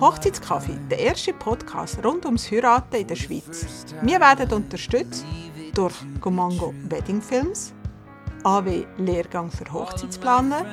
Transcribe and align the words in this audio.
Hochzeitskaffee, 0.00 0.78
der 0.90 0.98
erste 0.98 1.34
Podcast 1.34 2.02
rund 2.02 2.24
ums 2.24 2.50
Heiraten 2.50 2.96
in 2.96 3.06
der 3.06 3.14
Schweiz. 3.14 3.84
Wir 4.00 4.18
werden 4.18 4.50
unterstützt 4.54 5.26
durch 5.74 5.92
Gomango 6.18 6.72
Wedding 6.88 7.20
Films, 7.20 7.74
AW 8.42 8.86
Lehrgang 8.96 9.50
für 9.50 9.70
Hochzeitsplaner 9.70 10.64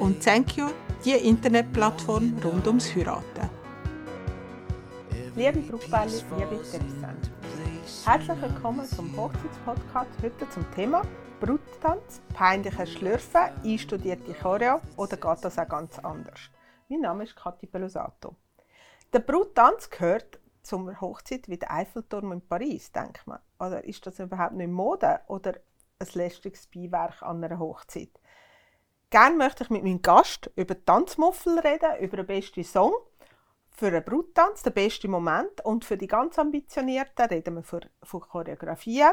und 0.00 0.20
Thank 0.24 0.56
You, 0.56 0.66
die 1.04 1.12
Internetplattform 1.12 2.34
rund 2.44 2.66
ums 2.66 2.92
Heiraten. 2.96 3.48
Liebe 5.36 5.60
Brautpaare, 5.60 6.08
liebe 6.08 6.56
Interessenten. 6.56 7.30
Herzlich 8.04 8.42
willkommen 8.42 8.84
zum 8.88 9.16
Hochzeitspodcast. 9.16 10.10
Heute 10.20 10.50
zum 10.50 10.66
Thema 10.74 11.02
Bruttanz, 11.44 12.22
peinliches 12.32 12.90
Schlürfen, 12.90 13.50
einstudierte 13.62 14.32
Choreo 14.32 14.80
oder 14.96 15.18
geht 15.18 15.44
das 15.44 15.58
auch 15.58 15.68
ganz 15.68 15.98
anders? 15.98 16.40
Mein 16.88 17.02
Name 17.02 17.24
ist 17.24 17.36
Kathi 17.36 17.66
Pelosato. 17.66 18.34
Der 19.12 19.18
Bruttanz 19.18 19.90
gehört 19.90 20.40
zum 20.62 20.98
Hochzeit 21.02 21.46
wie 21.50 21.58
der 21.58 21.70
Eiffelturm 21.70 22.32
in 22.32 22.40
Paris, 22.40 22.90
denkt 22.92 23.26
man. 23.26 23.40
Oder 23.58 23.84
ist 23.84 24.06
das 24.06 24.20
überhaupt 24.20 24.54
nicht 24.54 24.70
Mode 24.70 25.20
oder 25.26 25.52
ein 25.98 26.08
lästiges 26.14 26.66
Beiwerk 26.66 27.22
an 27.22 27.44
einer 27.44 27.58
Hochzeit? 27.58 28.18
Gerne 29.10 29.36
möchte 29.36 29.64
ich 29.64 29.70
mit 29.70 29.84
meinem 29.84 30.00
Gast 30.00 30.50
über 30.56 30.82
Tanzmuffel 30.82 31.58
reden, 31.58 31.98
über 32.00 32.16
den 32.16 32.26
besten 32.26 32.64
Song 32.64 32.94
für 33.68 33.88
einen 33.88 34.02
Bruttanz, 34.02 34.62
den 34.62 34.72
besten 34.72 35.10
Moment 35.10 35.62
und 35.62 35.84
für 35.84 35.98
die 35.98 36.06
ganz 36.06 36.38
Ambitionierten 36.38 37.26
reden 37.26 37.56
wir 37.56 37.64
von 38.02 38.20
Choreografien 38.22 39.10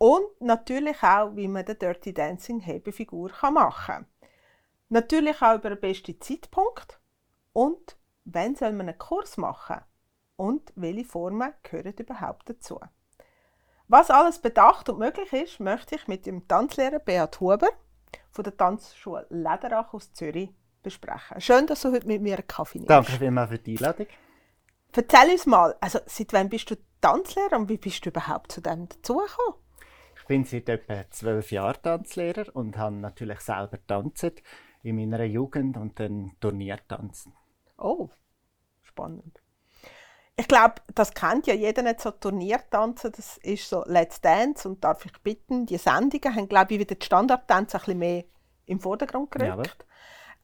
und 0.00 0.40
natürlich 0.40 1.02
auch, 1.02 1.36
wie 1.36 1.46
man 1.46 1.66
den 1.66 1.78
Dirty 1.78 2.14
Dancing 2.14 2.60
Hebefigur 2.60 3.30
machen 3.52 3.84
kann. 3.86 4.06
Natürlich 4.88 5.42
auch 5.42 5.56
über 5.56 5.68
den 5.68 5.80
besten 5.80 6.18
Zeitpunkt 6.22 6.98
und 7.52 7.98
wann 8.24 8.54
soll 8.56 8.72
man 8.72 8.88
einen 8.88 8.98
Kurs 8.98 9.36
machen 9.36 9.82
und 10.36 10.72
welche 10.74 11.04
Formen 11.04 11.52
gehören 11.62 11.92
überhaupt 11.92 12.48
dazu. 12.48 12.80
Was 13.88 14.10
alles 14.10 14.38
bedacht 14.38 14.88
und 14.88 14.98
möglich 14.98 15.34
ist, 15.34 15.60
möchte 15.60 15.96
ich 15.96 16.08
mit 16.08 16.24
dem 16.24 16.48
Tanzlehrer 16.48 17.00
Beat 17.00 17.38
Huber 17.38 17.68
von 18.30 18.44
der 18.44 18.56
Tanzschule 18.56 19.26
Lederach 19.28 19.92
aus 19.92 20.14
Zürich 20.14 20.48
besprechen. 20.82 21.42
Schön, 21.42 21.66
dass 21.66 21.82
du 21.82 21.92
heute 21.92 22.06
mit 22.06 22.22
mir 22.22 22.38
einen 22.38 22.46
Kaffee 22.46 22.78
nimmst. 22.78 22.90
Danke 22.90 23.12
vielmals 23.12 23.50
für 23.50 23.58
die 23.58 23.76
Einladung. 23.76 24.06
Erzähl 24.92 25.30
uns 25.32 25.44
mal, 25.44 25.76
also 25.78 25.98
seit 26.06 26.32
wann 26.32 26.48
bist 26.48 26.70
du 26.70 26.76
Tanzlehrer 27.02 27.58
und 27.58 27.68
wie 27.68 27.76
bist 27.76 28.06
du 28.06 28.08
überhaupt 28.08 28.52
zu 28.52 28.62
dem 28.62 28.88
dazugekommen? 28.88 29.60
Ich 30.30 30.32
bin 30.32 30.44
seit 30.44 30.68
etwa 30.68 31.10
zwölf 31.10 31.50
Jahren 31.50 31.82
Tanzlehrer 31.82 32.54
und 32.54 32.78
habe 32.78 32.94
natürlich 32.94 33.40
selber 33.40 33.84
tanzt 33.84 34.40
in 34.84 34.94
meiner 34.94 35.24
Jugend 35.24 35.76
und 35.76 35.98
dann 35.98 36.36
Turnier 36.38 36.78
tanzen. 36.86 37.32
Oh, 37.76 38.10
spannend. 38.84 39.40
Ich 40.36 40.46
glaube, 40.46 40.74
das 40.94 41.14
kennt 41.14 41.48
ja 41.48 41.54
jeder 41.54 41.82
nicht 41.82 42.00
so 42.00 42.12
Turniertanzen. 42.12 43.10
Das 43.10 43.38
ist 43.38 43.68
so 43.68 43.82
Let's 43.86 44.20
Dance 44.20 44.68
und 44.68 44.84
darf 44.84 45.04
ich 45.04 45.12
bitten, 45.20 45.66
die 45.66 45.78
Sendungen 45.78 46.36
haben, 46.36 46.48
glaube 46.48 46.74
ich, 46.74 46.78
wieder 46.78 46.94
die 46.94 47.04
Standardtänze 47.04 47.78
ein 47.78 47.80
bisschen 47.80 47.98
mehr 47.98 48.24
im 48.66 48.78
Vordergrund 48.78 49.32
gerückt. 49.32 49.84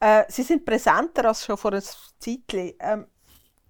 Äh, 0.01 0.25
sie 0.27 0.43
sind 0.43 0.65
präsenter 0.65 1.29
als 1.29 1.45
schon 1.45 1.55
vor 1.55 1.71
einem 1.71 1.81
Zeitchen. 1.81 2.73
Ähm, 2.81 3.07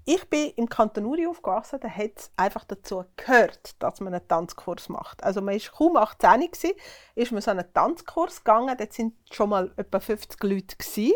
ich 0.09 0.29
bin 0.29 0.51
im 0.55 0.69
Kanton 0.69 1.05
Uri 1.05 1.27
aufgewachsen, 1.27 1.79
da 1.81 1.89
hat 1.89 2.11
es 2.15 2.31
einfach 2.37 2.63
dazu 2.63 3.03
gehört, 3.17 3.75
dass 3.83 3.99
man 3.99 4.13
einen 4.13 4.25
Tanzkurs 4.25 4.87
macht. 4.87 5.21
Also 5.21 5.41
man 5.41 5.53
war 5.59 5.71
kaum 5.71 5.97
18 5.97 6.39
gewesen, 6.49 6.71
ist 7.15 7.31
man 7.33 7.41
so 7.41 7.51
einen 7.51 7.73
Tanzkurs 7.73 8.37
gegangen, 8.37 8.77
dort 8.77 8.93
sind 8.93 9.15
schon 9.31 9.49
mal 9.49 9.73
etwa 9.75 9.99
50 9.99 10.41
Leute 10.43 10.77
gewesen. 10.77 11.13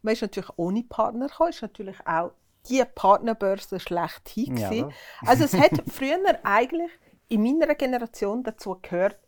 Man 0.00 0.14
ist 0.14 0.22
natürlich 0.22 0.48
ohne 0.56 0.82
Partner 0.84 1.26
gekommen, 1.28 1.50
ist 1.50 1.60
natürlich 1.60 1.98
auch 2.06 2.32
die 2.68 2.82
Partnerbörse 2.82 3.78
schlechthin 3.78 4.54
gewesen. 4.56 4.88
Ja. 4.88 5.28
Also 5.28 5.44
es 5.44 5.52
hat 5.52 5.72
früher 5.90 6.18
eigentlich 6.42 6.90
in 7.28 7.42
meiner 7.42 7.74
Generation 7.74 8.42
dazu 8.42 8.78
gehört, 8.80 9.18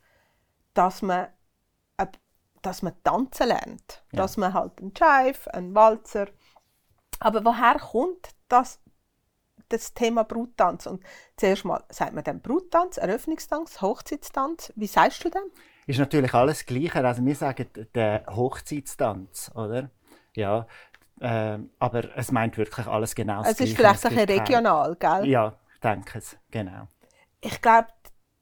dass 0.72 1.02
man 1.02 1.28
dass 2.62 2.80
man 2.80 2.94
tanzen 3.02 3.48
lernt, 3.48 4.04
Ja. 4.12 4.18
dass 4.18 4.36
man 4.36 4.54
halt 4.54 4.78
einen 4.80 4.92
Jive, 4.94 5.52
einen 5.52 5.74
Walzer. 5.74 6.28
Aber 7.18 7.44
woher 7.44 7.74
kommt 7.78 8.28
das, 8.48 8.80
das 9.72 9.94
Thema 9.94 10.24
Bruttanz? 10.24 10.86
Und 10.86 11.02
zuerst 11.36 11.64
mal 11.64 11.82
sagt 11.90 12.12
man 12.14 12.24
dann 12.24 12.40
Bruttanz, 12.40 12.96
Eröffnungstanz, 12.96 13.80
Hochzeitstanz. 13.80 14.72
Wie 14.76 14.86
sagst 14.86 15.24
du 15.24 15.30
dem? 15.30 15.42
Ist 15.86 15.98
natürlich 15.98 16.32
alles 16.34 16.64
Gleiche. 16.66 17.04
Also 17.06 17.24
wir 17.24 17.34
sagen 17.34 17.66
der 17.94 18.24
Hochzeitstanz, 18.30 19.50
oder? 19.54 19.90
Ja. 20.34 20.66
ähm, 21.20 21.70
aber 21.78 22.16
es 22.16 22.32
meint 22.32 22.56
wirklich 22.56 22.86
alles 22.86 23.14
genau 23.14 23.42
das 23.42 23.52
Es 23.52 23.60
ist 23.60 23.76
vielleicht 23.76 24.04
ein 24.06 24.14
bisschen 24.14 24.38
regional, 24.40 24.96
gell? 24.96 25.26
Ja, 25.26 25.54
ich 25.74 25.80
denke 25.80 26.18
es, 26.18 26.36
genau. 26.50 26.88
Ich 27.40 27.60
glaube, 27.60 27.88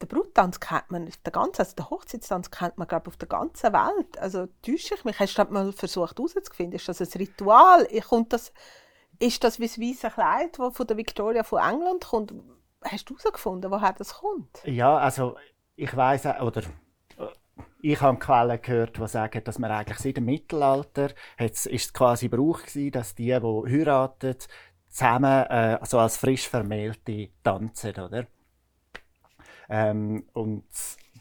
den 0.00 0.08
Bruttanz 0.08 0.60
kennt 0.60 0.91
man 0.91 1.08
auf 1.08 1.16
der 1.18 1.32
ganzen, 1.32 1.60
also 1.60 1.74
den 1.76 1.91
Hochzeitstanz 1.91 2.50
kennt 2.50 2.78
man 2.78 2.86
glaube 2.88 3.08
auf 3.08 3.16
der 3.16 3.28
ganzen 3.28 3.72
Welt. 3.72 4.18
Also 4.18 4.47
täusche 4.62 4.94
ich 4.94 5.04
mich? 5.04 5.18
Hast 5.18 5.36
du 5.36 5.44
mal 5.44 5.72
versucht 5.72 6.16
herauszufinden? 6.16 6.76
Ist 6.76 6.88
das 6.88 7.00
ein 7.00 7.08
Ritual? 7.18 7.86
Ich- 7.91 8.04
Kommt 8.04 8.32
das, 8.32 8.52
ist 9.20 9.44
das 9.44 9.60
wie 9.60 9.66
das 9.66 9.78
weiße 9.78 10.10
Kleid, 10.10 10.58
das 10.58 10.76
von 10.76 10.86
der 10.86 10.97
Victoria 10.97 11.44
von 11.44 11.60
England 11.60 12.06
kommt? 12.06 12.34
Hast 12.82 13.08
du 13.08 13.16
herausgefunden, 13.16 13.70
woher 13.70 13.92
das 13.92 14.14
kommt? 14.14 14.62
Ja, 14.64 14.97
also 14.97 15.36
ich 15.76 15.94
weiß 15.94 16.26
oder 16.41 16.62
äh, 17.19 17.26
ich 17.82 18.00
habe 18.00 18.19
Quellen 18.19 18.60
gehört, 18.60 18.97
die 18.97 19.06
sagen, 19.06 19.44
dass 19.44 19.59
man 19.59 19.70
eigentlich 19.70 19.98
seit 19.98 20.16
dem 20.16 20.25
Mittelalter 20.25 21.10
ist 21.38 21.66
es 21.66 21.92
quasi 21.92 22.28
Brauch 22.28 22.62
gewesen, 22.62 22.92
dass 22.92 23.14
die, 23.14 23.26
die 23.26 23.78
heiraten, 23.78 24.36
zusammen 24.88 25.47
äh, 25.47 25.78
so 25.84 25.98
als 25.98 26.16
frisch 26.16 26.48
Vermählte 26.48 27.28
tanzen, 27.42 27.94
oder? 27.98 28.26
Ähm, 29.69 30.26
und 30.32 30.64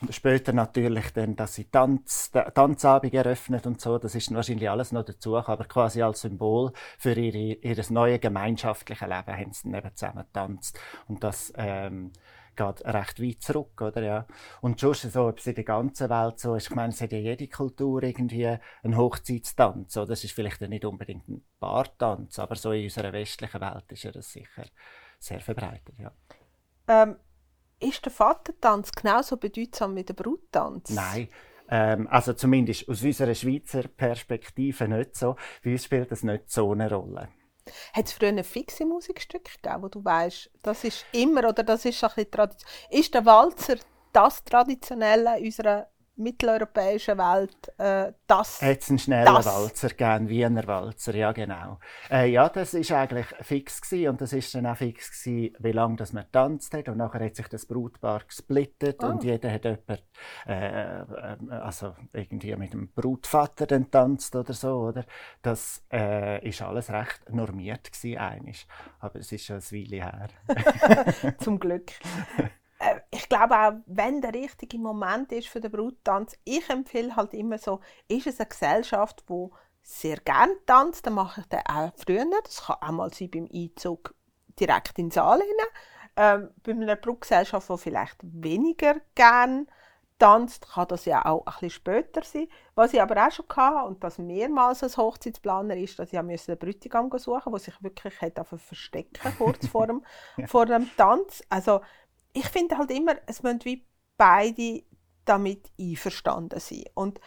später 0.09 0.53
natürlich 0.53 1.11
dann, 1.11 1.35
dass 1.35 1.55
sie 1.55 1.65
Tanz, 1.65 2.31
Ta- 2.31 2.49
Tanzabend 2.51 3.13
eröffnet 3.13 3.67
und 3.67 3.81
so, 3.81 3.97
das 3.97 4.15
ist 4.15 4.33
wahrscheinlich 4.33 4.69
alles 4.69 4.91
noch 4.91 5.03
dazu, 5.03 5.37
aber 5.37 5.65
quasi 5.65 6.01
als 6.01 6.21
Symbol 6.21 6.71
für 6.97 7.13
ihre, 7.13 7.57
ihr 7.59 7.85
neues 7.89 8.21
gemeinschaftliche 8.21 9.05
Leben 9.05 9.38
haben 9.38 9.53
sie 9.53 9.69
dann 9.69 9.79
eben 9.79 9.95
zusammen 9.95 10.23
getanzt. 10.25 10.79
Und 11.07 11.23
das 11.23 11.51
ähm, 11.57 12.11
geht 12.55 12.85
recht 12.85 13.21
weit 13.21 13.41
zurück, 13.41 13.81
oder? 13.81 14.01
Ja. 14.01 14.27
Und 14.61 14.79
schon 14.79 14.93
so, 14.93 15.27
ob 15.27 15.39
es 15.39 15.47
in 15.47 15.55
der 15.55 15.63
ganzen 15.63 16.09
Welt 16.09 16.39
so 16.39 16.55
ist, 16.55 16.69
ich 16.69 16.75
meine, 16.75 16.93
es 16.93 17.01
hat 17.01 17.11
ja 17.11 17.17
jede 17.17 17.47
Kultur 17.47 18.03
irgendwie 18.03 18.57
einen 18.83 18.97
Hochzeitstanz, 18.97 19.97
oder? 19.97 20.07
Das 20.07 20.23
ist 20.23 20.33
vielleicht 20.33 20.61
nicht 20.61 20.85
unbedingt 20.85 21.27
ein 21.27 21.43
Paartanz, 21.59 22.39
aber 22.39 22.55
so 22.55 22.71
in 22.71 22.83
unserer 22.83 23.13
westlichen 23.13 23.61
Welt 23.61 23.85
ist 23.91 24.03
ja 24.03 24.11
das 24.11 24.31
sicher 24.31 24.65
sehr 25.19 25.41
verbreitet, 25.41 25.95
ja. 25.97 26.11
Ähm, 26.88 27.17
ist 27.79 28.06
der 28.06 28.12
Vatertanz 28.12 28.91
genauso 28.91 29.38
bedeutsam 29.38 29.95
wie 29.95 30.03
der 30.03 30.13
Bruttanz? 30.13 30.90
Nein. 30.90 31.29
Ähm, 31.69 32.07
also 32.09 32.34
zumindest 32.34 32.90
aus 32.90 33.03
unserer 33.03 33.35
Schweizer 33.35 33.84
Perspektive 33.88 34.88
nicht 34.88 35.16
so. 35.16 35.35
Bei 35.63 35.72
uns 35.72 35.85
spielt 35.85 36.12
das 36.12 36.23
nicht 36.23 36.51
so 36.51 36.72
eine 36.72 36.89
Rolle. 36.89 37.29
Hat 37.94 38.06
es 38.06 38.13
früher 38.13 38.44
fixe 38.44 38.85
Musikstücke 38.85 39.51
gegeben, 39.62 39.84
wo 39.84 39.88
du 39.88 40.03
weißt, 40.03 40.50
das 40.63 40.84
ist 40.84 41.06
immer 41.12 41.47
oder 41.47 41.63
das 41.63 41.85
ist 41.85 42.03
ein 42.03 42.09
bisschen 42.09 42.31
Tradition? 42.31 42.72
Ist 42.89 43.13
der 43.13 43.25
Walzer 43.25 43.75
das 44.12 44.44
Traditionelle 44.44 45.38
unserer 45.39 45.88
mitteleuropäischen 46.19 47.18
Welt? 47.18 47.72
Äh, 47.78 48.13
das? 48.28 48.62
Es 48.62 48.90
einen 48.90 49.00
schnellen 49.00 49.25
Das. 49.34 49.46
Walzer 49.46 49.90
gegeben, 49.90 50.30
Wiener 50.30 50.68
Walzer, 50.68 51.16
ja 51.16 51.31
genau. 51.31 51.80
Äh, 52.12 52.30
ja, 52.31 52.47
das 52.50 52.74
ist 52.74 52.91
eigentlich 52.91 53.25
fix 53.41 53.81
gewesen 53.81 54.09
und 54.09 54.22
das 54.22 54.34
ist 54.34 54.53
dann 54.53 54.66
auch 54.68 54.78
fix 54.78 55.09
gewesen, 55.24 55.56
wie 55.59 55.72
lange 55.72 55.96
das 55.96 56.13
man 56.13 56.25
tanzt 56.31 56.74
hat 56.74 56.88
und 56.90 56.97
nachher 56.97 57.25
hat 57.25 57.35
sich 57.35 57.47
das 57.47 57.66
Brutpaar 57.66 58.22
gesplittet 58.28 59.03
Ah. 59.03 59.09
und 59.09 59.24
jeder 59.24 59.52
hat 59.52 59.66
jemand, 59.66 60.03
äh, 60.47 61.00
äh, 61.02 61.06
also 61.62 61.96
irgendwie 62.13 62.56
mit 62.56 62.74
dem 62.74 62.90
Brutvater 62.90 63.66
dann 63.66 63.90
tanzt 63.90 64.36
oder 64.36 64.53
so, 64.53 64.80
oder? 64.90 65.06
Das 65.41 65.84
äh, 65.92 66.48
ist 66.48 66.62
alles 66.62 66.89
recht 66.92 67.30
normiert 67.30 67.92
gewesen, 67.92 68.18
einisch. 68.18 68.68
aber 69.00 69.19
es 69.19 69.31
ist 69.31 69.45
schon 69.45 69.57
ein 69.57 69.62
Weile 69.72 70.04
her. 70.04 70.27
Zum 71.39 71.60
Glück. 71.60 71.92
Ich 73.19 73.27
glaube 73.27 73.60
auch, 73.60 73.74
wenn 73.86 74.21
der 74.21 74.33
richtige 74.33 74.80
Moment 74.80 75.33
ist 75.33 75.50
für 75.50 75.60
den 75.60 75.71
Bruttanz, 75.71 76.38
ich 76.45 76.69
empfehle 76.69 77.18
halt 77.18 77.33
immer 77.33 77.57
so, 77.57 77.81
ist 78.07 78.27
es 78.27 78.39
eine 78.39 78.48
Gesellschaft, 78.48 79.25
wo 79.27 79.51
sehr 79.81 80.18
gern 80.21 80.51
tanzt, 80.66 81.06
dann 81.06 81.16
mache 81.16 81.42
ich 81.42 81.48
den 81.48 81.60
auch 81.68 81.92
früher. 81.98 82.25
Das 82.45 82.66
kann 82.66 82.77
auch 82.80 82.92
mal 82.92 83.13
sein 83.13 83.30
beim 83.30 83.50
Einzug 83.54 84.16
direkt 84.57 84.98
in 84.98 85.07
den 85.07 85.12
Saal 85.12 85.42
hinein. 85.42 85.68
Ähm, 86.16 86.50
bei 86.63 86.71
einer 86.71 86.95
Brutgesellschaft, 86.95 87.69
die 87.69 87.77
vielleicht 87.77 88.18
weniger 88.21 88.95
gern 89.16 89.68
tanzt, 90.18 90.69
kann 90.69 90.88
das 90.88 91.04
ja 91.04 91.25
auch 91.25 91.45
ein 91.45 91.54
bisschen 91.54 91.69
später 91.72 92.24
sein. 92.24 92.48
Was 92.74 92.94
ich 92.94 93.01
aber 93.01 93.27
auch 93.27 93.31
schon 93.31 93.45
hatte, 93.50 93.86
und 93.86 94.01
das 94.01 94.18
mehrmals 94.18 94.81
als 94.81 94.95
Hochzeitsplaner, 94.95 95.75
ist, 95.75 96.00
dass 96.00 96.13
ich 96.13 96.19
einen 96.19 96.30
Bräutigam 96.57 97.12
suchen 97.18 97.51
musste, 97.51 97.72
der 97.72 97.74
sich 97.74 97.83
wirklich 97.83 98.22
hat 98.22 98.48
verstecken 98.48 99.33
kurz 99.38 99.68
vor 99.72 99.88
dem, 99.88 100.06
vor 100.45 100.65
dem 100.65 100.89
Tanz. 100.95 101.44
Also 101.50 101.81
ich 102.33 102.47
finde 102.47 102.77
halt 102.77 102.91
immer, 102.91 103.15
es 103.25 103.43
müssen 103.43 103.65
wie 103.65 103.85
beide 104.17 104.83
damit 105.25 105.71
einverstanden 105.79 106.59
sein. 106.59 106.85
Und 106.93 107.19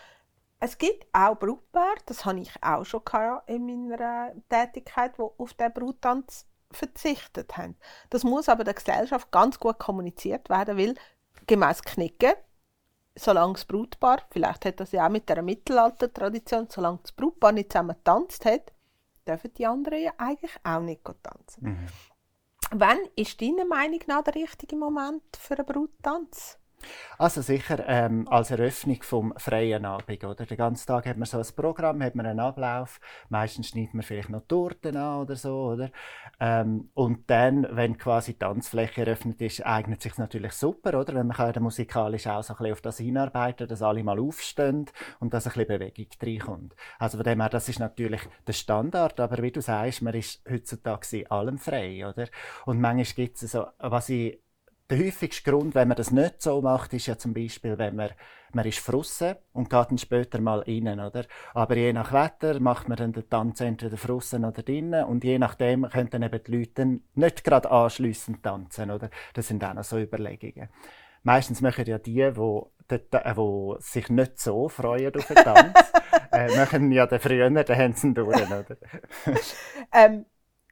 es 0.61 0.79
gibt 0.79 1.07
auch 1.13 1.37
Brautpaare, 1.37 1.97
das 2.07 2.25
habe 2.25 2.41
ich 2.41 2.53
auch 2.63 2.85
schon 2.85 3.03
in 3.47 3.89
meiner 3.89 4.33
Tätigkeit, 4.49 5.17
die 5.19 5.23
auf 5.23 5.55
den 5.55 5.73
Bruttanz 5.73 6.47
verzichtet 6.71 7.57
haben. 7.57 7.77
Das 8.11 8.25
muss 8.25 8.49
aber 8.49 8.65
der 8.65 8.75
Gesellschaft 8.75 9.31
ganz 9.31 9.59
gut 9.59 9.79
kommuniziert 9.79 10.49
werden, 10.49 10.79
weil 10.79 10.95
gemäß 11.47 11.83
Knicken, 11.83 12.35
solange 13.17 13.55
das 13.55 13.65
Brutpaar, 13.65 14.23
vielleicht 14.31 14.65
hat 14.65 14.81
das 14.81 14.93
ja 14.93 15.07
auch 15.07 15.11
mit 15.11 15.29
der 15.29 15.43
Mittelalter-Tradition, 15.43 16.69
solange 16.71 17.01
das 17.03 17.13
Brutpaar 17.13 17.53
nicht 17.53 17.73
zusammen 17.73 17.97
getanzt 17.97 18.45
hat, 18.45 18.73
dürfen 19.27 19.53
die 19.55 19.67
anderen 19.67 20.03
ja 20.03 20.13
eigentlich 20.19 20.53
auch 20.65 20.81
nicht 20.81 21.05
tanzen. 21.05 21.65
Mhm. 21.65 21.89
Wann 22.75 23.01
ist 23.17 23.39
deiner 23.43 23.67
Meinung 23.67 24.01
nach 24.07 24.25
der 24.25 24.35
richtige 24.35 24.77
Moment 24.77 25.23
für 25.39 25.59
einen 25.59 25.67
Bruttanz? 25.67 26.59
Also 27.19 27.41
sicher 27.41 27.85
ähm, 27.87 28.27
als 28.29 28.51
Eröffnung 28.51 29.03
vom 29.03 29.35
freien 29.37 29.85
Abend, 29.85 30.25
oder? 30.25 30.47
Den 30.47 30.57
ganzen 30.57 30.87
Tag 30.87 31.07
hat 31.07 31.17
man 31.17 31.27
so 31.27 31.39
ein 31.39 31.47
Programm, 31.55 32.03
hat 32.03 32.15
man 32.15 32.27
einen 32.27 32.41
Ablauf. 32.41 33.01
Meistens 33.29 33.69
schneidet 33.69 33.95
man 33.95 34.03
vielleicht 34.03 34.31
noch 34.31 34.43
Torten 34.49 34.97
an 34.97 35.21
oder 35.21 35.37
so, 35.37 35.73
oder? 35.73 35.91
Ähm, 36.41 36.91
und 36.95 37.31
dann, 37.31 37.67
wenn 37.71 37.97
quasi 37.99 38.33
die 38.33 38.39
Tanzfläche 38.39 39.03
eröffnet 39.03 39.41
ist, 39.41 39.65
eignet 39.65 40.03
sich 40.03 40.19
natürlich 40.19 40.53
super, 40.53 40.99
oder? 40.99 41.15
Wenn 41.15 41.29
man 41.29 41.37
kann 41.37 41.53
dann 41.53 41.63
musikalisch 41.63 42.27
auch 42.27 42.43
so 42.43 42.55
ein 42.55 42.59
bisschen 42.59 42.73
auf 42.73 42.81
das 42.81 42.99
hinarbeiten, 42.99 43.69
dass 43.69 43.83
alle 43.83 44.03
mal 44.03 44.19
aufstehen 44.19 44.87
und 45.21 45.33
dass 45.35 45.47
ein 45.47 45.53
bisschen 45.53 45.69
Bewegung 45.69 46.07
reinkommt. 46.21 46.75
Also 46.99 47.19
von 47.19 47.25
dem 47.25 47.41
her, 47.41 47.49
das 47.49 47.69
ist 47.69 47.79
natürlich 47.79 48.23
der 48.47 48.53
Standard, 48.53 49.21
aber 49.21 49.43
wie 49.43 49.53
du 49.53 49.61
sagst, 49.61 50.03
man 50.03 50.15
ist 50.15 50.43
heutzutage 50.51 51.19
in 51.19 51.31
allem 51.31 51.59
frei, 51.59 52.07
oder? 52.07 52.27
Und 52.67 52.81
manchmal 52.81 53.27
gibt 53.27 53.43
es 53.43 53.53
so, 53.53 53.67
was 53.79 54.09
ich 54.09 54.41
der 54.93 55.07
häufigste 55.07 55.51
Grund, 55.51 55.75
wenn 55.75 55.89
man 55.89 55.97
das 55.97 56.11
nicht 56.11 56.43
so 56.43 56.61
macht, 56.61 56.93
ist 56.93 57.07
ja 57.07 57.17
zum 57.17 57.33
Beispiel, 57.33 57.79
wenn 57.79 57.97
man, 57.97 58.11
man 58.53 58.67
ist 58.67 58.79
frussen 58.79 59.37
und 59.55 59.71
geht 59.71 59.91
dann 59.91 59.97
später 59.97 60.39
mal 60.39 60.59
rein, 60.61 61.01
oder? 61.01 61.25
Aber 61.55 61.77
je 61.77 61.95
nach 61.95 62.13
Wetter 62.13 62.61
macht 62.61 62.91
man 62.91 62.99
dann 62.99 63.13
den 63.15 63.29
Tanz 63.29 63.63
entweder 63.63 63.97
frussen 63.97 64.45
oder 64.45 64.63
drinnen 64.63 65.05
und 65.07 65.25
je 65.25 65.39
nachdem 65.39 65.89
können 65.89 66.11
dann 66.11 66.23
eben 66.23 66.45
die 66.45 66.57
Leute 66.59 67.01
nicht 67.15 67.43
gerade 67.43 67.71
anschliessend 67.71 68.43
tanzen, 68.43 68.91
oder? 68.91 69.09
Das 69.33 69.49
sind 69.49 69.65
auch 69.65 69.73
noch 69.73 69.85
so 69.85 69.99
Überlegungen. 69.99 70.69
Meistens 71.23 71.63
machen 71.63 71.87
ja 71.87 71.99
die, 71.99 72.31
die, 72.31 72.65
die, 72.91 72.99
die 73.01 73.75
sich 73.79 74.11
nicht 74.11 74.39
so 74.41 74.69
freuen 74.69 75.15
auf 75.15 75.27
den 75.27 75.37
Tanz, 75.37 75.93
äh, 76.33 76.55
machen 76.55 76.93
ja 76.93 77.07
den 77.07 77.19
früher, 77.19 77.49
dann 77.49 77.79
haben 77.79 77.95
sie 77.95 78.13
durch, 78.13 78.37
oder? 78.37 78.77
ähm, 79.95 80.27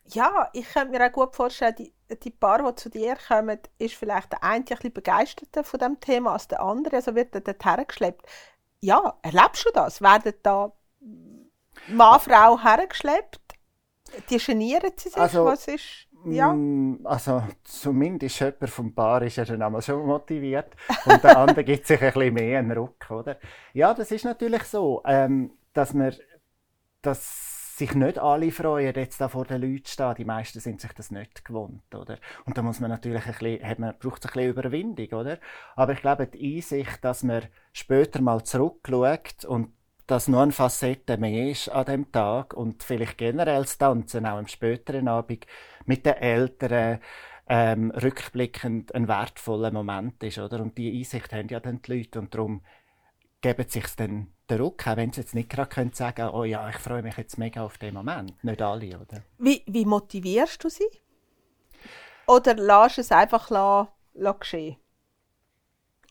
ja, 0.08 0.50
ich 0.52 0.69
könnte 0.70 0.90
mir 0.90 1.06
auch 1.06 1.12
gut 1.12 1.34
vorstellen, 1.34 1.75
die, 1.78 1.94
die 2.16 2.30
Paar, 2.30 2.62
die 2.62 2.74
zu 2.76 2.90
dir 2.90 3.16
kommen, 3.28 3.58
ist 3.78 3.94
vielleicht 3.94 4.32
der 4.32 4.42
eine 4.42 4.56
ein 4.56 4.64
bisschen 4.64 4.92
begeisterter 4.92 5.64
von 5.64 5.80
dem 5.80 6.00
Thema 6.00 6.32
als 6.32 6.48
der 6.48 6.60
andere, 6.60 6.96
also 6.96 7.14
wird 7.14 7.34
er 7.34 7.40
dorthin 7.40 7.84
geschleppt. 7.86 8.26
Ja, 8.80 9.18
erlebst 9.22 9.66
du 9.66 9.70
das? 9.72 10.00
Werden 10.00 10.34
da 10.42 10.72
Mann, 11.88 12.20
Frau 12.20 12.58
hergeschleppt? 12.62 13.40
Die 14.28 14.38
genieren 14.38 14.92
sie 14.96 15.08
sich? 15.08 15.18
Also, 15.18 15.44
Was 15.44 15.68
ist... 15.68 16.06
Ja. 16.26 16.52
Mm, 16.52 17.00
also 17.04 17.42
zumindest 17.64 18.40
jemand 18.40 18.68
vom 18.68 18.94
Paar 18.94 19.22
ist 19.22 19.36
ja 19.36 19.44
dann 19.44 19.62
einmal 19.62 19.80
schon 19.80 20.04
motiviert 20.06 20.74
und 21.06 21.24
der 21.24 21.38
andere 21.38 21.64
gibt 21.64 21.86
sich 21.86 22.00
ein 22.02 22.12
bisschen 22.12 22.34
mehr 22.34 22.58
einen 22.58 22.72
Ruck, 22.72 23.10
oder? 23.10 23.38
Ja, 23.72 23.94
das 23.94 24.10
ist 24.10 24.24
natürlich 24.26 24.64
so, 24.64 25.02
ähm, 25.06 25.52
dass 25.72 25.94
man 25.94 26.14
das 27.00 27.50
sich 27.80 27.94
nicht 27.94 28.18
alle 28.18 28.52
freuen, 28.52 28.94
jetzt 28.94 29.20
da 29.20 29.28
vor 29.28 29.44
den 29.44 29.62
Leuten 29.62 29.86
stehen. 29.86 30.14
Die 30.16 30.24
meisten 30.24 30.60
sind 30.60 30.80
sich 30.80 30.92
das 30.92 31.10
nicht 31.10 31.44
gewohnt, 31.44 31.94
oder? 31.94 32.18
Und 32.44 32.56
da 32.56 32.62
muss 32.62 32.78
man 32.78 32.90
natürlich 32.90 33.26
ein 33.26 33.32
bisschen, 33.32 33.80
man, 33.80 33.94
braucht 33.98 34.24
ein 34.24 34.32
bisschen 34.32 34.50
Überwindung, 34.50 35.08
oder? 35.18 35.38
Aber 35.76 35.94
ich 35.94 36.00
glaube, 36.00 36.26
die 36.26 36.56
Einsicht, 36.56 37.04
dass 37.04 37.22
man 37.22 37.42
später 37.72 38.20
mal 38.20 38.42
zurückschaut 38.44 39.44
und 39.46 39.72
dass 40.06 40.28
nur 40.28 40.42
eine 40.42 40.52
Facette 40.52 41.16
mehr 41.16 41.50
ist 41.50 41.68
an 41.68 41.86
dem 41.86 42.12
Tag 42.12 42.54
und 42.54 42.82
vielleicht 42.82 43.16
generell 43.16 43.62
das 43.62 43.78
Tanzen 43.78 44.26
auch 44.26 44.38
im 44.38 44.48
späteren 44.48 45.08
Abend 45.08 45.46
mit 45.86 46.04
den 46.04 46.14
Eltern 46.14 47.00
ähm, 47.48 47.90
rückblickend 47.92 48.94
ein 48.94 49.08
wertvoller 49.08 49.70
Moment 49.70 50.22
ist, 50.22 50.38
oder? 50.38 50.60
Und 50.60 50.76
die 50.76 50.98
Einsicht 50.98 51.32
haben 51.32 51.48
ja 51.48 51.60
dann 51.60 51.80
die 51.80 51.96
Leute 51.96 52.18
und 52.18 52.34
darum 52.34 52.62
geben 53.40 53.68
sich 53.68 53.86
dann 53.96 54.28
den 54.50 54.61
Ruck, 54.61 54.87
auch 54.87 54.97
wenn 54.97 55.12
sie 55.12 55.20
jetzt 55.20 55.35
nicht 55.35 55.50
gerade 55.50 55.69
können 55.69 55.93
sagen 55.93 56.31
oh 56.31 56.44
ja, 56.44 56.69
ich 56.69 56.76
freue 56.76 57.02
mich 57.02 57.17
jetzt 57.17 57.38
mega 57.38 57.64
auf 57.64 57.79
den 57.79 57.94
Moment. 57.94 58.43
Nicht 58.43 58.61
alle, 58.61 58.99
oder? 58.99 59.23
Wie, 59.38 59.62
wie 59.67 59.85
motivierst 59.85 60.62
du 60.62 60.69
sie? 60.69 60.88
Oder 62.26 62.55
lässt 62.55 62.99
es 62.99 63.12
einfach 63.12 63.50
la, 63.50 63.88
la 64.14 64.32
geschehen? 64.32 64.76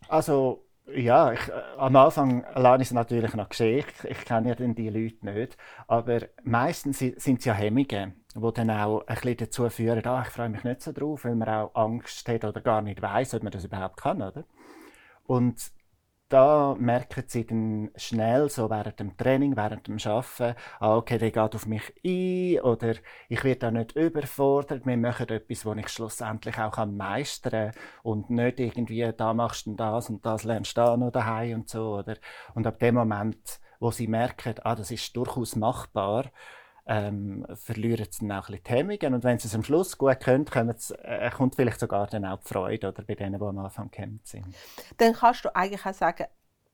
Also, 0.08 0.66
ja, 0.94 1.32
ich, 1.32 1.48
äh, 1.48 1.62
am 1.78 1.96
Anfang 1.96 2.46
lasse 2.56 2.82
ich 2.82 2.88
es 2.90 2.94
natürlich 2.94 3.34
noch 3.36 3.50
geschehen. 3.50 3.80
Ich, 3.80 4.10
ich 4.10 4.26
kenne 4.26 4.50
ja 4.50 4.56
dann 4.56 4.76
die 4.76 4.90
Leute 4.90 5.26
nicht. 5.26 5.58
Aber 5.88 6.22
meistens 6.44 7.00
sind 7.00 7.40
es 7.40 7.46
ja 7.46 7.54
Hemmungen, 7.54 8.26
die 8.36 8.54
dann 8.54 8.70
auch 8.70 9.06
ein 9.08 9.16
bisschen 9.16 9.38
dazu 9.38 9.70
führen, 9.70 10.06
ah, 10.06 10.24
ich 10.26 10.34
freue 10.34 10.50
mich 10.50 10.64
nicht 10.64 10.82
so 10.82 10.92
drauf, 10.92 11.26
weil 11.26 11.36
man 11.36 11.48
auch 11.48 11.76
Angst 11.76 12.28
hat 12.28 12.44
oder 12.44 12.62
gar 12.62 12.82
nicht 12.82 13.02
weiß, 13.02 13.36
ob 13.36 13.44
man 13.44 13.52
das 13.52 13.66
überhaupt 13.66 13.98
kann, 13.98 14.22
oder? 14.22 14.44
Und 15.26 15.72
da 16.30 16.76
merken 16.80 17.24
sie 17.28 17.46
dann 17.46 17.92
schnell, 17.96 18.50
so 18.50 18.70
während 18.70 19.00
dem 19.00 19.18
Training, 19.18 19.58
während 19.58 19.88
dem 19.88 19.98
Arbeiten, 19.98 20.56
ah, 20.80 20.96
okay, 20.96 21.18
der 21.18 21.32
geht 21.32 21.56
auf 21.56 21.66
mich 21.66 21.92
ein 22.06 22.62
oder 22.62 22.96
ich 23.28 23.44
werde 23.44 23.60
da 23.60 23.72
nicht 23.72 23.94
überfordert. 23.94 24.86
Wir 24.86 24.98
machen 24.98 25.28
etwas, 25.30 25.66
was 25.66 25.78
ich 25.78 25.90
schlussendlich 25.90 26.58
auch 26.60 26.86
meistern 26.86 27.72
kann 27.72 27.82
und 28.04 28.30
nicht 28.30 28.60
irgendwie, 28.60 29.12
da 29.16 29.34
machst 29.34 29.66
du 29.66 29.74
das 29.74 30.10
und 30.10 30.24
das 30.26 30.44
lernst 30.44 30.78
du 30.78 30.82
da 30.82 30.98
noch 30.98 31.12
daheim 31.12 31.62
und 31.62 31.70
so, 31.70 31.98
oder? 31.98 32.16
Und 32.54 32.68
ab 32.68 32.78
dem 32.80 32.96
Moment, 32.96 33.60
wo 33.80 33.90
sie 33.92 34.08
merken, 34.08 34.56
ah, 34.64 34.76
das 34.76 34.92
ist 34.92 35.16
durchaus 35.16 35.56
machbar, 35.56 36.32
ähm, 36.90 37.46
verlieren 37.54 38.08
sie 38.10 38.28
dann 38.28 38.40
auch 38.40 38.50
ein 38.50 38.54
bisschen 38.54 38.64
die 38.64 38.72
Hemmungen. 38.72 39.14
Und 39.14 39.24
wenn 39.24 39.38
sie 39.38 39.48
es 39.48 39.54
am 39.54 39.64
Schluss 39.64 39.98
gut 39.98 40.20
können, 40.20 40.76
äh, 41.04 41.30
kommt 41.30 41.56
vielleicht 41.56 41.80
sogar 41.80 42.08
dann 42.08 42.26
auch 42.26 42.40
die 42.40 42.48
Freude 42.48 42.90
oder 42.90 43.04
bei 43.04 43.14
denen, 43.14 43.40
die 43.40 43.46
am 43.46 43.60
Anfang 43.60 43.92
gehemmt 43.92 44.28
sind. 44.28 44.48
Dann 44.98 45.14
kannst 45.14 45.46
du 45.46 45.56
eigentlich 45.56 45.86
auch 45.86 45.94
sagen, 45.94 46.26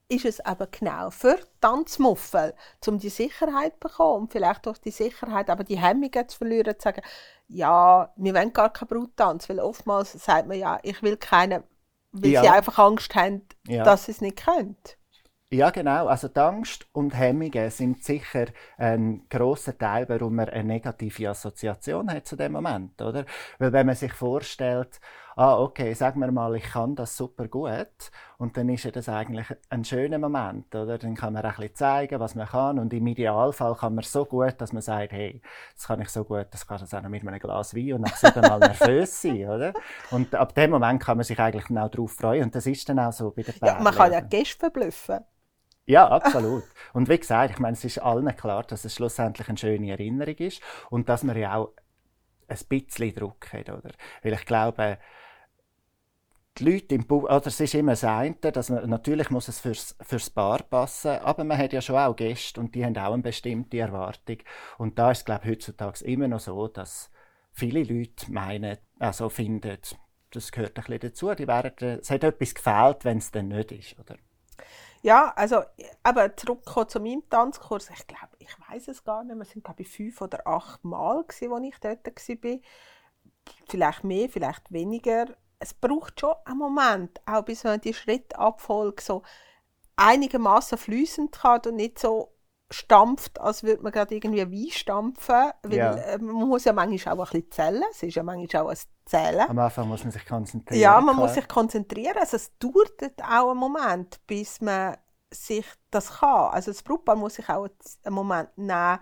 ist 0.07 0.23
es 0.23 0.39
aber 0.39 0.67
genau 0.67 1.09
für 1.09 1.37
Tanzmuffel, 1.59 2.53
um 2.87 2.97
die 2.97 3.09
Sicherheit 3.09 3.73
zu 3.73 3.79
bekommen 3.79 4.23
und 4.23 4.31
vielleicht 4.31 4.65
durch 4.65 4.77
die 4.77 4.91
Sicherheit 4.91 5.49
aber 5.49 5.65
die 5.65 5.79
Hemmungen 5.79 6.29
zu 6.29 6.37
verlieren, 6.37 6.75
zu 6.79 6.83
sagen, 6.83 7.01
ja, 7.49 8.13
wir 8.15 8.33
wollen 8.33 8.53
gar 8.53 8.71
keinen 8.71 8.87
Bruttanz, 8.87 9.49
weil 9.49 9.59
oftmals 9.59 10.13
sagt 10.13 10.47
man 10.47 10.57
ja, 10.57 10.79
ich 10.83 11.01
will 11.03 11.17
keinen, 11.17 11.63
weil 12.11 12.31
ja. 12.31 12.41
sie 12.41 12.49
einfach 12.49 12.77
Angst 12.79 13.13
haben, 13.15 13.41
ja. 13.67 13.83
dass 13.83 14.05
sie 14.05 14.11
es 14.11 14.21
nicht 14.21 14.37
können. 14.37 14.77
Ja, 15.51 15.69
genau. 15.69 16.07
Also 16.07 16.27
die 16.27 16.39
Angst 16.39 16.87
und 16.91 17.11
Hemmungen 17.17 17.69
sind 17.69 18.03
sicher 18.03 18.47
ein 18.77 19.27
großer 19.29 19.77
Teil, 19.77 20.09
warum 20.09 20.35
man 20.35 20.49
eine 20.49 20.63
negative 20.63 21.29
Assoziation 21.29 22.11
hat 22.11 22.27
zu 22.27 22.35
dem 22.35 22.51
Moment, 22.53 22.99
oder? 23.01 23.25
Weil 23.59 23.71
wenn 23.71 23.85
man 23.85 23.95
sich 23.95 24.11
vorstellt, 24.13 24.99
ah, 25.35 25.59
okay, 25.59 25.93
sagen 25.93 26.21
wir 26.21 26.31
mal, 26.31 26.55
ich 26.55 26.63
kann 26.63 26.95
das 26.95 27.17
super 27.17 27.47
gut, 27.47 28.11
und 28.37 28.57
dann 28.57 28.69
ist 28.69 28.83
ja 28.83 28.91
das 28.91 29.09
eigentlich 29.09 29.47
ein 29.69 29.83
schöner 29.83 30.17
Moment, 30.17 30.73
oder? 30.75 30.97
Dann 30.97 31.15
kann 31.15 31.33
man 31.33 31.43
ein 31.43 31.51
bisschen 31.55 31.75
zeigen, 31.75 32.19
was 32.19 32.35
man 32.35 32.47
kann, 32.47 32.79
und 32.79 32.93
im 32.93 33.07
Idealfall 33.07 33.75
kann 33.75 33.95
man 33.95 34.03
so 34.03 34.25
gut, 34.25 34.55
dass 34.59 34.73
man 34.73 34.81
sagt, 34.81 35.11
hey, 35.11 35.41
das 35.75 35.87
kann 35.87 36.01
ich 36.01 36.09
so 36.09 36.23
gut, 36.23 36.47
das 36.51 36.67
kann 36.67 36.81
ich 36.83 36.93
auch 36.93 37.01
noch 37.01 37.09
mit 37.09 37.27
einem 37.27 37.39
Glas 37.39 37.75
Wein 37.75 37.93
und 37.93 38.01
nach 38.01 38.15
siebenmal 38.15 38.59
nervös 38.59 39.21
sein, 39.21 39.45
oder? 39.49 39.73
Und 40.11 40.33
ab 40.35 40.55
dem 40.55 40.71
Moment 40.71 41.01
kann 41.01 41.17
man 41.17 41.23
sich 41.23 41.39
eigentlich 41.39 41.67
dann 41.67 41.77
auch 41.79 41.89
darauf 41.89 42.11
freuen, 42.13 42.45
und 42.45 42.55
das 42.55 42.65
ist 42.65 42.87
dann 42.89 42.99
auch 42.99 43.13
so 43.13 43.31
bei 43.31 43.43
der 43.43 43.55
Ja, 43.61 43.79
man 43.81 43.93
kann 43.93 44.11
ja 44.11 44.21
Gäste 44.21 44.59
verblüffen. 44.59 45.19
Ja, 45.85 46.07
absolut. 46.09 46.63
Und 46.93 47.09
wie 47.09 47.17
gesagt, 47.17 47.51
ich 47.51 47.59
meine, 47.59 47.73
es 47.73 47.83
ist 47.83 47.99
allen 47.99 48.35
klar, 48.35 48.63
dass 48.63 48.85
es 48.85 48.95
schlussendlich 48.95 49.47
eine 49.47 49.57
schöne 49.57 49.91
Erinnerung 49.91 50.35
ist 50.35 50.61
und 50.89 51.09
dass 51.09 51.23
man 51.23 51.37
ja 51.37 51.55
auch 51.55 51.73
ein 52.47 52.57
bisschen 52.69 53.15
Druck 53.15 53.53
hat, 53.53 53.69
oder? 53.69 53.91
Weil 54.21 54.33
ich 54.33 54.45
glaube, 54.45 54.97
die 56.57 56.71
Leute 56.71 56.95
im 56.95 57.05
Bau, 57.05 57.23
oder 57.23 57.47
es 57.47 57.59
ist 57.59 57.73
immer 57.73 57.91
das 57.91 58.03
eine, 58.03 58.35
dass 58.35 58.69
man, 58.69 58.89
natürlich 58.89 59.29
muss 59.29 59.47
es 59.47 59.59
fürs, 59.59 59.95
fürs 60.01 60.29
Paar 60.29 60.63
passen, 60.63 61.19
aber 61.19 61.43
man 61.43 61.57
hat 61.57 61.73
ja 61.73 61.81
schon 61.81 61.97
auch 61.97 62.15
Gäste 62.15 62.59
und 62.61 62.73
die 62.75 62.85
haben 62.85 62.97
auch 62.97 63.13
eine 63.13 63.23
bestimmte 63.23 63.77
Erwartung. 63.77 64.37
Und 64.77 64.97
da 64.97 65.11
ist 65.11 65.19
es, 65.19 65.25
glaube 65.25 65.41
ich, 65.43 65.51
heutzutage 65.51 66.05
immer 66.05 66.27
noch 66.27 66.39
so, 66.39 66.67
dass 66.67 67.11
viele 67.51 67.83
Leute 67.83 68.31
meinen, 68.31 68.77
also 68.99 69.29
finden, 69.29 69.77
das 70.31 70.51
gehört 70.51 70.77
ein 70.77 70.83
bisschen 70.83 70.99
dazu, 70.99 71.33
die 71.33 71.47
werden, 71.47 71.99
es 71.99 72.09
hat 72.09 72.23
etwas 72.23 72.55
gefehlt, 72.55 73.03
wenn 73.03 73.17
es 73.17 73.31
dann 73.31 73.49
nicht 73.49 73.71
ist, 73.71 73.99
oder? 73.99 74.17
Ja, 75.01 75.33
also, 75.35 75.61
aber 76.01 76.35
zurückkommen 76.35 76.89
zu 76.89 76.99
meinem 76.99 77.29
Tanzkurs. 77.29 77.91
Ich 77.91 78.07
glaube, 78.07 78.35
ich 78.39 78.49
weiß 78.69 78.87
es 78.87 79.03
gar 79.03 79.23
nicht. 79.23 79.37
Wir 79.37 79.45
sind 79.45 79.63
glaube 79.63 79.83
ich 79.83 79.87
fünf 79.87 80.19
oder 80.19 80.47
acht 80.47 80.83
Mal 80.83 81.23
gewesen, 81.23 81.53
als 81.53 81.63
ich 81.63 81.79
dort 81.79 82.43
war. 82.43 82.59
Vielleicht 83.69 84.03
mehr, 84.03 84.29
vielleicht 84.29 84.71
weniger. 84.71 85.27
Es 85.59 85.73
braucht 85.73 86.19
schon 86.19 86.33
einen 86.45 86.57
Moment, 86.57 87.21
auch 87.25 87.43
bis 87.43 87.63
man 87.63 87.81
die 87.81 87.93
Schrittabfolge 87.93 89.01
so 89.01 89.23
einigermaßen 89.95 90.77
fließend 90.77 91.43
hat 91.43 91.67
und 91.67 91.75
nicht 91.75 91.99
so 91.99 92.35
stampft, 92.71 93.39
als 93.39 93.63
würde 93.63 93.83
man 93.83 93.91
gerade 93.91 94.15
irgendwie 94.15 94.41
Wein 94.41 94.71
stampfen. 94.71 95.51
Weil 95.63 95.77
ja. 95.77 95.93
Äh, 95.93 96.17
man 96.17 96.47
muss 96.47 96.65
ja 96.65 96.73
manchmal 96.73 97.19
auch 97.19 97.31
ein 97.31 97.41
bisschen 97.41 97.51
zählen. 97.51 97.83
Es 97.91 98.03
ist 98.03 98.15
ja 98.15 98.23
manchmal 98.23 98.63
auch 98.63 98.69
ein 98.69 98.77
Zählen. 99.05 99.49
Am 99.49 99.59
Anfang 99.59 99.87
muss 99.87 100.03
man 100.03 100.11
sich 100.11 100.25
konzentrieren. 100.25 100.81
Ja, 100.81 100.99
man 100.99 101.15
klar. 101.15 101.27
muss 101.27 101.35
sich 101.35 101.47
konzentrieren. 101.47 102.17
Also 102.17 102.37
es 102.37 102.57
dauert 102.57 103.01
auch 103.23 103.51
einen 103.51 103.59
Moment, 103.59 104.19
bis 104.27 104.61
man 104.61 104.97
sich 105.31 105.65
das 105.91 106.19
kann. 106.19 106.51
Also 106.51 106.71
das 106.71 106.81
Brautpaar 106.81 107.15
muss 107.15 107.35
sich 107.35 107.47
auch 107.49 107.67
einen 108.03 108.15
Moment 108.15 108.57
nehmen, 108.57 108.99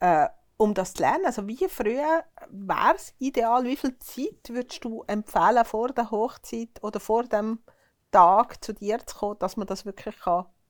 äh, 0.00 0.28
um 0.56 0.74
das 0.74 0.94
zu 0.94 1.02
lernen. 1.02 1.26
Also 1.26 1.46
wie 1.46 1.68
früher 1.68 2.24
wäre 2.50 2.94
es 2.94 3.14
ideal, 3.18 3.64
wie 3.64 3.76
viel 3.76 3.98
Zeit 3.98 4.48
würdest 4.48 4.84
du 4.84 5.02
empfehlen 5.06 5.64
vor 5.64 5.88
der 5.88 6.10
Hochzeit 6.10 6.82
oder 6.82 7.00
vor 7.00 7.24
dem 7.24 7.58
Tag 8.10 8.62
zu 8.62 8.72
dir 8.72 8.98
zu 9.06 9.16
kommen, 9.16 9.38
dass 9.40 9.56
man 9.56 9.66
das 9.66 9.84
wirklich 9.84 10.16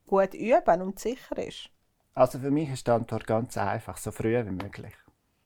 gut 0.06 0.34
üben 0.34 0.82
und 0.82 0.98
sicher 0.98 1.36
ist? 1.38 1.70
Also 2.14 2.38
für 2.38 2.50
mich 2.50 2.70
ist 2.70 2.86
die 2.86 2.92
Antwort 2.92 3.26
ganz 3.26 3.56
einfach, 3.56 3.96
so 3.96 4.10
früh 4.10 4.34
wie 4.44 4.50
möglich. 4.50 4.94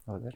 Oder? 0.06 0.32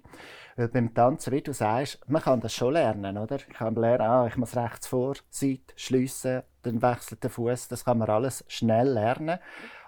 Weil 0.57 0.69
beim 0.69 0.93
Tanzen, 0.93 1.33
wie 1.33 1.41
du 1.41 1.53
sagst, 1.53 1.99
man 2.07 2.23
kann 2.23 2.41
das 2.41 2.55
schon 2.55 2.75
lernen, 2.75 3.17
oder? 3.17 3.37
Ich 3.37 3.49
kann 3.49 3.75
lernen, 3.75 4.03
ah, 4.03 4.27
ich 4.27 4.37
muss 4.37 4.57
rechts 4.57 4.87
vor, 4.87 5.15
Seite, 5.31 5.73
schliessen, 5.77 6.43
dann 6.63 6.83
wechselt 6.83 7.23
der 7.23 7.31
Fuß. 7.31 7.69
Das 7.69 7.85
kann 7.85 7.99
man 7.99 8.11
alles 8.11 8.45
schnell 8.49 8.89
lernen. 8.89 9.39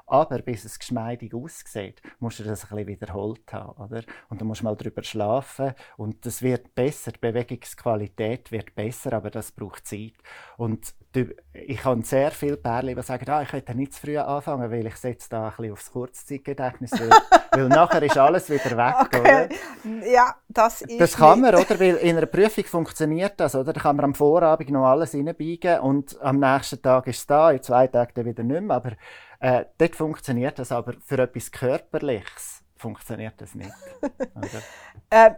Aber 0.06 0.38
bis 0.38 0.64
es 0.64 0.78
geschmeidig 0.78 1.34
aussieht, 1.34 2.02
musst 2.18 2.38
du 2.38 2.44
das 2.44 2.64
ein 2.64 2.68
bisschen 2.68 2.86
wiederholt 2.86 3.52
haben. 3.52 3.82
Oder? 3.82 4.02
Und 4.28 4.40
dann 4.40 4.48
musst 4.48 4.60
du 4.60 4.64
mal 4.64 4.76
drüber 4.76 5.02
schlafen. 5.02 5.74
Und 5.96 6.26
das 6.26 6.42
wird 6.42 6.74
besser, 6.74 7.12
die 7.12 7.20
Bewegungsqualität 7.20 8.52
wird 8.52 8.74
besser, 8.74 9.14
aber 9.14 9.30
das 9.30 9.52
braucht 9.52 9.86
Zeit. 9.86 10.14
Und 10.56 10.94
ich 11.52 11.84
habe 11.84 12.02
sehr 12.02 12.30
viele 12.32 12.56
Pärchen, 12.56 12.96
die 12.96 13.02
sagen, 13.02 13.28
ah, 13.30 13.42
ich 13.42 13.52
hätte 13.52 13.74
nicht 13.74 13.94
zu 13.94 14.00
früh 14.00 14.18
anfangen, 14.18 14.70
weil 14.70 14.86
ich 14.86 14.96
setze 14.96 15.28
da 15.30 15.44
ein 15.46 15.50
bisschen 15.56 15.72
aufs 15.72 15.92
Kurzzeitgedächtnis, 15.92 16.92
weil, 16.92 17.10
weil 17.52 17.68
nachher 17.68 18.02
ist 18.02 18.18
alles 18.18 18.50
wieder 18.50 18.76
weg, 18.76 18.94
okay. 19.00 19.20
oder? 19.20 20.10
Ja, 20.10 20.34
das 20.48 20.82
ist 20.82 21.00
Das 21.00 21.16
kann 21.16 21.40
man, 21.40 21.54
oder? 21.54 21.78
Weil 21.78 21.96
in 21.96 22.16
einer 22.16 22.26
Prüfung 22.26 22.64
funktioniert 22.64 23.34
das, 23.38 23.54
oder? 23.54 23.72
Da 23.72 23.80
kann 23.80 23.96
man 23.96 24.06
am 24.06 24.14
Vorabend 24.14 24.70
noch 24.70 24.86
alles 24.86 25.14
reinbiegen 25.14 25.80
und 25.80 26.20
am 26.20 26.40
nächsten 26.40 26.82
Tag 26.82 27.06
ist 27.06 27.18
es 27.18 27.26
da, 27.26 27.52
in 27.52 27.62
zwei 27.62 27.86
Tagen 27.86 28.12
dann 28.14 28.26
wieder 28.26 28.42
nicht 28.42 28.62
mehr, 28.62 28.76
aber 28.76 28.92
äh, 29.44 29.66
dort 29.76 29.94
funktioniert 29.94 30.58
das, 30.58 30.72
aber 30.72 30.94
für 31.04 31.18
etwas 31.18 31.52
Körperliches 31.52 32.62
funktioniert 32.76 33.34
das 33.36 33.54
nicht. 33.54 33.70
äh, 35.10 35.32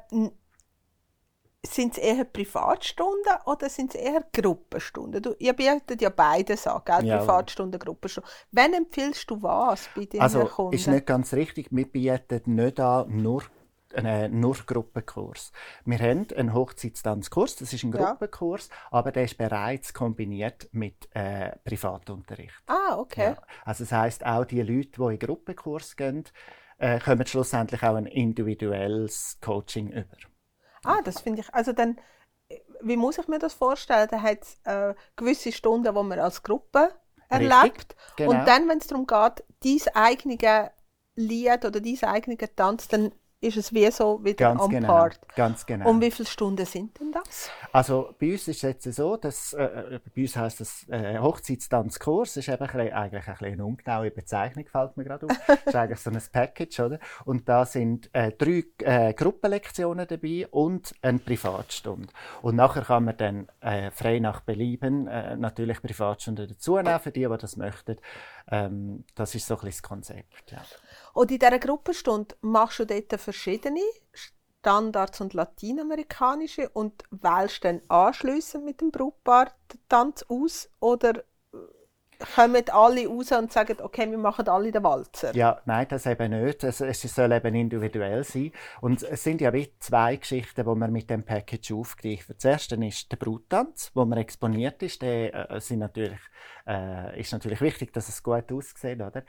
sind 1.67 1.93
es 1.93 1.99
eher 1.99 2.23
Privatstunden 2.23 3.35
oder 3.47 3.69
sind 3.69 3.93
es 3.93 4.01
eher 4.01 4.25
Gruppenstunden? 4.33 5.21
Du, 5.21 5.35
ihr 5.41 5.53
bietet 5.55 6.01
ja 6.01 6.11
beides 6.11 6.69
an, 6.69 6.83
gell? 6.85 7.19
Privatstunden, 7.19 7.81
Gruppenstunden. 7.81 8.31
Wann 8.53 8.75
empfiehlst 8.75 9.29
du 9.29 9.43
was 9.43 9.89
bei 9.97 10.05
deinen 10.05 10.21
also, 10.21 10.45
Kunden? 10.45 10.77
ist 10.77 10.87
nicht 10.87 11.07
ganz 11.07 11.35
richtig. 11.35 11.67
Wir 11.73 11.91
bieten 11.91 12.55
nicht 12.55 12.79
an 12.79 13.09
nur 13.09 13.43
einen 13.97 14.41
nur 14.41 14.55
Gruppenkurs. 14.55 15.53
Wir 15.85 15.99
haben 15.99 16.27
einen 16.37 16.55
Hochzeitstanzkurs, 16.55 17.57
das 17.57 17.73
ist 17.73 17.85
ein 17.85 17.93
Gruppenkurs, 17.93 18.69
ja. 18.69 18.75
aber 18.91 19.13
der 19.13 19.25
ist 19.25 19.39
bereits 19.39 19.93
kombiniert 19.95 20.69
mit 20.73 21.09
äh, 21.15 21.57
Privatunterricht. 21.65 22.63
Ah, 22.67 22.97
okay. 22.99 23.35
Ja. 23.35 23.43
Also 23.65 23.85
das 23.85 23.93
heißt 23.93 24.27
auch 24.27 24.45
die 24.45 24.63
Leute, 24.63 25.01
die 25.01 25.15
in 25.15 25.19
Gruppenkurs 25.19 25.97
gehen, 25.97 26.25
äh, 26.79 27.01
kommen 27.01 27.27
schlussendlich 27.27 27.83
auch 27.83 27.97
ein 27.97 28.07
individuelles 28.07 29.39
Coaching 29.41 29.91
über. 29.91 30.17
Ah, 30.85 31.01
das 31.03 31.21
finde 31.21 31.41
ich, 31.41 31.55
also 31.55 31.73
dann, 31.73 31.99
wie 32.81 32.97
muss 32.97 33.19
ich 33.19 33.29
mir 33.29 33.39
das 33.39 33.55
vorstellen? 33.55 34.09
Da 34.11 34.21
hat 34.23 34.43
es 34.43 34.61
äh, 34.65 34.95
gewisse 35.17 35.53
Stunden, 35.53 35.95
wo 35.95 36.03
man 36.03 36.19
als 36.19 36.43
Gruppe 36.43 36.91
erlebt 37.29 37.97
genau. 38.17 38.31
und 38.31 38.47
dann, 38.47 38.69
wenn 38.69 38.79
es 38.79 38.87
darum 38.87 39.07
geht, 39.07 39.45
dein 39.65 39.95
eigene 39.95 40.71
Lied 41.17 41.65
oder 41.65 41.81
dein 41.81 42.03
eigener 42.05 42.55
Tanz, 42.55 42.89
dann 42.89 43.13
ist 43.41 43.57
es 43.57 43.75
wie 43.75 43.91
so 43.91 44.25
wieder 44.25 44.37
ganz 44.37 44.63
am 44.63 44.71
genau, 44.71 44.89
Part. 44.89 45.21
Ganz 45.37 45.67
genau. 45.67 45.91
Und 45.91 46.01
wie 46.01 46.11
viele 46.11 46.27
Stunden 46.27 46.65
sind 46.65 46.99
denn 46.99 47.13
das? 47.13 47.51
Also 47.71 48.15
bei 48.19 48.33
uns 48.33 48.49
ist 48.49 48.57
es 48.57 48.63
jetzt 48.63 48.93
so, 48.95 49.17
dass 49.17 49.53
äh, 49.53 49.65
äh 49.65 50.01
bei 50.15 50.23
uns 50.23 50.37
heisst 50.37 50.61
das 50.61 50.89
äh, 50.89 51.19
Hochzeitstanzkurs, 51.19 52.39
ist 52.39 52.49
eben 52.49 52.59
ein 52.61 52.67
bisschen, 52.67 52.93
eigentlich 52.93 53.29
ein 53.29 53.33
bisschen 53.35 53.53
eine 53.53 53.65
ungenaue 53.65 54.11
Bezeichnung, 54.11 54.67
fällt 54.67 54.97
mir 54.97 55.05
gerade 55.05 55.27
auf. 55.27 55.37
das 55.47 55.59
ist 55.67 55.77
eigentlich 55.77 56.01
so 56.01 56.11
ein 56.11 56.23
Package, 56.33 56.81
oder? 56.81 56.99
Und 57.25 57.49
da 57.49 57.67
sind 57.67 58.09
äh, 58.15 58.33
drei 58.33 58.65
äh, 58.79 59.13
Gruppenlektionen 59.13 60.07
dabei 60.07 60.47
und 60.51 60.95
eine 61.03 61.19
Privatstunde. 61.19 62.09
Und 62.41 62.57
nachher 62.57 62.83
kann 62.83 63.05
man 63.05 63.17
dann 63.19 63.49
äh, 63.61 63.91
frei 63.91 64.19
nach 64.19 64.41
Belieben 64.41 65.07
äh, 65.09 65.37
natürlich 65.37 65.83
Privatstunden 65.83 66.49
dazu 66.49 66.77
nehmen, 66.77 67.01
für 67.01 67.13
die, 67.13 67.29
die 67.29 67.39
das 67.39 67.57
möchten. 67.57 67.97
Ähm, 68.49 69.05
das 69.15 69.35
ist 69.35 69.47
so 69.47 69.55
ein 69.55 69.61
bisschen 69.61 69.71
das 69.71 69.83
Konzept, 69.83 70.51
ja. 70.53 70.65
Und 71.15 71.31
in 71.31 71.39
dieser 71.39 71.59
Gruppenstunde 71.59 72.37
machst 72.43 72.79
du 72.79 72.85
dort 72.87 73.21
verschiedene 73.21 73.81
Standards 74.13 75.21
und 75.21 75.35
lateinamerikanische 75.35 76.69
und 76.71 77.05
wählst 77.11 77.65
dann 77.65 77.83
anschliessend 77.89 78.65
mit 78.65 78.81
dem 78.81 78.91
Brautpaar 78.91 79.53
den 79.73 79.81
Tanz 79.89 80.25
aus 80.29 80.69
oder 80.81 81.25
kommen 82.35 82.65
alle 82.71 83.07
raus 83.07 83.33
und 83.33 83.53
sagen, 83.53 83.77
okay, 83.83 84.11
wir 84.11 84.19
machen 84.19 84.49
alle 84.49 84.73
den 84.73 84.83
Walzer? 84.83 85.35
Ja, 85.35 85.61
nein, 85.65 85.87
das 85.89 86.07
eben 86.07 86.31
nicht. 86.31 86.65
Es, 86.65 86.81
es 86.81 87.03
soll 87.03 87.33
eben 87.33 87.55
individuell 87.55 88.25
sein. 88.25 88.53
Und 88.81 89.03
es 89.03 89.23
sind 89.23 89.41
ja 89.41 89.53
wie 89.53 89.71
zwei 89.79 90.17
Geschichten, 90.17 90.65
die 90.65 90.75
man 90.75 90.93
mit 90.93 91.11
dem 91.11 91.25
Package 91.25 91.73
aufgreifen. 91.73 92.35
Das 92.37 92.45
erste 92.45 92.77
ist 92.77 93.11
der 93.11 93.17
Bruttanz, 93.17 93.91
wo 93.95 94.05
man 94.05 94.19
exponiert 94.19 94.83
ist. 94.83 95.03
Der 95.03 95.51
äh, 95.51 95.61
sind 95.61 95.81
natürlich, 95.81 96.21
äh, 96.67 97.21
ist 97.21 97.33
natürlich 97.33 97.61
wichtig, 97.61 97.93
dass 97.93 98.09
es 98.09 98.23
gut 98.23 98.51
aussieht. 98.53 99.01
Oder? 99.01 99.23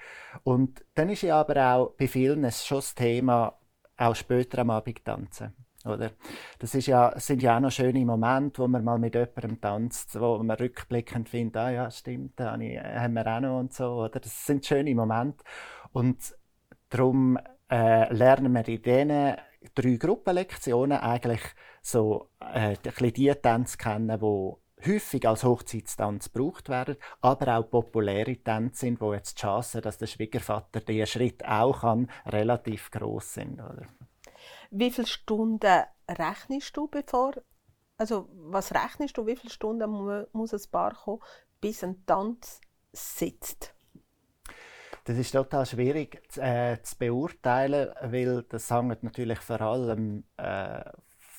Und 0.43 0.83
dann 0.95 1.09
ist 1.09 1.23
ja 1.23 1.39
aber 1.39 1.73
auch 1.73 1.93
bei 1.97 2.07
vielen 2.07 2.49
schon 2.51 2.77
das 2.77 2.95
Thema, 2.95 3.57
auch 3.97 4.15
später 4.15 4.59
am 4.59 4.69
Abend 4.69 5.03
tanzen. 5.03 5.53
Oder? 5.87 6.11
Das 6.59 6.75
ist 6.75 6.87
ja, 6.87 7.13
sind 7.19 7.41
ja 7.41 7.57
auch 7.57 7.61
noch 7.61 7.71
schöne 7.71 8.05
Momente, 8.05 8.61
wo 8.61 8.67
man 8.67 8.83
mal 8.83 8.99
mit 8.99 9.15
jemandem 9.15 9.61
tanzt, 9.61 10.19
wo 10.19 10.37
man 10.43 10.57
rückblickend 10.57 11.29
findet, 11.29 11.57
ah 11.57 11.69
ja, 11.69 11.91
stimmt, 11.91 12.39
da 12.39 12.51
haben 12.53 13.13
wir 13.13 13.27
auch 13.27 13.39
noch 13.39 13.59
und 13.59 13.73
so. 13.73 14.03
Oder? 14.03 14.19
Das 14.19 14.45
sind 14.45 14.65
schöne 14.65 14.93
Momente. 14.93 15.43
Und 15.91 16.35
darum 16.89 17.37
äh, 17.69 18.13
lernen 18.13 18.53
wir 18.53 18.67
in 18.67 18.81
diesen 18.81 19.35
drei 19.75 19.95
Gruppenlektionen 19.97 20.99
eigentlich 20.99 21.41
so 21.81 22.29
äh, 22.39 22.75
die 23.11 23.33
Tänze 23.33 23.77
kennen, 23.77 24.19
die 24.19 24.53
häufig 24.85 25.27
als 25.27 25.43
Hochzeitstanz 25.43 26.31
gebraucht 26.31 26.69
werden, 26.69 26.97
aber 27.21 27.57
auch 27.57 27.69
populäre 27.69 28.37
Tänze 28.37 28.81
sind, 28.81 29.01
wo 29.01 29.13
jetzt 29.13 29.37
die 29.37 29.41
Chance, 29.41 29.81
dass 29.81 29.97
der 29.97 30.07
Schwiegervater 30.07 30.81
diesen 30.81 31.07
Schritt 31.07 31.45
auch 31.45 31.81
kann, 31.81 32.09
relativ 32.25 32.91
groß 32.91 33.33
sind. 33.33 33.59
Oder? 33.59 33.87
Wie 34.71 34.91
viele 34.91 35.07
Stunden 35.07 35.83
rechnest 36.09 36.75
du 36.75 36.87
bevor? 36.87 37.33
Also 37.97 38.29
was 38.33 38.73
rechnest 38.73 39.17
du, 39.17 39.25
wie 39.25 39.35
viele 39.35 39.51
Stunden 39.51 40.25
muss 40.31 40.53
ein 40.53 40.71
Paar 40.71 40.93
kommen, 40.93 41.21
bis 41.59 41.83
ein 41.83 42.05
Tanz 42.05 42.61
sitzt? 42.93 43.73
Das 45.05 45.17
ist 45.17 45.31
total 45.31 45.65
schwierig 45.65 46.21
äh, 46.37 46.81
zu 46.81 46.97
beurteilen, 46.97 47.93
weil 48.01 48.43
das 48.43 48.69
hängt 48.69 49.03
natürlich 49.03 49.39
vor 49.39 49.61
allem 49.61 50.25
äh, 50.35 50.83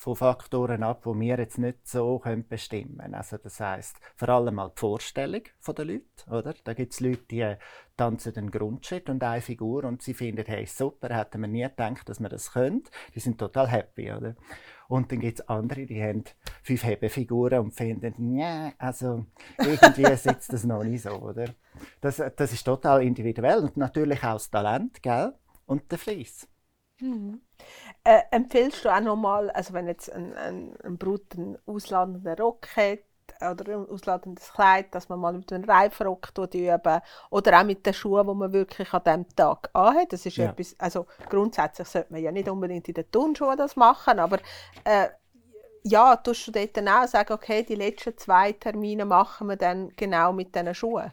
von 0.08 0.16
Faktoren 0.16 0.82
ab, 0.82 1.02
die 1.04 1.20
wir 1.20 1.38
jetzt 1.38 1.58
nicht 1.58 1.86
so 1.86 2.18
können 2.18 2.46
bestimmen 2.48 2.98
können. 2.98 3.14
Also 3.14 3.36
das 3.36 3.60
heißt 3.60 3.96
vor 4.16 4.28
allem 4.30 4.54
mal 4.54 4.70
die 4.70 4.80
Vorstellung 4.80 5.42
der 5.66 5.84
Leute. 5.84 6.02
Oder? 6.30 6.54
Da 6.64 6.72
gibt 6.72 6.94
es 6.94 7.00
Leute, 7.00 7.24
die 7.30 7.54
tanzen 7.96 8.32
den 8.32 8.50
Grundschritt 8.50 9.10
und 9.10 9.22
eine 9.22 9.42
Figur 9.42 9.84
und 9.84 10.00
sie 10.00 10.14
finden, 10.14 10.46
hey, 10.46 10.64
super, 10.64 11.14
hätten 11.14 11.42
wir 11.42 11.48
nie 11.48 11.62
gedacht, 11.62 12.08
dass 12.08 12.20
wir 12.20 12.30
das 12.30 12.52
können. 12.52 12.84
Die 13.14 13.20
sind 13.20 13.38
total 13.38 13.68
happy. 13.68 14.10
Oder? 14.12 14.34
Und 14.88 15.12
dann 15.12 15.20
gibt 15.20 15.40
es 15.40 15.48
andere, 15.48 15.84
die 15.84 16.02
haben 16.02 16.24
fünf 16.62 16.84
Hebefiguren 16.84 17.58
und 17.58 17.72
finden, 17.72 18.34
ja, 18.34 18.72
also 18.78 19.26
irgendwie 19.58 20.06
sitzt 20.16 20.52
das 20.52 20.64
noch 20.64 20.84
nicht 20.84 21.02
so. 21.02 21.10
Oder? 21.10 21.54
Das, 22.00 22.16
das 22.16 22.52
ist 22.52 22.64
total 22.64 23.02
individuell 23.02 23.58
und 23.58 23.76
natürlich 23.76 24.24
auch 24.24 24.34
das 24.34 24.50
Talent 24.50 25.02
gell? 25.02 25.34
und 25.66 25.90
der 25.92 25.98
Fleiss. 25.98 26.48
Mhm. 27.00 27.42
Äh, 28.08 28.22
empfiehlst 28.30 28.86
du 28.86 28.88
auch 28.88 29.00
nochmal, 29.00 29.50
also 29.50 29.74
wenn 29.74 29.86
jetzt 29.86 30.10
ein, 30.10 30.32
ein, 30.32 30.74
ein 30.82 30.96
Brut 30.96 31.26
einen 31.36 31.58
ausladenden 31.66 32.38
Rock 32.38 32.66
hat 32.74 33.00
oder 33.42 33.74
ein 33.74 33.86
ausladendes 33.86 34.50
Kleid, 34.50 34.94
dass 34.94 35.10
man 35.10 35.20
mal 35.20 35.34
mit 35.34 35.52
einem 35.52 35.68
Reifrock 35.68 36.30
üben 36.54 37.00
oder 37.28 37.60
auch 37.60 37.64
mit 37.64 37.84
den 37.84 37.92
Schuhen, 37.92 38.26
die 38.26 38.34
man 38.34 38.50
wirklich 38.54 38.94
an 38.94 39.02
diesem 39.04 39.36
Tag 39.36 39.68
anhat. 39.74 40.10
Das 40.14 40.24
ist 40.24 40.38
ja. 40.38 40.46
etwas, 40.46 40.74
also 40.78 41.04
grundsätzlich 41.28 41.86
sollte 41.86 42.10
man 42.14 42.22
ja 42.22 42.32
nicht 42.32 42.48
unbedingt 42.48 42.88
in 42.88 42.94
den 42.94 43.10
Turnschuhen 43.10 43.58
das 43.58 43.76
machen, 43.76 44.18
aber 44.18 44.38
äh, 44.84 45.08
ja, 45.82 46.16
tust 46.16 46.48
du 46.48 46.52
dort 46.52 46.78
dann 46.78 46.88
auch 46.88 47.06
sagen, 47.06 47.34
okay, 47.34 47.62
die 47.62 47.74
letzten 47.74 48.16
zwei 48.16 48.52
Termine 48.52 49.04
machen 49.04 49.48
wir 49.48 49.56
dann 49.56 49.92
genau 49.96 50.32
mit 50.32 50.54
diesen 50.54 50.74
Schuhen? 50.74 51.12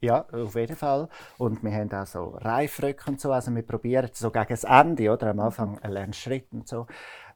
Ja, 0.00 0.26
auf 0.30 0.54
jeden 0.54 0.76
Fall. 0.76 1.08
Und 1.38 1.62
wir 1.62 1.72
haben 1.72 1.90
auch 1.92 2.06
so 2.06 2.36
Reifröcke 2.36 3.10
und 3.10 3.20
so. 3.20 3.32
Also 3.32 3.54
wir 3.54 3.62
probieren 3.62 4.10
so 4.12 4.30
gegen 4.30 4.46
das 4.48 4.64
Ende, 4.64 5.10
oder? 5.10 5.30
Am 5.30 5.40
Anfang 5.40 5.78
einen 5.78 5.92
Lernschritt 5.94 6.52
und 6.52 6.68
so. 6.68 6.86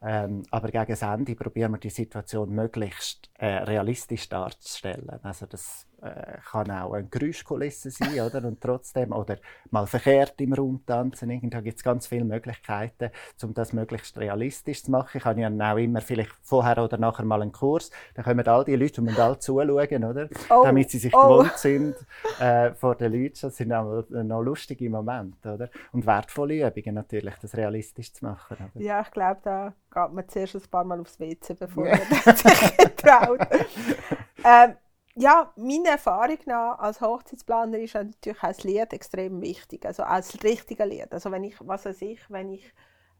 Ähm, 0.03 0.43
aber 0.51 0.71
gegen 0.71 0.87
das 0.87 1.03
Ende 1.03 1.35
probieren 1.35 1.73
wir 1.73 1.79
die 1.79 1.91
Situation 1.91 2.51
möglichst 2.51 3.31
äh, 3.39 3.47
realistisch 3.47 4.29
darzustellen. 4.29 5.09
Also 5.23 5.47
das 5.47 5.87
kann 6.01 6.71
auch 6.71 6.95
eine 6.95 7.07
Geräuschkulisse 7.09 7.91
sein, 7.91 8.21
oder? 8.21 8.47
Und 8.47 8.61
trotzdem, 8.61 9.13
oder 9.13 9.37
mal 9.71 9.87
verkehrt 9.87 10.41
im 10.41 10.53
Raum 10.53 10.85
tanzen. 10.87 11.31
Irgendwie 11.31 11.63
gibt 11.63 11.79
es 11.79 11.85
ganz 11.85 12.07
viele 12.07 12.25
Möglichkeiten, 12.25 13.11
um 13.43 13.55
das 13.55 13.73
möglichst 13.73 14.17
realistisch 14.19 14.85
zu 14.85 14.91
machen. 14.91 15.19
Ich 15.19 15.25
habe 15.25 15.41
ja 15.41 15.49
auch 15.49 15.77
immer 15.77 16.01
vielleicht 16.01 16.33
vorher 16.43 16.83
oder 16.83 16.97
nachher 16.97 17.25
mal 17.25 17.43
einen 17.43 17.53
Kurs. 17.53 17.91
Da 18.15 18.23
kommen 18.23 18.47
all 18.47 18.65
die 18.65 18.77
Leute, 18.77 19.03
die 19.03 19.21
alle 19.21 19.39
zuschauen, 19.39 20.05
oder? 20.05 20.29
Oh, 20.49 20.63
Damit 20.65 20.91
sie 20.91 20.99
sich 20.99 21.15
oh. 21.15 21.23
gewohnt 21.23 21.57
sind 21.57 21.95
äh, 22.39 22.73
vor 22.73 22.95
den 22.95 23.13
Leuten. 23.13 23.39
Das 23.41 23.57
sind 23.57 23.73
auch 23.73 24.05
noch 24.11 24.43
lustige 24.43 24.89
Momente, 24.89 25.53
oder? 25.53 25.71
Und 25.93 26.07
wertvolle 26.07 26.67
Übungen 26.67 26.95
natürlich, 26.95 27.35
das 27.41 27.57
realistisch 27.57 28.13
zu 28.13 28.25
machen. 28.25 28.57
Oder? 28.75 28.85
Ja, 28.85 29.01
ich 29.03 29.11
glaube, 29.11 29.41
da 29.43 29.75
geht 29.93 30.13
man 30.13 30.29
zuerst 30.29 30.55
ein 30.55 30.63
paar 30.71 30.85
Mal 30.85 31.01
aufs 31.01 31.21
WC, 31.21 31.55
bevor 31.55 31.85
man 31.85 31.99
sich 32.37 32.97
traut. 32.97 33.41
ähm, 34.45 34.77
ja, 35.17 35.53
meine 35.57 35.89
Erfahrung 35.89 36.39
nach 36.47 36.79
als 36.79 37.01
Hochzeitsplaner 37.01 37.79
ist 37.79 37.95
natürlich 37.95 38.43
als 38.43 38.63
Lied 38.65 38.93
extrem 38.93 39.41
wichtig, 39.41 39.85
also 39.85 40.03
als 40.05 40.43
richtiger 40.43 40.87
Lied. 40.87 41.13
Also 41.13 41.31
wenn 41.31 41.45
ich, 41.45 41.57
was 41.61 41.85
weiß 41.85 42.03
ich, 42.03 42.21
wenn 42.31 42.51
ich 42.51 42.73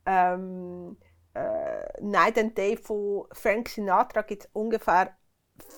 ähm, 0.07 0.97
äh, 1.35 2.01
Night 2.01 2.39
and 2.39 2.57
Day 2.57 2.77
von 2.77 3.27
Frank 3.33 3.69
Sinatra 3.69 4.23
gibt 4.23 4.45
es 4.45 4.51
ungefähr 4.53 5.17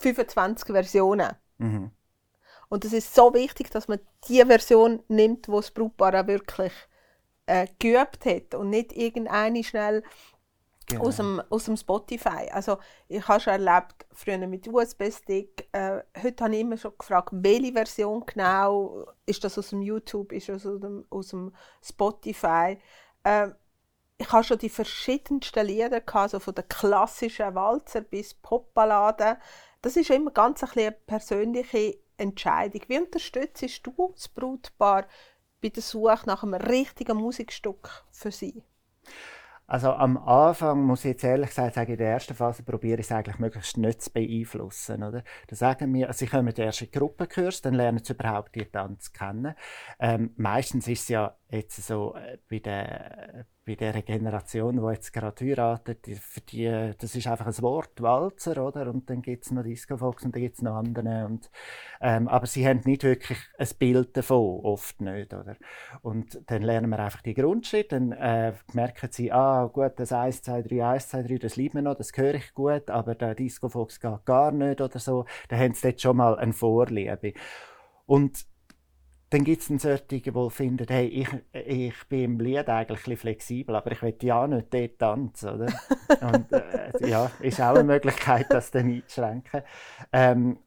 25 0.00 0.66
Versionen. 0.66 1.32
Mhm. 1.58 1.90
Und 2.68 2.84
es 2.84 2.92
ist 2.92 3.14
so 3.14 3.34
wichtig, 3.34 3.70
dass 3.70 3.88
man 3.88 4.00
die 4.28 4.44
Version 4.44 5.02
nimmt, 5.08 5.48
wo 5.48 5.56
das 5.56 5.70
Brautpaar 5.70 6.22
auch 6.22 6.26
wirklich 6.26 6.72
äh, 7.46 7.66
geübt 7.78 8.24
hat 8.24 8.54
und 8.54 8.70
nicht 8.70 8.92
irgendeine 8.92 9.64
schnell 9.64 10.02
Genau. 10.86 11.04
Aus, 11.04 11.16
dem, 11.16 11.42
aus 11.48 11.64
dem 11.64 11.76
Spotify. 11.76 12.48
Also 12.50 12.78
ich 13.08 13.26
habe 13.26 13.40
schon 13.40 13.52
erlebt, 13.52 14.06
früher 14.12 14.38
mit 14.46 14.66
USB-Stick. 14.66 15.68
Äh, 15.72 16.02
heute 16.22 16.44
habe 16.44 16.54
ich 16.54 16.60
immer 16.60 16.76
schon 16.76 16.92
gefragt, 16.98 17.30
welche 17.32 17.72
Version 17.72 18.24
genau. 18.26 19.06
Ist 19.26 19.44
das 19.44 19.58
aus 19.58 19.70
dem 19.70 19.82
YouTube, 19.82 20.32
ist 20.32 20.48
das 20.48 20.66
aus 20.66 20.80
dem, 20.80 21.04
aus 21.10 21.28
dem 21.28 21.52
Spotify? 21.82 22.78
Äh, 23.22 23.48
ich 24.18 24.30
habe 24.30 24.44
schon 24.44 24.58
die 24.58 24.68
verschiedensten 24.68 25.66
Lieder 25.66 26.00
gehabt, 26.00 26.16
also 26.16 26.38
von 26.38 26.54
der 26.54 26.64
klassischen 26.64 27.54
Walzer 27.54 28.02
bis 28.02 28.34
Popballaden. 28.34 29.36
Das 29.80 29.96
ist 29.96 30.10
immer 30.10 30.30
ganz 30.30 30.62
eine 30.62 30.92
persönliche 30.92 31.98
Entscheidung. 32.16 32.82
Wie 32.86 33.00
unterstützt 33.00 33.80
du 33.84 34.12
das 34.14 34.28
Brautpaar 34.28 35.06
bei 35.60 35.70
der 35.70 35.82
Suche 35.82 36.26
nach 36.26 36.42
einem 36.42 36.54
richtigen 36.54 37.16
Musikstück 37.16 38.04
für 38.12 38.30
sie? 38.30 38.62
Also 39.72 39.90
am 39.94 40.18
Anfang 40.18 40.82
muss 40.82 41.02
ich 41.06 41.12
jetzt 41.12 41.24
ehrlich 41.24 41.48
gesagt 41.48 41.76
sagen, 41.76 41.92
in 41.92 41.96
der 41.96 42.10
ersten 42.10 42.34
Phase 42.34 42.62
probiere 42.62 43.00
ich 43.00 43.06
es 43.06 43.12
eigentlich 43.12 43.38
möglichst 43.38 43.78
nicht 43.78 44.02
zu 44.02 44.10
beeinflussen. 44.12 45.02
Oder? 45.02 45.24
Da 45.46 45.56
sagen 45.56 45.94
wir, 45.94 46.08
also 46.08 46.18
sie 46.18 46.26
kommen 46.26 46.54
erst 46.54 46.82
in 46.82 46.90
Gruppenkurs, 46.90 47.62
dann 47.62 47.72
lernen 47.72 48.04
sie 48.04 48.12
überhaupt 48.12 48.54
die 48.54 48.66
Tanz 48.66 49.14
kennen. 49.14 49.54
Ähm, 49.98 50.34
meistens 50.36 50.88
ist 50.88 51.04
es 51.04 51.08
ja 51.08 51.38
jetzt 51.52 51.82
so 51.86 52.14
äh, 52.14 52.38
bei 52.48 52.58
der 52.58 53.46
bei 53.64 53.76
der 53.76 54.02
Generation, 54.02 54.76
die 54.76 54.92
jetzt 54.92 55.12
gerade 55.12 55.44
heiratet, 55.44 56.06
für 56.20 56.40
die, 56.40 56.92
das 56.98 57.14
ist 57.14 57.26
einfach 57.28 57.46
ein 57.46 57.62
Wort, 57.62 58.02
Walzer, 58.02 58.64
oder? 58.64 58.88
Und 58.90 59.08
dann 59.08 59.22
gibt 59.22 59.44
es 59.44 59.52
noch 59.52 59.62
Disco 59.62 59.96
Fox 59.96 60.24
und 60.24 60.34
dann 60.34 60.42
gibt 60.42 60.56
es 60.56 60.62
noch 60.62 60.74
andere. 60.74 61.26
Und, 61.26 61.48
ähm, 62.00 62.26
aber 62.26 62.46
sie 62.46 62.66
haben 62.66 62.80
nicht 62.84 63.04
wirklich 63.04 63.38
ein 63.58 63.68
Bild 63.78 64.16
davon, 64.16 64.60
oft 64.64 65.00
nicht, 65.00 65.32
oder? 65.32 65.56
Und 66.02 66.40
dann 66.50 66.62
lernen 66.62 66.90
wir 66.90 66.98
einfach 66.98 67.22
die 67.22 67.34
Grundschritte, 67.34 68.00
dann 68.00 68.12
äh, 68.12 68.52
merken 68.72 69.08
sie, 69.12 69.30
ah, 69.30 69.66
gut, 69.66 69.92
das 69.96 70.12
1, 70.12 70.42
2, 70.42 70.62
3, 70.62 70.84
1, 70.84 71.08
2, 71.10 71.22
3, 71.22 71.38
das 71.38 71.56
liebt 71.56 71.74
mir 71.74 71.82
noch, 71.82 71.94
das 71.94 72.10
höre 72.16 72.34
ich 72.34 72.54
gut, 72.54 72.90
aber 72.90 73.14
der 73.14 73.36
Disco 73.36 73.68
Fox 73.68 74.00
geht 74.00 74.24
gar 74.24 74.50
nicht 74.50 74.80
oder 74.80 74.98
so. 74.98 75.24
Dann 75.48 75.60
haben 75.60 75.74
sie 75.74 75.82
dort 75.82 76.00
schon 76.00 76.16
mal 76.16 76.36
eine 76.36 76.52
Vorliebe. 76.52 77.32
Und 78.06 78.44
dann 79.32 79.44
gibt 79.44 79.62
es 79.62 79.70
einen 79.70 79.78
solchen, 79.78 80.08
die 80.08 80.50
finden, 80.50 80.86
hey, 80.88 81.06
ich, 81.06 81.28
ich 81.52 81.94
bin 82.08 82.24
im 82.24 82.40
Lied 82.40 82.68
eigentlich 82.68 83.06
ein 83.06 83.16
flexibel, 83.16 83.74
aber 83.74 83.92
ich 83.92 84.02
will 84.02 84.14
ja 84.20 84.46
nicht 84.46 84.74
dort 84.74 84.98
tanzen, 84.98 85.48
oder? 85.48 85.66
Und 86.20 86.52
äh, 86.52 87.08
ja, 87.08 87.30
ist 87.40 87.60
auch 87.60 87.74
eine 87.74 87.84
Möglichkeit, 87.84 88.46
das 88.50 88.70
dann 88.70 88.90
einzuschränken. 88.90 89.62
Ähm, 90.12 90.58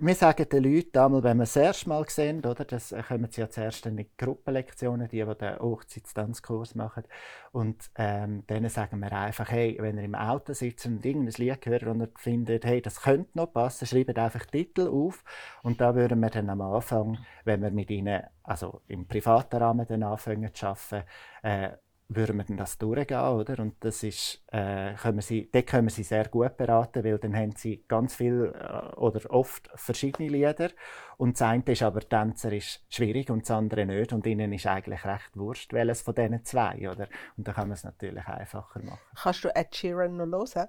wir 0.00 0.14
sagen 0.16 0.48
den 0.48 0.64
Leuten 0.64 0.98
einmal, 0.98 1.22
wenn 1.22 1.36
wir 1.36 1.44
das 1.44 1.54
erste 1.54 1.88
Mal 1.88 2.04
sehen, 2.08 2.44
oder, 2.44 2.64
das 2.64 2.92
kommen 3.06 3.28
sie 3.30 3.40
ja 3.40 3.48
zuerst 3.48 3.86
in 3.86 3.96
die 3.96 4.08
Gruppenlektionen, 4.16 5.08
die, 5.08 5.24
die 5.24 5.34
den 5.36 5.58
Hochzeitstanzkurs 5.60 6.74
machen. 6.74 7.04
Und 7.52 7.90
ähm, 7.94 8.44
denen 8.48 8.68
sagen 8.68 8.98
wir 8.98 9.12
einfach, 9.12 9.48
hey, 9.48 9.76
wenn 9.78 9.96
ihr 9.98 10.04
im 10.04 10.16
Auto 10.16 10.54
sitzt 10.54 10.86
und 10.86 11.06
irgendein 11.06 11.34
Lied 11.34 11.66
hört 11.66 11.84
und 11.84 12.00
ihr 12.00 12.08
findet, 12.16 12.64
hey, 12.64 12.82
das 12.82 13.00
könnte 13.00 13.30
noch 13.34 13.52
passen, 13.52 13.86
schreibt 13.86 14.18
einfach 14.18 14.46
Titel 14.46 14.88
auf. 14.88 15.22
Und 15.62 15.80
da 15.80 15.94
würden 15.94 16.18
wir 16.18 16.30
dann 16.30 16.50
am 16.50 16.62
Anfang, 16.62 17.18
wenn 17.44 17.62
wir 17.62 17.70
mit 17.70 17.90
ihnen, 17.90 18.22
also 18.42 18.82
im 18.88 19.06
privaten 19.06 19.56
Rahmen 19.56 19.86
dann 19.86 20.02
anfangen 20.02 20.52
zu 20.52 20.66
arbeiten, 20.66 21.06
äh, 21.42 21.70
würden 22.08 22.36
wir 22.36 22.44
dann 22.44 22.56
das 22.56 22.78
durchgehen, 22.78 23.18
oder? 23.18 23.58
Und 23.60 23.74
das 23.84 24.02
ist, 24.02 24.42
äh, 24.52 24.94
können 24.94 25.20
sie, 25.20 25.50
dort 25.50 25.66
können 25.66 25.88
sie 25.88 26.04
sehr 26.04 26.28
gut 26.28 26.56
beraten, 26.56 27.02
weil 27.04 27.18
dann 27.18 27.34
haben 27.34 27.52
sie 27.56 27.84
ganz 27.88 28.14
viel 28.14 28.54
äh, 28.54 28.94
oder 28.96 29.20
oft 29.30 29.68
verschiedene 29.74 30.28
Lieder 30.28 30.70
und 31.16 31.34
das 31.34 31.42
eine 31.42 31.64
ist 31.66 31.82
aber, 31.82 32.00
Tänzer 32.00 32.52
ist 32.52 32.84
schwierig 32.88 33.30
und 33.30 33.42
das 33.42 33.50
andere 33.50 33.86
nicht 33.86 34.12
und 34.12 34.26
ihnen 34.26 34.52
ist 34.52 34.66
eigentlich 34.66 35.04
recht 35.04 35.36
wurscht, 35.36 35.72
welches 35.72 36.02
von 36.02 36.14
diesen 36.14 36.44
zwei, 36.44 36.90
oder? 36.90 37.08
Und 37.36 37.48
dann 37.48 37.54
kann 37.54 37.68
man 37.68 37.74
es 37.74 37.84
natürlich 37.84 38.26
einfacher 38.26 38.80
machen. 38.82 39.00
Kannst 39.20 39.44
du 39.44 39.48
Ed 39.54 39.74
Sheeran 39.74 40.16
noch 40.16 40.26
hören? 40.26 40.68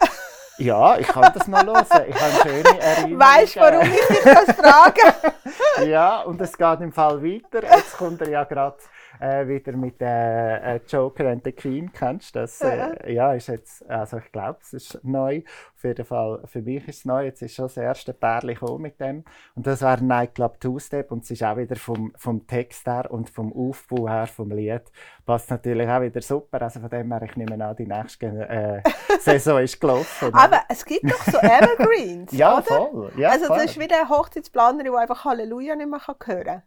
Ja, 0.58 0.98
ich 0.98 1.06
kann 1.06 1.32
das 1.32 1.48
noch 1.48 1.64
hören. 1.64 2.04
Ich 2.06 2.20
habe 2.20 2.32
schöne 2.42 2.80
Erinnerungen. 2.80 3.18
Weißt 3.18 3.56
du, 3.56 3.60
warum 3.60 3.80
ich 3.80 4.08
dich 4.08 4.22
das 4.24 4.56
frage? 4.56 5.88
ja, 5.90 6.20
und 6.20 6.38
es 6.38 6.58
geht 6.58 6.80
im 6.82 6.92
Fall 6.92 7.22
weiter. 7.22 7.62
Jetzt 7.62 7.96
kommt 7.96 8.20
er 8.20 8.28
ja 8.28 8.44
gerade 8.44 8.76
äh, 9.20 9.46
wieder 9.46 9.72
mit 9.72 10.00
äh, 10.00 10.76
äh, 10.76 10.80
Joker 10.88 11.28
and 11.28 11.44
the 11.44 11.52
Queen 11.52 11.92
kennst. 11.92 12.34
Das 12.34 12.60
äh, 12.60 13.12
ja, 13.12 13.34
ist 13.34 13.48
jetzt, 13.48 13.88
also 13.88 14.18
ich 14.18 14.32
glaube, 14.32 14.58
es 14.62 14.72
ist 14.72 15.00
neu. 15.02 15.42
Auf 15.76 15.84
jeden 15.84 16.04
Fall, 16.04 16.42
für 16.46 16.62
mich 16.62 16.86
ist 16.88 16.98
es 17.00 17.04
neu. 17.04 17.24
Jetzt 17.24 17.42
ist 17.42 17.54
schon 17.54 17.66
das 17.66 17.76
erste 17.76 18.12
Pärchen 18.12 18.80
mit 18.80 19.00
dem. 19.00 19.24
Und 19.54 19.66
das 19.66 19.82
wäre 19.82 20.02
Nightclub 20.02 20.60
Two-Step 20.60 21.10
und 21.12 21.24
es 21.24 21.30
ist 21.30 21.42
auch 21.42 21.56
wieder 21.56 21.76
vom, 21.76 22.12
vom 22.16 22.46
Text 22.46 22.86
her 22.86 23.10
und 23.10 23.30
vom 23.30 23.52
Aufbau 23.52 24.08
her 24.08 24.26
vom 24.26 24.50
Lied 24.50 24.82
passt 25.30 25.50
natürlich 25.50 25.88
auch 25.88 26.00
wieder 26.00 26.20
super. 26.22 26.60
Also 26.62 26.80
von 26.80 26.90
dem 26.90 27.12
her, 27.12 27.22
ich 27.22 27.36
nehme 27.36 27.64
an, 27.64 27.76
die 27.76 27.86
nächste 27.86 28.26
äh, 28.26 28.82
Saison 29.20 29.60
ist 29.60 29.80
gelaufen. 29.80 30.34
Aber 30.34 30.62
es 30.68 30.84
gibt 30.84 31.04
doch 31.10 31.22
so 31.22 31.38
Evergreens, 31.38 32.32
Ja, 32.36 32.58
oder? 32.58 32.62
voll. 32.62 33.12
Ja, 33.16 33.30
also 33.30 33.46
voll. 33.46 33.58
das 33.58 33.66
ist 33.66 33.78
wie 33.78 33.86
der 33.86 34.08
Hochzeitsplaner, 34.08 34.82
der 34.82 34.94
einfach 34.94 35.24
Halleluja 35.24 35.76
nicht 35.76 35.88
mehr 35.88 36.00
hören 36.06 36.44
kann. 36.44 36.62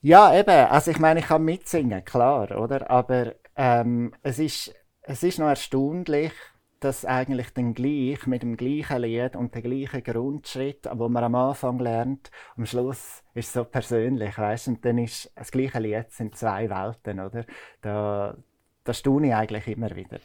Ja, 0.00 0.32
eben. 0.38 0.50
Also 0.50 0.90
ich 0.90 0.98
meine, 0.98 1.20
ich 1.20 1.26
kann 1.26 1.44
mitsingen, 1.44 2.04
klar, 2.04 2.56
oder? 2.58 2.88
Aber 2.90 3.34
ähm, 3.56 4.12
es, 4.22 4.38
ist, 4.38 4.74
es 5.02 5.22
ist 5.22 5.38
noch 5.38 5.48
erstaunlich, 5.48 6.32
dass 6.80 7.04
eigentlich 7.04 7.52
dann 7.54 7.74
gleich 7.74 8.24
mit 8.26 8.42
dem 8.42 8.56
gleichen 8.56 8.98
Lied 9.02 9.34
und 9.34 9.54
dem 9.54 9.62
gleichen 9.62 10.04
Grundschritt, 10.04 10.88
wo 10.92 11.08
man 11.08 11.24
am 11.24 11.34
Anfang 11.34 11.80
lernt, 11.80 12.30
am 12.56 12.66
Schluss 12.66 13.24
ist 13.34 13.52
so 13.52 13.64
persönlich, 13.64 14.38
weißt? 14.38 14.68
Und 14.68 14.84
dann 14.84 14.98
ist 14.98 15.32
das 15.34 15.50
gleiche 15.50 15.80
Lied 15.80 16.12
sind 16.12 16.36
zwei 16.36 16.70
Welten, 16.70 17.18
oder? 17.18 17.44
Da, 17.80 18.36
das 18.84 18.98
staune 19.00 19.28
ich 19.28 19.34
eigentlich 19.34 19.66
immer 19.66 19.94
wieder. 19.96 20.20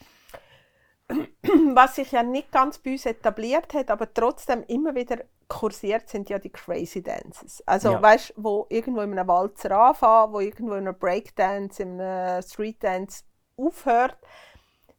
Was 1.74 1.96
sich 1.96 2.12
ja 2.12 2.24
nicht 2.24 2.52
ganz 2.52 2.80
bei 2.80 2.92
uns 2.92 3.06
etabliert 3.06 3.74
hat, 3.74 3.92
aber 3.92 4.14
trotzdem 4.14 4.64
immer 4.64 4.96
wieder 4.96 5.20
kursiert, 5.48 6.10
sind 6.10 6.30
ja 6.30 6.40
die 6.40 6.50
Crazy 6.50 7.04
Dances. 7.04 7.62
Also, 7.68 7.92
ja. 7.92 8.02
weißt 8.02 8.34
wo 8.38 8.66
irgendwo 8.70 9.02
in 9.02 9.12
einem 9.12 9.28
Walzer 9.28 9.72
anfangen, 9.72 10.34
wo 10.34 10.40
irgendwo 10.40 10.74
in 10.74 10.88
einem 10.88 10.98
Breakdance, 10.98 11.84
in 11.84 12.00
einem 12.00 12.42
Street 12.42 12.82
Dance 12.84 13.24
aufhört. 13.58 14.18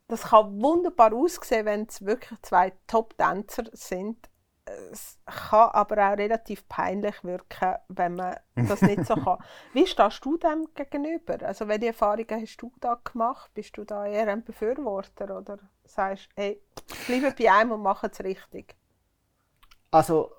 Das 0.06 0.24
kann 0.24 0.60
wunderbar 0.62 1.14
aussehen, 1.14 1.64
wenn 1.64 1.86
es 1.86 2.04
wirklich 2.04 2.40
zwei 2.42 2.72
Top-Tänzer 2.86 3.64
sind 3.72 4.28
es 4.66 5.18
kann 5.26 5.70
aber 5.70 6.12
auch 6.12 6.16
relativ 6.16 6.66
peinlich 6.68 7.22
wirken, 7.22 7.74
wenn 7.88 8.14
man 8.14 8.36
das 8.54 8.80
nicht 8.82 9.04
so 9.06 9.14
kann. 9.14 9.38
Wie 9.72 9.86
stehst 9.86 10.24
du 10.24 10.36
dem 10.38 10.68
gegenüber? 10.74 11.38
Also 11.42 11.68
welche 11.68 11.88
Erfahrungen 11.88 12.40
hast 12.40 12.56
du 12.62 12.72
da 12.80 12.98
gemacht? 13.04 13.50
Bist 13.54 13.76
du 13.76 13.84
da 13.84 14.06
eher 14.06 14.28
ein 14.28 14.44
Befürworter 14.44 15.36
oder 15.36 15.58
sagst 15.84 16.30
du, 16.30 16.42
hey, 16.42 16.62
bleibe 17.06 17.34
bei 17.38 17.52
einem 17.52 17.72
und 17.72 17.82
mach 17.82 18.04
es 18.04 18.22
richtig? 18.24 18.74
Also 19.90 20.32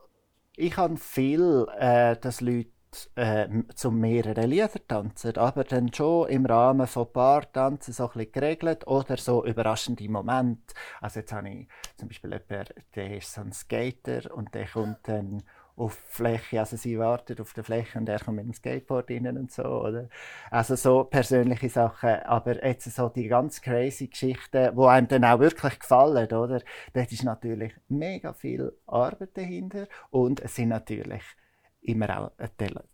ich 0.55 0.75
habe 0.77 0.97
viel, 0.97 1.67
äh, 1.77 2.17
dass 2.17 2.41
Leute 2.41 2.71
äh, 3.15 3.47
zu 3.73 3.91
mehreren 3.91 4.49
Liedern 4.49 4.88
tanzen, 4.88 5.38
aber 5.38 5.63
dann 5.63 5.93
schon 5.93 6.29
im 6.29 6.45
Rahmen 6.45 6.88
von 6.88 7.12
Paartanzen 7.12 7.93
so 7.93 8.03
ein 8.05 8.13
bisschen 8.13 8.31
geregelt 8.31 8.88
oder 8.88 9.17
so 9.17 9.45
überraschende 9.45 10.10
Momente. 10.10 10.73
Also 11.01 11.19
jetzt 11.19 11.34
habe 11.34 11.49
ich 11.49 11.67
zum 11.97 12.08
Beispiel 12.08 12.31
jemanden, 12.31 12.73
der 12.95 13.17
ist 13.17 13.34
so 13.34 13.41
ein 13.41 13.51
Skater 13.51 14.36
und 14.36 14.53
der 14.53 14.67
kommt 14.67 15.08
dann 15.08 15.43
auf 15.77 15.95
die 15.95 16.15
Fläche, 16.15 16.60
also 16.60 16.77
sie 16.77 16.97
wartet 16.97 17.41
auf 17.41 17.53
der 17.53 17.63
Fläche 17.63 17.99
und 17.99 18.08
er 18.08 18.19
kommt 18.19 18.38
mit 18.38 18.45
dem 18.45 18.53
Skateboard 18.53 19.12
rein 19.12 19.38
und 19.38 19.51
so, 19.51 19.63
oder? 19.63 20.08
Also 20.49 20.75
so 20.75 21.03
persönliche 21.03 21.69
Sachen, 21.69 22.21
aber 22.23 22.65
jetzt 22.65 22.89
so 22.95 23.10
die 23.10 23.27
ganz 23.27 23.62
crazy 23.62 24.08
Geschichten, 24.08 24.75
wo 24.75 24.86
einem 24.86 25.08
dann 25.08 25.25
auch 25.25 25.39
wirklich 25.39 25.79
gefallen, 25.79 26.31
oder? 26.31 26.62
Dort 26.93 27.12
ist 27.12 27.23
natürlich 27.23 27.73
mega 27.89 28.34
viel 28.34 28.71
Arbeit 28.88 29.36
dahinter 29.36 29.88
und 30.12 30.39
es 30.39 30.55
sind 30.55 30.69
natürlich 30.69 31.23
immer 31.86 32.19
auch 32.19 32.32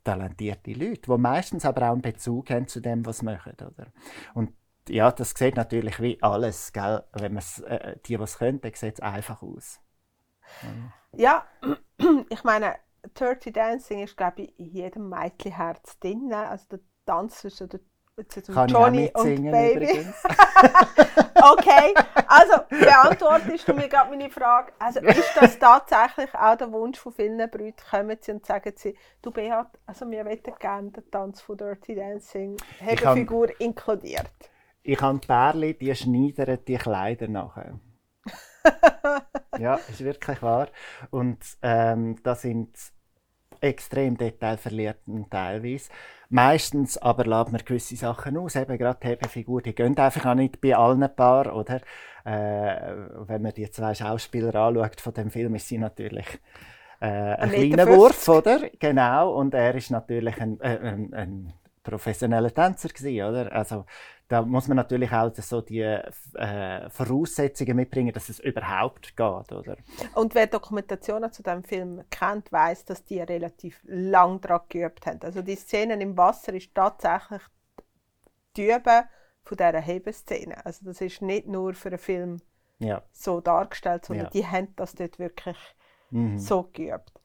talentierte 0.04 0.74
Leute, 0.74 1.02
die 1.02 1.18
meistens 1.18 1.66
aber 1.66 1.88
auch 1.88 1.94
einen 1.94 2.02
Bezug 2.02 2.50
haben 2.50 2.68
zu 2.68 2.80
dem, 2.80 3.06
was 3.06 3.20
sie 3.20 3.26
machen, 3.26 3.54
oder? 3.54 3.88
Und 4.34 4.54
ja, 4.90 5.12
das 5.12 5.32
sieht 5.32 5.56
natürlich 5.56 6.02
wie 6.02 6.22
alles, 6.22 6.74
gell? 6.74 7.04
Wenn 7.14 7.34
man 7.34 7.44
äh, 7.68 7.98
die, 8.06 8.20
was 8.20 8.38
können, 8.40 8.60
sieht 8.74 8.96
es 8.96 9.00
einfach 9.00 9.42
aus. 9.42 9.80
Ja, 11.14 11.46
ich 12.30 12.44
meine, 12.44 12.76
Dirty 13.20 13.52
Dancing 13.52 14.04
ist, 14.04 14.18
glaube 14.18 14.44
ich, 14.44 14.60
in 14.60 14.72
jedem 14.72 15.10
Mädchenherz 15.10 16.00
drin. 16.00 16.32
Also 16.34 16.66
der 16.72 16.80
Tanz 17.06 17.40
zwischen 17.40 17.70
der 17.70 17.80
Kann 18.54 18.70
Johnny 18.70 19.12
und 19.14 19.52
Baby. 19.52 20.06
okay, 21.36 21.94
also 22.28 22.54
beantwortest 22.70 23.68
du 23.68 23.74
mir 23.74 23.88
gerade 23.88 24.10
meine 24.10 24.30
Frage. 24.30 24.72
Also 24.80 25.00
ist 25.02 25.34
das 25.40 25.60
tatsächlich 25.60 26.34
auch 26.36 26.56
der 26.56 26.72
Wunsch 26.72 27.00
von 27.00 27.12
vielen 27.12 27.50
Brüdern? 27.50 27.74
Kommen 27.90 28.18
sie 28.20 28.32
und 28.32 28.46
sagen 28.46 28.74
sie, 28.76 28.96
du 29.22 29.32
Beat, 29.32 29.68
also 29.86 30.10
wir 30.10 30.24
möchten 30.24 30.54
gerne 30.60 30.92
den 30.92 31.10
Tanz 31.12 31.42
von 31.42 31.58
Dirty 31.58 31.96
Dancing, 31.96 32.58
Hebefigur 32.80 33.60
inkludiert. 33.60 34.30
Ich 34.84 35.00
habe 35.00 35.20
die 35.20 35.28
Pärchen, 35.28 35.78
die 35.80 35.96
schneidern 35.96 36.60
die 36.68 36.78
Kleider 36.78 37.28
nachher. 37.28 37.80
ja, 39.60 39.76
ist 39.76 40.04
wirklich 40.04 40.42
wahr. 40.42 40.70
Und 41.10 41.40
ähm, 41.62 42.18
da 42.24 42.36
sind 42.36 42.76
extrem 43.60 44.18
detailverliebt 44.18 45.04
teilweise. 45.30 45.92
Meistens 46.34 46.98
aber 46.98 47.26
lässt 47.26 47.52
man 47.52 47.62
gewisse 47.66 47.98
Sachen 47.98 48.38
aus, 48.38 48.56
eben 48.56 48.78
gerade 48.78 48.98
die 49.04 49.08
Hebefigur, 49.08 49.62
die 49.62 49.76
gehen 49.76 49.98
einfach 49.98 50.26
auch 50.28 50.34
nicht 50.34 50.62
bei 50.62 50.74
allen 50.74 51.06
Paar, 51.14 51.54
oder? 51.54 51.82
Äh, 52.24 52.94
wenn 53.28 53.42
man 53.42 53.54
die 53.54 53.70
zwei 53.70 53.94
Schauspieler 53.94 54.56
anschaut 54.56 55.02
von 55.02 55.14
dem 55.14 55.30
Film, 55.30 55.56
ist 55.56 55.68
sie 55.68 55.78
natürlich 55.78 56.40
äh, 57.02 57.06
ein, 57.06 57.52
ein 57.52 57.72
kleiner 57.72 57.88
Wurf, 57.88 58.30
oder? 58.30 58.62
Genau, 58.80 59.34
und 59.34 59.54
er 59.54 59.76
ist 59.76 59.92
natürlich 59.92 60.40
ein, 60.40 60.58
äh, 60.62 60.80
ein, 60.80 61.14
ein 61.14 61.54
professioneller 61.84 62.54
Tänzer 62.54 62.88
gewesen, 62.88 63.28
oder? 63.28 63.52
Also 63.52 63.86
da 64.32 64.44
muss 64.44 64.70
man 64.70 64.78
natürlich 64.78 65.12
auch 65.12 65.30
so 65.36 65.60
die 65.60 65.82
äh, 65.82 66.90
Voraussetzungen 66.90 67.76
mitbringen, 67.76 68.14
dass 68.14 68.30
es 68.30 68.40
überhaupt 68.40 69.18
geht, 69.18 69.52
oder? 69.52 69.76
Und 70.16 70.36
wer 70.36 70.48
Dokumentationen 70.48 71.34
zu 71.34 71.44
dem 71.44 71.66
Film 71.66 72.06
kennt, 72.10 72.50
weiß, 72.50 72.86
dass 72.86 73.04
die 73.04 73.20
relativ 73.20 73.82
lang 73.84 74.40
daran 74.40 74.62
geübt 74.70 75.06
haben. 75.06 75.20
Also 75.24 75.42
die 75.42 75.58
Szenen 75.58 76.00
im 76.00 76.16
Wasser 76.16 76.54
ist 76.54 76.74
tatsächlich 76.74 77.42
die 78.56 78.72
Üben 78.72 79.04
von 79.44 79.58
dieser 79.58 79.82
Hebeszene. 79.82 80.66
Also 80.66 80.86
das 80.86 81.02
ist 81.02 81.22
nicht 81.22 81.48
nur 81.48 81.74
für 81.74 81.90
einen 81.90 81.98
Film 81.98 82.42
ja. 82.80 83.02
so 83.12 83.42
dargestellt, 83.42 84.06
sondern 84.06 84.28
ja. 84.28 84.32
die 84.32 84.48
haben 84.48 84.74
das 84.78 84.96
dort 84.96 85.20
wirklich 85.20 85.58
mhm. 86.10 86.40
so 86.40 86.70
geübt. 86.72 87.20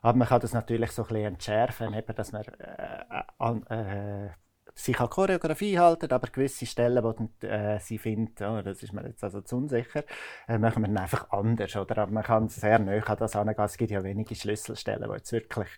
Aber 0.00 0.18
man 0.18 0.26
kann 0.26 0.40
das 0.40 0.54
natürlich 0.54 0.90
so 0.90 1.02
ein 1.02 1.08
bisschen 1.08 1.24
entschärfen, 1.34 1.94
eben, 1.94 2.16
dass 2.16 2.32
man 2.32 2.42
äh, 2.42 4.26
äh, 4.26 4.30
sich 4.74 4.98
an 5.00 5.10
Choreografie 5.10 5.78
halten, 5.78 6.10
aber 6.10 6.28
gewisse 6.28 6.66
Stellen, 6.66 7.02
wo 7.04 7.14
äh, 7.46 7.78
sie 7.78 7.98
findet, 7.98 8.40
oh, 8.42 8.62
das 8.62 8.82
ist 8.82 8.92
mir 8.92 9.06
jetzt 9.06 9.22
also 9.22 9.40
zu 9.40 9.56
unsicher, 9.56 10.04
äh, 10.48 10.58
machen 10.58 10.82
wir 10.82 10.88
dann 10.88 10.98
einfach 10.98 11.30
anders. 11.30 11.76
Oder? 11.76 11.98
Aber 11.98 12.12
man 12.12 12.22
kann 12.22 12.48
sehr 12.48 12.78
nah 12.78 12.92
an 12.92 13.16
das 13.18 13.36
angehen. 13.36 13.64
Es 13.64 13.76
gibt 13.76 13.90
ja 13.90 14.02
wenige 14.02 14.34
Schlüsselstellen, 14.34 15.08
die 15.08 15.16
jetzt 15.16 15.32
wirklich 15.32 15.68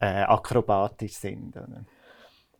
äh, 0.00 0.22
akrobatisch 0.22 1.14
sind. 1.14 1.56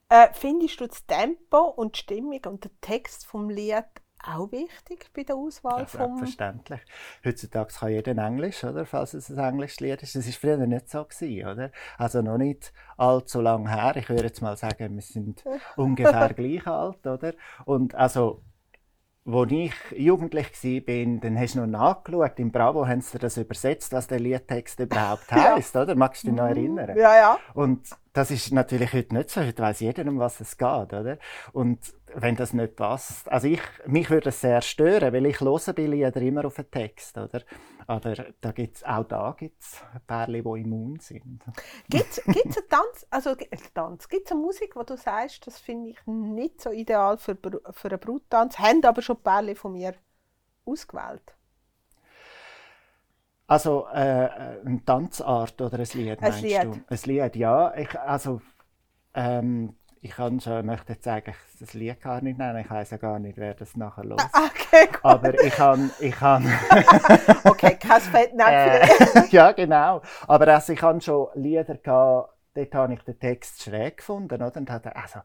Äh, 0.09 0.29
findest 0.33 0.81
du 0.81 0.87
das 0.87 1.05
Tempo 1.07 1.59
und 1.59 1.97
die 1.97 2.01
Stimmung 2.01 2.41
und 2.47 2.65
den 2.65 2.81
Text 2.81 3.27
vom 3.27 3.51
Lied 3.51 3.85
auch 4.25 4.51
wichtig 4.53 5.11
bei 5.15 5.23
der 5.23 5.37
Auswahl 5.37 5.81
ja, 5.81 5.87
vom... 5.87 6.19
Verständlich. 6.19 6.81
Heutzutage 7.25 7.73
kann 7.73 7.91
jeder 7.91 8.17
Englisch, 8.17 8.65
oder? 8.65 8.85
Falls 8.85 9.15
es 9.15 9.31
ein 9.31 9.39
englisches 9.39 9.81
Lied 9.81 10.03
ist. 10.03 10.15
Das 10.15 10.27
war 10.27 10.33
früher 10.33 10.67
nicht 10.67 10.91
so 10.91 11.05
gewesen, 11.05 11.49
oder? 11.49 11.71
Also 11.97 12.23
noch 12.23 12.39
nicht 12.39 12.73
allzu 12.97 13.41
lange 13.41 13.71
her. 13.71 13.97
Ich 13.97 14.09
würde 14.09 14.25
jetzt 14.25 14.43
mal 14.43 14.57
sagen, 14.57 14.95
wir 14.95 15.03
sind 15.03 15.45
ungefähr 15.77 16.35
gleich 16.35 16.67
alt, 16.67 17.07
oder? 17.07 17.33
Und 17.65 17.95
also 17.95 18.43
als 19.31 19.53
ich 19.53 19.73
jugendlich 19.97 20.47
war, 20.65 21.21
dann 21.21 21.39
hast 21.39 21.55
du 21.55 21.61
noch 21.61 21.67
nachgeschaut. 21.67 22.39
Im 22.39 22.51
Bravo 22.51 22.87
haben 22.87 23.01
sie 23.01 23.19
das 23.19 23.37
übersetzt, 23.37 23.93
was 23.93 24.07
der 24.07 24.21
Liedtext 24.21 24.81
überhaupt 24.81 25.31
heisst, 25.31 25.75
ja. 25.75 25.83
oder? 25.83 25.95
Magst 25.95 26.23
du 26.23 26.29
dich 26.29 26.37
noch 26.37 26.45
mhm. 26.45 26.57
erinnern? 26.57 26.97
Ja, 26.97 27.15
ja. 27.15 27.39
Und 27.55 27.89
das 28.13 28.31
ist 28.31 28.53
natürlich 28.53 28.93
heute 28.93 29.15
nicht 29.15 29.31
so. 29.31 29.43
Heute 29.43 29.63
weiß 29.63 29.81
jeder, 29.81 30.07
um 30.07 30.19
was 30.19 30.41
es 30.41 30.57
geht, 30.57 30.67
oder? 30.67 31.19
Und 31.53 31.79
wenn 32.21 32.37
das 32.37 32.53
nicht 32.53 32.77
passt, 32.77 33.31
also 33.31 33.47
ich, 33.47 33.61
mich 33.87 34.11
würde 34.11 34.31
es 34.31 34.41
sehr 34.41 34.61
stören, 34.63 35.13
weil 35.13 35.27
ich 35.27 35.41
höre 35.41 35.73
bei 35.73 35.87
Lieder 35.87 36.21
immer 36.21 36.45
auf 36.45 36.57
den 36.57 36.71
Text, 36.71 37.17
oder? 37.17 37.43
Aber 37.87 38.15
da 38.41 38.53
gibt's, 38.53 38.85
auch 38.85 39.05
da 39.05 39.35
gibt 39.39 39.63
es 39.63 39.83
Pärchen, 40.07 40.45
die 40.45 40.61
immun 40.61 40.99
sind. 41.01 41.43
Gibt 41.89 42.11
es 42.11 42.27
einen 42.27 42.69
Tanz, 42.69 43.07
also 43.11 43.35
Tanz, 43.75 44.09
gibt 44.09 44.27
es 44.27 44.33
eine 44.33 44.41
Musik, 44.41 44.77
wo 44.77 44.83
du 44.83 44.97
sagst, 44.97 45.47
das 45.47 45.59
finde 45.59 45.91
ich 45.91 46.07
nicht 46.07 46.61
so 46.61 46.71
ideal 46.71 47.19
für, 47.19 47.37
für 47.73 47.89
einen 47.89 48.01
Bruttanz, 48.01 48.59
haben 48.59 48.85
aber 48.85 49.03
schon 49.03 49.17
Pärchen 49.23 49.57
von 49.57 49.73
mir 49.73 49.95
ausgewählt? 50.65 51.35
Also 53.47 53.87
äh, 53.95 54.27
äh 54.27 54.61
eine 54.65 54.85
Tanzart 54.85 55.61
oder 55.63 55.79
ein 55.79 55.89
Lied, 55.95 56.23
ein 56.23 56.43
Lied. 56.43 56.65
du? 56.65 56.81
Ein 56.87 56.99
Lied, 57.05 57.37
ja. 57.37 57.75
Ich, 57.75 57.99
also, 57.99 58.43
ähm, 59.15 59.75
ich 60.01 60.13
kann 60.13 60.41
schon, 60.41 60.65
möchte 60.67 60.93
jetzt 60.93 61.07
eigentlich 61.09 61.37
das 61.59 61.75
Lied 61.75 62.01
gar 62.01 62.21
nicht 62.21 62.39
nennen. 62.39 62.59
Ich 62.59 62.71
weiß 62.71 62.91
ja 62.91 62.97
gar 62.97 63.19
nicht, 63.19 63.37
wer 63.39 63.55
das 63.55 63.77
nachher 63.77 64.05
los. 64.05 64.21
Okay, 64.33 64.87
gut. 64.87 65.05
Aber 65.05 65.43
ich 65.43 65.53
kann, 65.53 65.91
ich 65.99 66.15
kann. 66.15 66.45
okay, 67.45 67.77
kein 67.77 68.01
Fettnäpfchen. 68.01 69.23
äh, 69.23 69.27
ja, 69.31 69.53
genau. 69.53 70.03
Aber 70.27 70.49
also 70.49 70.73
ich 70.73 70.83
habe 70.83 71.01
schon 71.01 71.29
Lieder 71.35 71.77
gehabt, 71.77 72.33
dort 72.55 72.75
habe 72.75 72.95
ich 72.95 73.03
den 73.03 73.19
Text 73.19 73.63
schräg 73.63 73.99
gefunden, 73.99 74.43
oder? 74.43 74.57
Und 74.57 74.71
hatte, 74.71 74.95
also, 74.95 75.21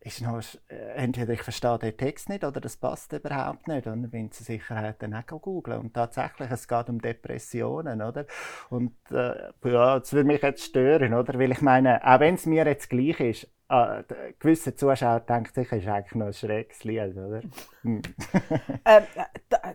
ist 0.00 0.22
noch, 0.22 0.40
äh, 0.68 0.74
entweder 0.94 1.32
ich 1.32 1.42
verstehe 1.42 1.78
den 1.78 1.96
Text 1.96 2.28
nicht 2.28 2.44
oder 2.44 2.60
das 2.60 2.76
passt 2.76 3.12
überhaupt 3.12 3.68
nicht. 3.68 3.86
Und 3.86 4.02
dann 4.02 4.10
bin 4.10 4.30
zur 4.30 4.46
Sicherheit 4.46 5.02
dann 5.02 5.14
auch 5.14 5.26
googeln. 5.26 5.80
Und 5.80 5.94
tatsächlich, 5.94 6.50
es 6.50 6.68
geht 6.68 6.88
um 6.88 7.00
Depressionen, 7.00 8.00
oder? 8.02 8.26
Und 8.70 8.94
äh, 9.10 9.50
ja, 9.64 9.98
das 9.98 10.12
würde 10.12 10.26
mich 10.26 10.42
jetzt 10.42 10.64
stören, 10.64 11.14
oder? 11.14 11.38
Weil 11.38 11.52
ich 11.52 11.62
meine, 11.62 12.04
auch 12.06 12.20
wenn 12.20 12.34
es 12.34 12.46
mir 12.46 12.64
jetzt 12.64 12.90
gleich 12.90 13.20
ist, 13.20 13.48
äh, 13.68 14.02
gewisse 14.38 14.74
Zuschauer 14.74 15.20
denken 15.20 15.52
sicher, 15.54 15.76
ist 15.76 15.86
eigentlich 15.86 16.14
noch 16.14 16.26
ein 16.26 16.32
schräges 16.32 16.84
Lied, 16.84 17.16
oder? 17.16 17.42
Hm. 17.82 18.02
ähm, 18.84 19.02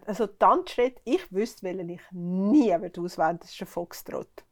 also 0.06 0.28
Tanzschritt, 0.28 1.00
ich 1.04 1.32
wüsste, 1.32 1.64
welchen 1.64 1.90
ich 1.90 2.02
nie 2.12 2.74
auswählen 2.74 3.40
das 3.40 3.52
ist 3.52 3.62
ein 3.62 3.68
Foxtrot. 3.68 4.46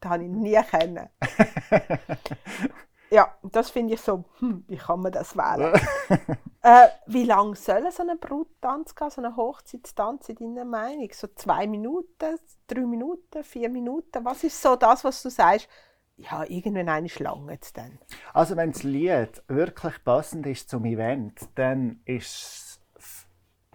Das 0.00 0.10
habe 0.10 0.24
ich 0.24 0.30
nie 0.30 0.60
kennen. 0.70 1.08
Ja, 3.10 3.36
das 3.42 3.70
finde 3.70 3.94
ich 3.94 4.00
so, 4.00 4.24
hm, 4.38 4.64
wie 4.66 4.76
kann 4.76 5.00
man 5.00 5.12
das 5.12 5.36
wählen? 5.36 5.80
äh, 6.62 6.88
wie 7.06 7.22
lange 7.22 7.54
soll 7.54 7.88
so 7.92 8.02
ein 8.02 8.18
Bruttanz 8.18 8.94
gehen, 8.94 9.10
so 9.10 9.22
ein 9.22 9.36
Hochzeitstanz 9.36 10.28
in 10.28 10.36
deiner 10.36 10.64
Meinung? 10.64 11.08
So 11.12 11.28
zwei 11.28 11.68
Minuten, 11.68 12.38
drei 12.66 12.80
Minuten, 12.80 13.44
vier 13.44 13.68
Minuten? 13.70 14.24
Was 14.24 14.42
ist 14.42 14.60
so 14.60 14.74
das, 14.74 15.04
was 15.04 15.22
du 15.22 15.30
sagst, 15.30 15.68
ja, 16.16 16.44
irgendwann 16.48 16.88
eine 16.88 17.08
Schlange 17.08 17.58
dann? 17.74 17.98
Also 18.32 18.56
wenn 18.56 18.72
das 18.72 18.82
Lied 18.82 19.42
wirklich 19.48 20.02
passend 20.04 20.46
ist 20.46 20.70
zum 20.70 20.84
Event, 20.84 21.48
dann 21.54 22.00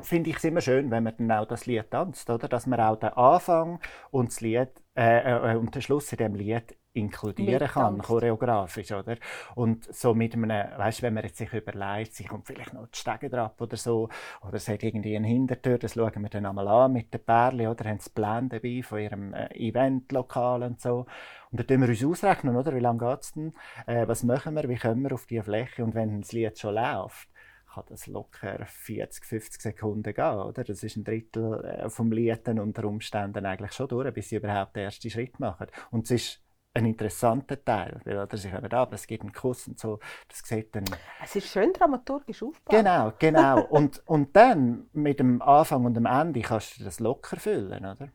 finde 0.03 0.29
ich 0.29 0.37
es 0.37 0.43
immer 0.43 0.61
schön, 0.61 0.89
wenn 0.91 1.03
man 1.03 1.15
dann 1.17 1.31
auch 1.31 1.45
das 1.45 1.65
Lied 1.65 1.91
tanzt, 1.91 2.29
oder? 2.29 2.47
Dass 2.47 2.65
man 2.65 2.79
auch 2.79 2.97
den 2.97 3.09
Anfang 3.09 3.79
und 4.09 4.29
das 4.29 4.41
Lied 4.41 4.69
äh, 4.95 5.53
äh, 5.53 5.55
und 5.55 5.73
den 5.75 5.81
Schluss 5.81 6.11
in 6.11 6.17
dem 6.17 6.35
Lied 6.35 6.75
inkludieren 6.93 7.67
kann, 7.67 7.99
choreografisch, 7.99 8.91
oder? 8.91 9.17
Und 9.55 9.93
so 9.93 10.13
mit 10.13 10.33
einem, 10.33 10.49
weißt, 10.49 11.01
wenn 11.01 11.13
man 11.13 11.23
jetzt 11.23 11.37
sich 11.37 11.51
überlegt, 11.53 12.13
sie 12.13 12.25
kommt 12.25 12.47
vielleicht 12.47 12.73
noch 12.73 12.87
die 12.87 12.97
Stege 12.97 13.29
drauf 13.29 13.59
oder 13.59 13.77
so, 13.77 14.09
oder 14.41 14.55
es 14.55 14.67
hat 14.67 14.83
irgendwie 14.83 15.15
eine 15.15 15.27
Hintertür, 15.27 15.77
das 15.77 15.93
schauen 15.93 16.21
wir 16.21 16.29
dann 16.29 16.45
einmal 16.45 16.67
an 16.67 16.93
mit 16.93 17.13
den 17.13 17.23
Pärchen, 17.23 17.67
oder? 17.67 17.89
Haben 17.89 17.99
sie 17.99 18.09
Pläne 18.09 18.49
dabei 18.49 18.81
von 18.83 18.99
ihrem 18.99 19.33
äh, 19.33 19.47
Eventlokal 19.55 20.63
und 20.63 20.81
so. 20.81 21.05
Und 21.51 21.59
dann 21.59 21.67
tun 21.67 21.81
wir 21.81 21.89
uns 21.89 22.03
ausrechnen, 22.03 22.55
oder? 22.55 22.75
Wie 22.75 22.79
lange 22.79 22.99
geht 22.99 23.21
es 23.21 23.31
denn? 23.33 23.53
Äh, 23.85 24.07
was 24.07 24.23
machen 24.23 24.55
wir? 24.55 24.67
Wie 24.67 24.77
kommen 24.77 25.03
wir 25.03 25.13
auf 25.13 25.25
diese 25.25 25.43
Fläche? 25.43 25.83
Und 25.83 25.95
wenn 25.95 26.21
das 26.21 26.31
Lied 26.33 26.59
schon 26.59 26.75
läuft, 26.75 27.29
kann 27.73 27.85
das 27.87 28.07
locker 28.07 28.65
40, 28.65 29.25
50 29.25 29.61
Sekunden 29.61 30.13
gehen, 30.13 30.39
oder? 30.39 30.63
Das 30.63 30.83
ist 30.83 30.97
ein 30.97 31.05
Drittel 31.05 31.63
äh, 31.63 31.89
vom 31.89 32.11
Lied 32.11 32.47
unter 32.49 32.85
Umständen 32.85 33.45
eigentlich 33.45 33.71
schon 33.71 33.87
durch, 33.87 34.13
bis 34.13 34.29
sie 34.29 34.37
überhaupt 34.37 34.75
den 34.75 34.83
ersten 34.83 35.09
Schritt 35.09 35.39
machen. 35.39 35.67
Und 35.89 36.03
es 36.05 36.11
ist 36.11 36.41
ein 36.73 36.85
interessanter 36.85 37.63
Teil, 37.63 37.99
oder, 38.05 38.37
sie 38.37 38.49
kommen 38.49 38.71
ab, 38.71 38.93
es 38.93 39.05
gibt 39.05 39.23
einen 39.23 39.33
Kuss 39.33 39.67
und 39.67 39.79
so, 39.79 39.99
das 40.27 40.39
sieht 40.39 40.73
dann... 40.75 40.85
Es 41.21 41.35
ist 41.35 41.47
schön 41.47 41.73
dramaturgisch 41.73 42.41
aufgebaut. 42.41 42.79
Genau, 42.79 43.11
genau. 43.19 43.61
und, 43.69 44.01
und 44.07 44.35
dann, 44.35 44.89
mit 44.93 45.19
dem 45.19 45.41
Anfang 45.41 45.85
und 45.85 45.95
dem 45.95 46.05
Ende, 46.05 46.41
kannst 46.41 46.79
du 46.79 46.83
das 46.83 46.99
locker 46.99 47.37
füllen, 47.37 47.85
oder? 47.85 48.09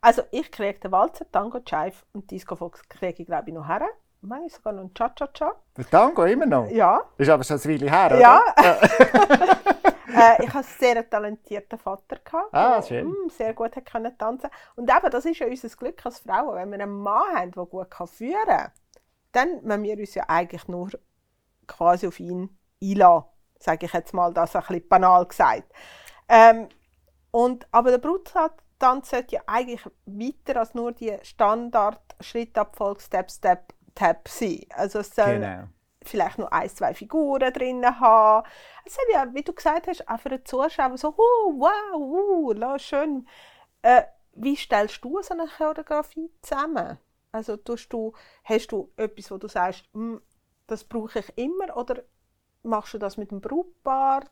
Also 0.00 0.22
ich 0.30 0.50
kriege 0.50 0.78
den 0.78 0.92
Walzer, 0.92 1.30
Tango, 1.30 1.58
Jive 1.58 1.96
und 2.12 2.30
Disco 2.30 2.54
Fox 2.56 2.88
kriege 2.88 3.22
ich 3.22 3.26
glaube 3.26 3.48
ich 3.48 3.54
noch 3.54 3.66
her. 3.66 3.86
Manchmal 4.20 4.50
sogar 4.50 4.72
noch 4.72 4.82
ein 4.82 4.94
Cha-Cha-Cha. 4.94 5.54
Der 5.76 5.90
Tango 5.90 6.24
immer 6.24 6.46
noch? 6.46 6.68
Ja. 6.70 7.02
Ist 7.18 7.30
aber 7.30 7.44
schon 7.44 7.56
ein 7.56 7.64
Weile 7.64 7.90
her, 7.90 8.06
oder? 8.06 8.20
Ja. 8.20 8.40
äh, 10.12 10.42
ich 10.44 10.48
hatte 10.48 10.58
einen 10.58 10.78
sehr 10.78 11.08
talentierten 11.10 11.78
Vater. 11.78 12.16
Gehabt, 12.24 12.48
Ah, 12.52 12.80
der, 12.80 12.82
schön. 12.82 13.06
mm, 13.08 13.30
sehr 13.30 13.54
gut 13.54 13.76
hat 13.76 13.84
können 13.86 14.16
tanzen 14.18 14.50
Und 14.76 14.90
eben, 14.90 15.10
das 15.10 15.24
ist 15.24 15.38
ja 15.38 15.46
unser 15.46 15.68
Glück 15.68 16.04
als 16.06 16.20
Frauen. 16.20 16.54
Wenn 16.56 16.70
wir 16.70 16.80
einen 16.80 16.98
Mann 17.00 17.34
haben, 17.36 17.52
der 17.52 17.66
gut 17.66 17.90
kann 17.90 18.06
führen 18.06 18.46
kann, 18.46 18.72
dann 19.32 19.62
müssen 19.62 19.82
wir 19.82 19.98
uns 19.98 20.14
ja 20.14 20.24
eigentlich 20.28 20.66
nur 20.68 20.90
quasi 21.66 22.06
auf 22.08 22.18
ihn 22.20 22.58
einlassen. 22.82 23.28
Sage 23.60 23.86
ich 23.86 23.92
jetzt 23.92 24.14
mal, 24.14 24.32
das 24.32 24.54
ein 24.54 24.62
bisschen 24.62 24.88
banal 24.88 25.26
gesagt. 25.26 25.72
Ähm, 26.28 26.68
und, 27.30 27.66
aber 27.72 27.90
der 27.90 27.98
Bruttanz 27.98 29.10
sollte 29.10 29.34
ja 29.36 29.42
eigentlich 29.46 29.84
weiter 30.06 30.60
als 30.60 30.74
nur 30.74 30.92
die 30.92 31.16
Standard-Schrittabfolge 31.22 33.00
Step, 33.00 33.30
Step, 33.30 33.72
Tap 33.94 34.28
sein. 34.28 34.60
Also 34.70 35.00
es 35.00 35.14
soll 35.14 35.40
Genau. 35.40 35.64
Vielleicht 36.08 36.38
noch 36.38 36.50
ein, 36.50 36.68
zwei 36.68 36.94
Figuren 36.94 37.52
drin 37.52 37.84
haben. 38.00 38.46
Es 38.84 38.94
soll 38.94 39.04
ja, 39.12 39.26
wie 39.34 39.42
du 39.42 39.52
gesagt 39.52 39.86
hast, 39.86 40.08
auch 40.08 40.20
für 40.20 40.30
den 40.30 40.44
Zuschauer 40.44 40.96
so, 40.98 41.14
oh, 41.16 41.54
wow, 41.56 42.56
la, 42.56 42.78
schön. 42.78 43.28
Äh, 43.82 44.02
wie 44.32 44.56
stellst 44.56 45.04
du 45.04 45.20
so 45.22 45.34
eine 45.34 45.46
Choreografie 45.46 46.30
zusammen? 46.42 46.98
Also 47.32 47.56
tust 47.56 47.92
du, 47.92 48.12
hast 48.44 48.72
du 48.72 48.90
etwas, 48.96 49.30
wo 49.30 49.38
du 49.38 49.48
sagst, 49.48 49.84
«Hm, 49.92 50.20
das 50.66 50.84
brauche 50.84 51.20
ich 51.20 51.32
immer 51.36 51.76
oder 51.76 52.02
machst 52.62 52.94
du 52.94 52.98
das 52.98 53.16
mit 53.16 53.30
dem 53.30 53.40
Brautpaar? 53.40 54.24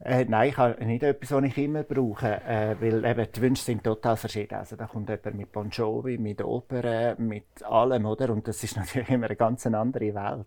Äh, 0.00 0.24
nein, 0.26 0.50
ich 0.50 0.56
habe 0.58 0.84
nicht 0.84 1.02
etwas, 1.02 1.30
was 1.30 1.44
ich 1.44 1.56
immer 1.56 1.82
brauche, 1.82 2.26
äh, 2.44 2.76
weil 2.80 3.04
eben 3.04 3.32
die 3.32 3.40
Wünsche 3.40 3.62
sind 3.64 3.84
total 3.84 4.16
verschieden. 4.16 4.54
Also 4.56 4.76
da 4.76 4.86
kommt 4.86 5.08
jemand 5.08 5.34
mit 5.36 5.52
Bon 5.52 5.70
Jovi, 5.70 6.18
mit 6.18 6.42
Opern, 6.42 7.16
mit 7.26 7.62
allem, 7.62 8.04
oder? 8.04 8.30
Und 8.30 8.46
das 8.46 8.62
ist 8.64 8.76
natürlich 8.76 9.08
immer 9.08 9.26
eine 9.26 9.36
ganz 9.36 9.66
andere 9.66 10.14
Welt. 10.14 10.46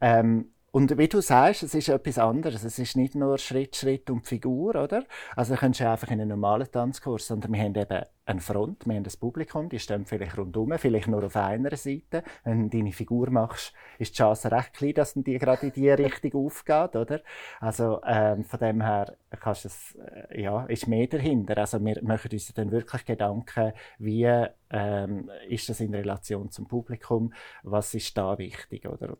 Ähm, 0.00 0.52
und 0.72 0.96
wie 0.98 1.08
du 1.08 1.20
sagst, 1.20 1.64
es 1.64 1.74
ist 1.74 1.88
etwas 1.88 2.18
anderes. 2.18 2.62
Es 2.62 2.78
ist 2.78 2.96
nicht 2.96 3.16
nur 3.16 3.38
Schritt, 3.38 3.74
Schritt 3.74 4.08
und 4.08 4.26
Figur, 4.26 4.76
oder? 4.76 5.04
Also 5.34 5.54
du 5.54 5.60
kannst 5.60 5.80
ja 5.80 5.92
einfach 5.92 6.08
in 6.08 6.20
einen 6.20 6.28
normalen 6.28 6.70
Tanzkurs, 6.70 7.26
sondern 7.26 7.52
wir 7.52 7.60
haben 7.60 7.74
eben 7.74 8.04
eine 8.24 8.40
Front, 8.40 8.86
wir 8.86 8.94
haben 8.94 9.02
das 9.02 9.16
Publikum, 9.16 9.68
die 9.68 9.80
stehen 9.80 10.06
vielleicht 10.06 10.38
rundum, 10.38 10.72
vielleicht 10.78 11.08
nur 11.08 11.24
auf 11.24 11.34
einer 11.34 11.76
Seite. 11.76 12.22
Wenn 12.44 12.70
du 12.70 12.78
deine 12.78 12.92
Figur 12.92 13.30
machst, 13.30 13.72
ist 13.98 14.12
die 14.12 14.18
Chance 14.18 14.52
recht 14.52 14.74
klein, 14.74 14.94
dass 14.94 15.14
die 15.14 15.38
gerade 15.38 15.66
in 15.66 15.72
die 15.72 15.90
Richtung 15.90 16.46
aufgeht, 16.46 16.94
oder? 16.94 17.20
Also 17.58 18.00
ähm, 18.06 18.44
von 18.44 18.60
dem 18.60 18.80
her 18.80 19.16
kannst 19.40 19.64
du 19.64 19.68
es, 19.68 19.96
äh, 19.96 20.40
ja, 20.40 20.66
ist 20.66 20.86
mehr 20.86 21.08
dahinter. 21.08 21.58
Also 21.58 21.84
wir 21.84 22.00
machen 22.04 22.30
uns 22.32 22.54
dann 22.54 22.70
wirklich 22.70 23.04
Gedanken, 23.04 23.72
wie 23.98 24.46
ähm, 24.70 25.30
ist 25.48 25.68
das 25.68 25.80
in 25.80 25.92
Relation 25.92 26.50
zum 26.52 26.68
Publikum, 26.68 27.32
was 27.64 27.92
ist 27.94 28.16
da 28.16 28.38
wichtig, 28.38 28.88
oder? 28.88 29.16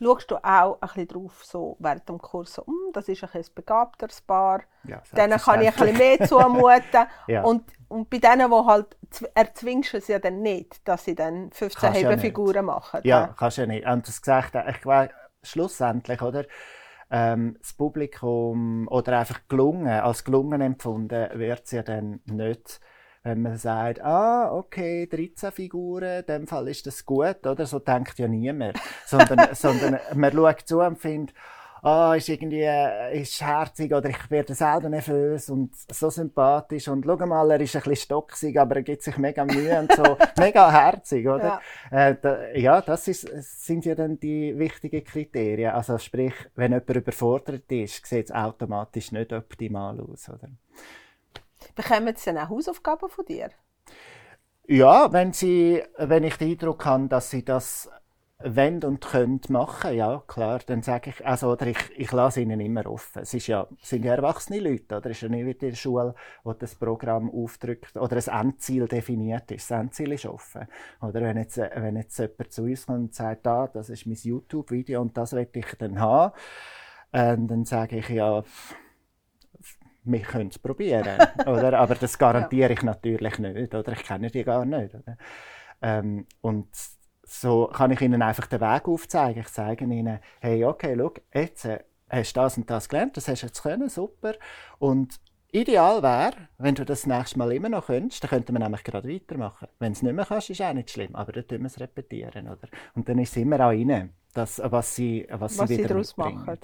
Schaust 0.00 0.30
du 0.30 0.36
auch 0.36 0.74
ein 0.80 0.88
bisschen 0.88 1.08
drauf, 1.08 1.44
so 1.44 1.76
während 1.80 2.08
dem 2.08 2.18
Kurs, 2.20 2.54
so, 2.54 2.66
«Hm, 2.66 2.92
das 2.92 3.08
ist 3.08 3.24
ein, 3.24 3.30
ein 3.32 3.44
begabteres 3.54 4.20
Paar, 4.20 4.62
Ja, 4.84 5.02
denen 5.16 5.38
kann 5.38 5.60
ich 5.60 5.68
ein 5.68 5.74
bisschen 5.74 5.96
mehr 5.96 6.22
zumuten. 6.22 7.06
Ja. 7.26 7.42
und, 7.42 7.64
und 7.88 8.10
bei 8.10 8.18
denen, 8.18 8.50
die 8.50 8.56
halt, 8.66 8.96
zw- 9.10 9.30
erzwingst 9.34 9.92
du 9.92 9.96
es 9.98 10.08
ja 10.08 10.18
dann 10.18 10.42
nicht, 10.42 10.86
dass 10.86 11.04
sie 11.04 11.14
dann 11.14 11.50
15 11.52 11.80
Kannst 11.80 12.02
ja 12.02 12.08
Hebenfiguren 12.10 12.66
machen. 12.66 13.00
Ja, 13.04 13.34
kannst 13.36 13.58
ja 13.58 13.66
nicht. 13.66 13.86
Und 13.86 14.06
das 14.06 14.20
gesagt, 14.20 14.54
ich 14.54 14.86
weiß, 14.86 15.10
schlussendlich, 15.42 16.22
oder? 16.22 16.44
Ähm, 17.10 17.56
das 17.60 17.74
Publikum 17.74 18.88
oder 18.88 19.18
einfach 19.18 19.40
gelungen, 19.48 19.88
als 19.88 20.24
gelungen 20.24 20.60
empfunden, 20.60 21.38
wird 21.38 21.64
es 21.64 21.70
ja 21.72 21.82
dann 21.82 22.20
nicht, 22.26 22.80
wenn 23.24 23.40
man 23.40 23.56
sagt, 23.56 24.02
ah, 24.02 24.52
okay, 24.52 25.06
13 25.06 25.50
Figuren, 25.50 26.20
in 26.20 26.26
dem 26.26 26.46
Fall 26.46 26.68
ist 26.68 26.86
das 26.86 27.04
gut, 27.04 27.46
oder? 27.46 27.64
So 27.64 27.78
denkt 27.78 28.18
ja 28.18 28.28
niemand. 28.28 28.78
Sondern, 29.06 29.54
sondern 29.54 29.98
man 30.14 30.32
schaut 30.32 30.60
zu 30.68 30.80
und 30.80 30.98
findet, 30.98 31.34
ah, 31.82 32.14
ist 32.14 32.28
irgendwie, 32.28 32.62
äh, 32.62 33.20
ist 33.20 33.40
herzig 33.40 33.92
oder 33.94 34.10
ich 34.10 34.30
werde 34.30 34.54
selber 34.54 34.90
nervös 34.90 35.48
und 35.48 35.74
so 35.74 36.10
sympathisch 36.10 36.88
und 36.88 37.04
schau 37.04 37.16
mal, 37.26 37.50
er 37.50 37.60
ist 37.60 37.76
ein 37.76 37.82
bisschen 37.82 37.96
stocksig, 37.96 38.58
aber 38.58 38.76
er 38.76 38.82
gibt 38.82 39.02
sich 39.02 39.16
mega 39.16 39.44
Mühe 39.44 39.78
und 39.78 39.92
so, 39.92 40.16
mega 40.38 40.70
herzig, 40.70 41.26
oder? 41.26 41.60
Äh, 41.90 42.16
da, 42.20 42.50
ja, 42.54 42.82
das 42.82 43.08
ist, 43.08 43.28
sind 43.64 43.86
ja 43.86 43.94
dann 43.94 44.18
die 44.18 44.58
wichtigen 44.58 45.02
Kriterien. 45.02 45.72
Also 45.72 45.96
sprich, 45.96 46.34
wenn 46.56 46.72
jemand 46.72 46.90
überfordert 46.90 47.70
ist, 47.70 48.04
sieht 48.06 48.26
es 48.26 48.32
automatisch 48.32 49.12
nicht 49.12 49.32
optimal 49.32 49.98
aus, 50.00 50.28
oder? 50.28 50.48
Bekommen 51.74 52.14
sie 52.16 52.32
dann 52.32 52.38
auch 52.38 52.50
Hausaufgaben 52.50 53.08
von 53.08 53.24
dir? 53.24 53.50
Ja, 54.66 55.12
wenn 55.12 55.32
sie, 55.32 55.82
wenn 55.98 56.24
ich 56.24 56.36
den 56.36 56.52
Eindruck 56.52 56.86
habe, 56.86 57.08
dass 57.08 57.30
sie 57.30 57.44
das 57.44 57.90
wollen 58.42 58.82
und 58.84 59.04
können 59.04 59.40
machen, 59.48 59.94
ja, 59.94 60.22
klar, 60.26 60.60
dann 60.66 60.82
sage 60.82 61.10
ich, 61.10 61.26
also, 61.26 61.52
oder 61.52 61.66
ich, 61.66 61.78
ich 61.96 62.12
lasse 62.12 62.40
ihnen 62.40 62.60
immer 62.60 62.86
offen. 62.86 63.22
Es 63.22 63.32
ist 63.32 63.46
ja, 63.46 63.66
sind 63.80 64.04
ja 64.04 64.14
erwachsene 64.14 64.60
Leute, 64.60 64.96
oder? 64.96 65.10
Es 65.10 65.18
ist 65.18 65.22
ja 65.22 65.28
nicht 65.28 65.62
in 65.62 65.70
der 65.70 65.76
Schule, 65.76 66.14
wo 66.42 66.52
das 66.52 66.74
Programm 66.74 67.30
aufdrückt, 67.30 67.96
oder 67.96 68.16
ein 68.16 68.46
Endziel 68.46 68.86
definiert 68.86 69.50
ist. 69.50 69.70
Das 69.70 69.80
Endziel 69.80 70.12
ist 70.12 70.26
offen. 70.26 70.66
Oder 71.00 71.22
wenn 71.22 71.38
jetzt, 71.38 71.56
wenn 71.58 71.96
jetzt 71.96 72.18
jemand 72.18 72.52
zu 72.52 72.62
uns 72.62 72.86
kommt 72.86 72.98
und 72.98 73.14
sagt, 73.14 73.46
ah, 73.46 73.68
das 73.72 73.88
ist 73.88 74.06
mein 74.06 74.18
YouTube-Video 74.20 75.00
und 75.00 75.16
das 75.16 75.32
will 75.32 75.48
ich 75.52 75.74
dann 75.78 76.00
haben, 76.00 76.34
äh, 77.12 77.36
dann 77.38 77.64
sage 77.64 77.98
ich, 77.98 78.08
ja, 78.08 78.42
wir 80.04 80.20
können 80.20 80.50
es 80.50 80.58
probieren, 80.58 81.18
oder? 81.46 81.78
Aber 81.78 81.94
das 81.94 82.18
garantiere 82.18 82.72
ich 82.72 82.82
natürlich 82.82 83.38
nicht, 83.38 83.74
oder? 83.74 83.92
Ich 83.92 84.04
kenne 84.04 84.30
die 84.30 84.44
gar 84.44 84.64
nicht, 84.64 84.94
oder? 84.94 85.16
Ähm, 85.82 86.26
und 86.40 86.68
so 87.22 87.66
kann 87.66 87.90
ich 87.90 88.00
ihnen 88.00 88.22
einfach 88.22 88.46
den 88.46 88.60
Weg 88.60 88.86
aufzeigen. 88.86 89.40
Ich 89.40 89.52
zeige 89.52 89.84
ihnen, 89.84 90.18
hey, 90.40 90.64
okay, 90.64 90.96
schau, 90.98 91.12
jetzt 91.32 91.64
äh, 91.64 91.80
hast 92.08 92.36
du 92.36 92.40
das 92.40 92.56
und 92.56 92.70
das 92.70 92.88
gelernt, 92.88 93.16
das 93.16 93.28
hast 93.28 93.42
du 93.42 93.46
jetzt 93.46 93.62
können, 93.62 93.88
super. 93.88 94.34
Und 94.78 95.20
ideal 95.52 96.02
wäre, 96.02 96.48
wenn 96.58 96.74
du 96.74 96.84
das 96.84 97.06
nächste 97.06 97.38
Mal 97.38 97.52
immer 97.52 97.68
noch 97.68 97.86
könntest, 97.86 98.22
dann 98.24 98.30
könnten 98.30 98.52
wir 98.52 98.58
nämlich 98.58 98.84
gerade 98.84 99.08
weitermachen. 99.08 99.68
Wenn 99.78 99.92
du 99.92 99.96
es 99.96 100.02
nicht 100.02 100.14
mehr 100.14 100.26
kannst, 100.26 100.50
ist 100.50 100.62
auch 100.62 100.72
nicht 100.72 100.90
schlimm, 100.90 101.14
aber 101.14 101.32
dann 101.32 101.46
tun 101.46 101.60
wir 101.60 101.66
es 101.66 101.80
repetieren, 101.80 102.48
oder? 102.48 102.68
Und 102.94 103.08
dann 103.08 103.18
ist 103.18 103.30
es 103.30 103.36
immer 103.36 103.72
ihnen, 103.72 104.14
das, 104.34 104.60
was 104.64 104.94
sie, 104.94 105.26
was 105.30 105.58
was 105.58 105.68
sie 105.68 105.76
sie 105.76 105.78
wieder 105.80 105.90
daraus 105.90 106.16
mitbringen. 106.16 106.44
machen. 106.44 106.58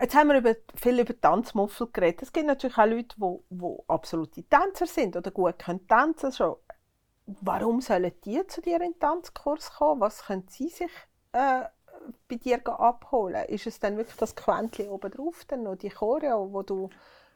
Jetzt 0.00 0.14
haben 0.16 0.28
wir 0.28 0.38
über, 0.38 0.54
viel 0.74 0.98
über 0.98 1.18
Tanzmuffel 1.18 1.88
geredet. 1.92 2.22
Es 2.22 2.32
gibt 2.32 2.46
natürlich 2.46 2.76
auch 2.76 2.86
Leute, 2.86 3.16
die, 3.16 3.38
die 3.50 3.76
absolute 3.88 4.42
Tänzer 4.42 4.86
sind 4.86 5.16
oder 5.16 5.30
gut 5.30 5.58
können 5.58 5.86
tanzen 5.86 6.32
schon. 6.32 6.56
Warum 7.26 7.80
sollen 7.80 8.12
die 8.24 8.46
zu 8.46 8.60
dir 8.60 8.76
in 8.76 8.92
den 8.92 8.98
Tanzkurs 8.98 9.72
kommen? 9.74 10.00
Was 10.00 10.24
können 10.26 10.46
sie 10.48 10.68
sich 10.68 10.90
äh, 11.32 11.62
bei 12.28 12.36
dir 12.36 12.66
abholen? 12.66 13.46
Ist 13.46 13.66
es 13.66 13.78
dann 13.80 13.96
wirklich 13.96 14.16
das 14.16 14.34
Quäntchen 14.34 14.88
oben 14.88 15.10
drauf, 15.10 15.44
dann 15.46 15.62
noch 15.62 15.76
die 15.76 15.90
Choreo, 15.90 16.52
wo 16.52 16.62
du, 16.62 16.90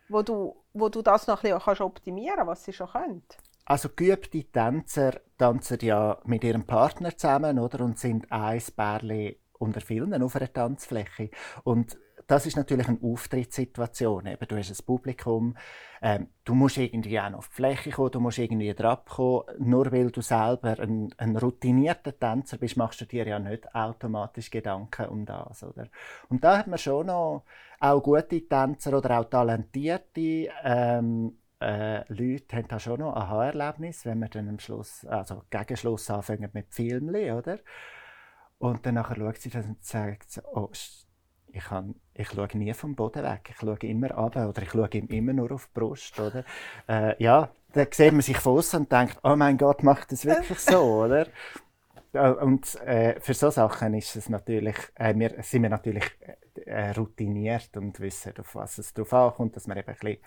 wo 0.08 0.22
du, 0.22 0.56
wo 0.74 0.88
du 0.88 1.00
das 1.00 1.26
noch 1.26 1.38
ein 1.38 1.42
bisschen 1.42 1.60
kannst 1.60 1.80
optimieren 1.80 2.46
was 2.46 2.64
sie 2.64 2.72
schon 2.72 2.88
können? 2.88 3.22
Also 3.64 3.90
geübte 3.94 4.44
Tänzer 4.44 5.20
tanzen 5.38 5.78
ja 5.82 6.18
mit 6.24 6.42
ihrem 6.42 6.66
Partner 6.66 7.16
zusammen, 7.16 7.58
oder? 7.58 7.84
Und 7.84 7.98
sind 7.98 8.30
ein 8.32 8.62
Pärchen 8.76 9.36
unter 9.58 9.80
vielen 9.80 10.22
auf 10.22 10.36
einer 10.36 10.52
Tanzfläche. 10.52 11.30
Und 11.64 11.98
das 12.28 12.44
ist 12.44 12.56
natürlich 12.56 12.86
eine 12.86 12.98
Auftrittssituation. 13.02 14.26
Eben, 14.26 14.46
du 14.46 14.56
hast 14.56 14.70
ein 14.70 14.86
Publikum, 14.86 15.56
ähm, 16.02 16.28
du 16.44 16.54
musst 16.54 16.76
irgendwie 16.76 17.18
auch 17.18 17.30
noch 17.30 17.38
auf 17.38 17.48
die 17.48 17.54
Fläche 17.54 17.90
kommen, 17.90 18.10
du 18.10 18.20
musst 18.20 18.38
irgendwie 18.38 18.72
drauf 18.74 19.06
kommen. 19.06 19.44
Nur 19.58 19.90
weil 19.90 20.10
du 20.10 20.20
selber 20.20 20.78
ein, 20.78 21.08
ein 21.16 21.36
routinierter 21.36 22.16
Tänzer 22.16 22.58
bist, 22.58 22.76
machst 22.76 23.00
du 23.00 23.06
dir 23.06 23.26
ja 23.26 23.38
nicht 23.38 23.74
automatisch 23.74 24.50
Gedanken 24.50 25.06
um 25.06 25.24
das, 25.24 25.62
oder? 25.62 25.88
Und 26.28 26.44
da 26.44 26.58
hat 26.58 26.66
man 26.66 26.78
schon 26.78 27.06
noch 27.06 27.44
auch 27.80 28.02
gute 28.02 28.46
Tänzer 28.46 28.96
oder 28.96 29.18
auch 29.18 29.24
talentierte 29.24 30.50
ähm, 30.62 31.38
äh, 31.60 32.12
Leute 32.12 32.56
haben 32.56 32.68
da 32.68 32.78
schon 32.78 33.00
noch 33.00 33.16
ein 33.16 33.22
Aha-Erlebnis, 33.22 34.04
wenn 34.04 34.20
wir 34.20 34.28
dann 34.28 34.48
am 34.48 34.58
Schluss, 34.58 35.04
also 35.06 35.42
gegen 35.50 35.76
Schluss 35.76 36.10
anfangen 36.10 36.50
mit 36.52 36.72
Filmli, 36.72 37.32
oder? 37.32 37.58
Und 38.58 38.84
dann 38.84 38.94
nachher 38.94 39.16
schaut 39.16 39.38
sie 39.38 39.50
das 39.50 39.66
und 39.66 39.82
sagt, 39.82 40.42
oh, 40.52 40.70
ich, 41.58 41.64
kann, 41.64 41.94
ich 42.14 42.28
schaue 42.28 42.48
nie 42.54 42.72
vom 42.72 42.94
Boden 42.94 43.22
weg, 43.22 43.50
ich 43.50 43.56
schaue 43.56 43.78
immer 43.82 44.10
runter 44.12 44.48
oder 44.48 44.62
ich 44.62 44.70
schaue 44.70 44.88
immer 44.88 45.32
nur 45.32 45.52
auf 45.52 45.66
die 45.66 45.80
Brust, 45.80 46.18
oder? 46.18 46.44
Äh, 46.88 47.22
ja, 47.22 47.50
dann 47.72 47.86
sieht 47.90 48.12
man 48.12 48.22
sich 48.22 48.38
von 48.38 48.58
außen 48.58 48.80
und 48.80 48.92
denkt, 48.92 49.18
oh 49.22 49.36
mein 49.36 49.58
Gott, 49.58 49.82
macht 49.82 50.12
das 50.12 50.24
wirklich 50.24 50.58
so, 50.58 50.80
oder? 51.04 51.26
Und 52.12 52.74
äh, 52.82 53.20
für 53.20 53.34
solche 53.34 53.56
Sachen 53.56 53.92
ist 53.94 54.16
es 54.16 54.30
natürlich, 54.30 54.76
äh, 54.94 55.14
wir, 55.14 55.42
sind 55.42 55.62
wir 55.62 55.68
natürlich 55.68 56.04
äh, 56.64 56.90
routiniert 56.92 57.76
und 57.76 58.00
wissen, 58.00 58.32
auf 58.38 58.54
was 58.54 58.78
es 58.78 58.94
drauf 58.94 59.12
ankommt, 59.12 59.56
dass 59.56 59.66
man 59.66 59.76
eben 59.76 59.88
ein 59.88 59.94
bisschen 59.94 60.18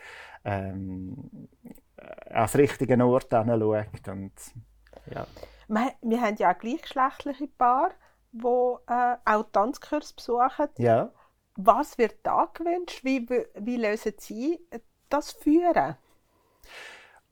ähm, 0.45 1.49
äh, 1.97 2.33
an 2.33 2.47
den 2.47 2.61
richtigen 2.61 3.01
Ort 3.01 3.33
hinschaut. 3.33 4.07
Und, 4.07 4.33
ja. 5.11 5.25
Wir, 5.67 5.91
wir 6.01 6.21
haben 6.21 6.35
ja 6.37 6.53
auch 6.53 6.59
gleichgeschlechtliche 6.59 7.47
Paare, 7.47 7.93
die 8.31 8.47
äh, 8.87 9.15
auch 9.25 9.45
Tanzkurs 9.51 10.13
besuchen. 10.13 10.67
ja. 10.77 11.11
Was 11.55 11.97
wird 11.97 12.15
da 12.23 12.49
gewünscht? 12.53 13.03
Wie, 13.03 13.27
wie 13.55 13.77
lösen 13.77 14.13
Sie 14.17 14.59
das 15.09 15.31
Führen? 15.31 15.95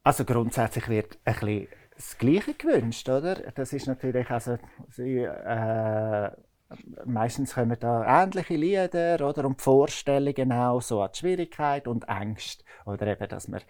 Also 0.04 0.26
grundsätzlich 0.26 0.88
wird 0.88 1.18
ein 1.26 1.34
bisschen 1.34 1.68
das 1.96 2.18
Gleiche 2.18 2.54
gewünscht, 2.54 3.10
oder? 3.10 3.36
Das 3.36 3.74
ist 3.74 3.88
natürlich, 3.88 4.30
also, 4.30 4.58
sie, 4.90 5.18
äh, 5.18 6.32
meistens 7.06 7.56
kommen 7.56 7.78
da 7.80 8.24
ähnliche 8.24 8.56
Lieder, 8.56 9.28
oder? 9.28 9.46
Und 9.46 9.62
Vorstellungen 9.62 10.52
auch, 10.54 10.82
so 10.82 11.02
an 11.02 11.10
die 11.14 11.20
Schwierigkeit 11.20 11.88
und 11.88 12.08
Angst, 12.08 12.64
oder 12.86 13.08
eben, 13.08 13.28
dass 13.28 13.48
man 13.50 13.62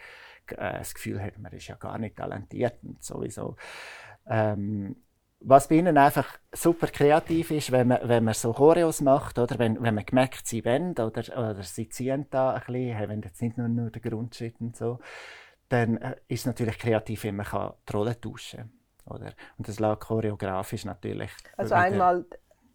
äh, 0.47 0.77
das 0.77 0.93
Gefühl 0.93 1.21
hat, 1.21 1.39
man 1.39 1.51
ist 1.53 1.67
ja 1.67 1.75
gar 1.75 1.97
nicht 1.97 2.17
talentiert 2.17 2.77
und 2.83 3.03
sowieso. 3.03 3.55
Ähm, 4.27 4.95
was 5.41 5.67
bei 5.67 5.75
ihnen 5.75 5.97
einfach 5.97 6.38
super 6.52 6.88
kreativ 6.88 7.52
ist, 7.52 7.71
wenn 7.71 7.88
man, 7.88 7.99
wenn 8.04 8.23
man 8.23 8.34
so 8.34 8.52
Choreos 8.52 9.02
macht, 9.02 9.39
oder 9.39 9.58
wenn, 9.58 9.82
wenn 9.82 9.95
man 9.95 10.06
gemerkt, 10.06 10.45
sie 10.45 10.65
wollen, 10.65 10.91
oder, 10.91 11.23
oder 11.38 11.63
sie 11.63 11.88
ziehen 11.89 12.28
da 12.30 12.54
ein 12.54 12.62
bisschen, 12.65 13.10
wenn 13.10 13.21
jetzt 13.21 13.41
nicht 13.41 13.58
nur, 13.58 13.69
nur 13.69 13.89
der 13.89 14.02
Grundschritt 14.02 14.60
und 14.60 14.75
so, 14.75 14.99
dann 15.69 15.97
äh, 15.97 16.15
ist 16.28 16.41
es 16.41 16.45
natürlich 16.45 16.78
kreativ, 16.78 17.23
wenn 17.23 17.38
man 17.38 17.45
kann 17.45 17.73
die 17.88 17.93
Rolle 17.93 18.19
tauschen 18.19 18.71
kann. 19.06 19.15
Oder? 19.15 19.34
Und 19.58 19.67
das 19.67 19.80
lag 19.80 19.99
choreografisch 19.99 20.86
natürlich. 20.86 21.32
Also 21.58 21.75
einmal 21.75 22.25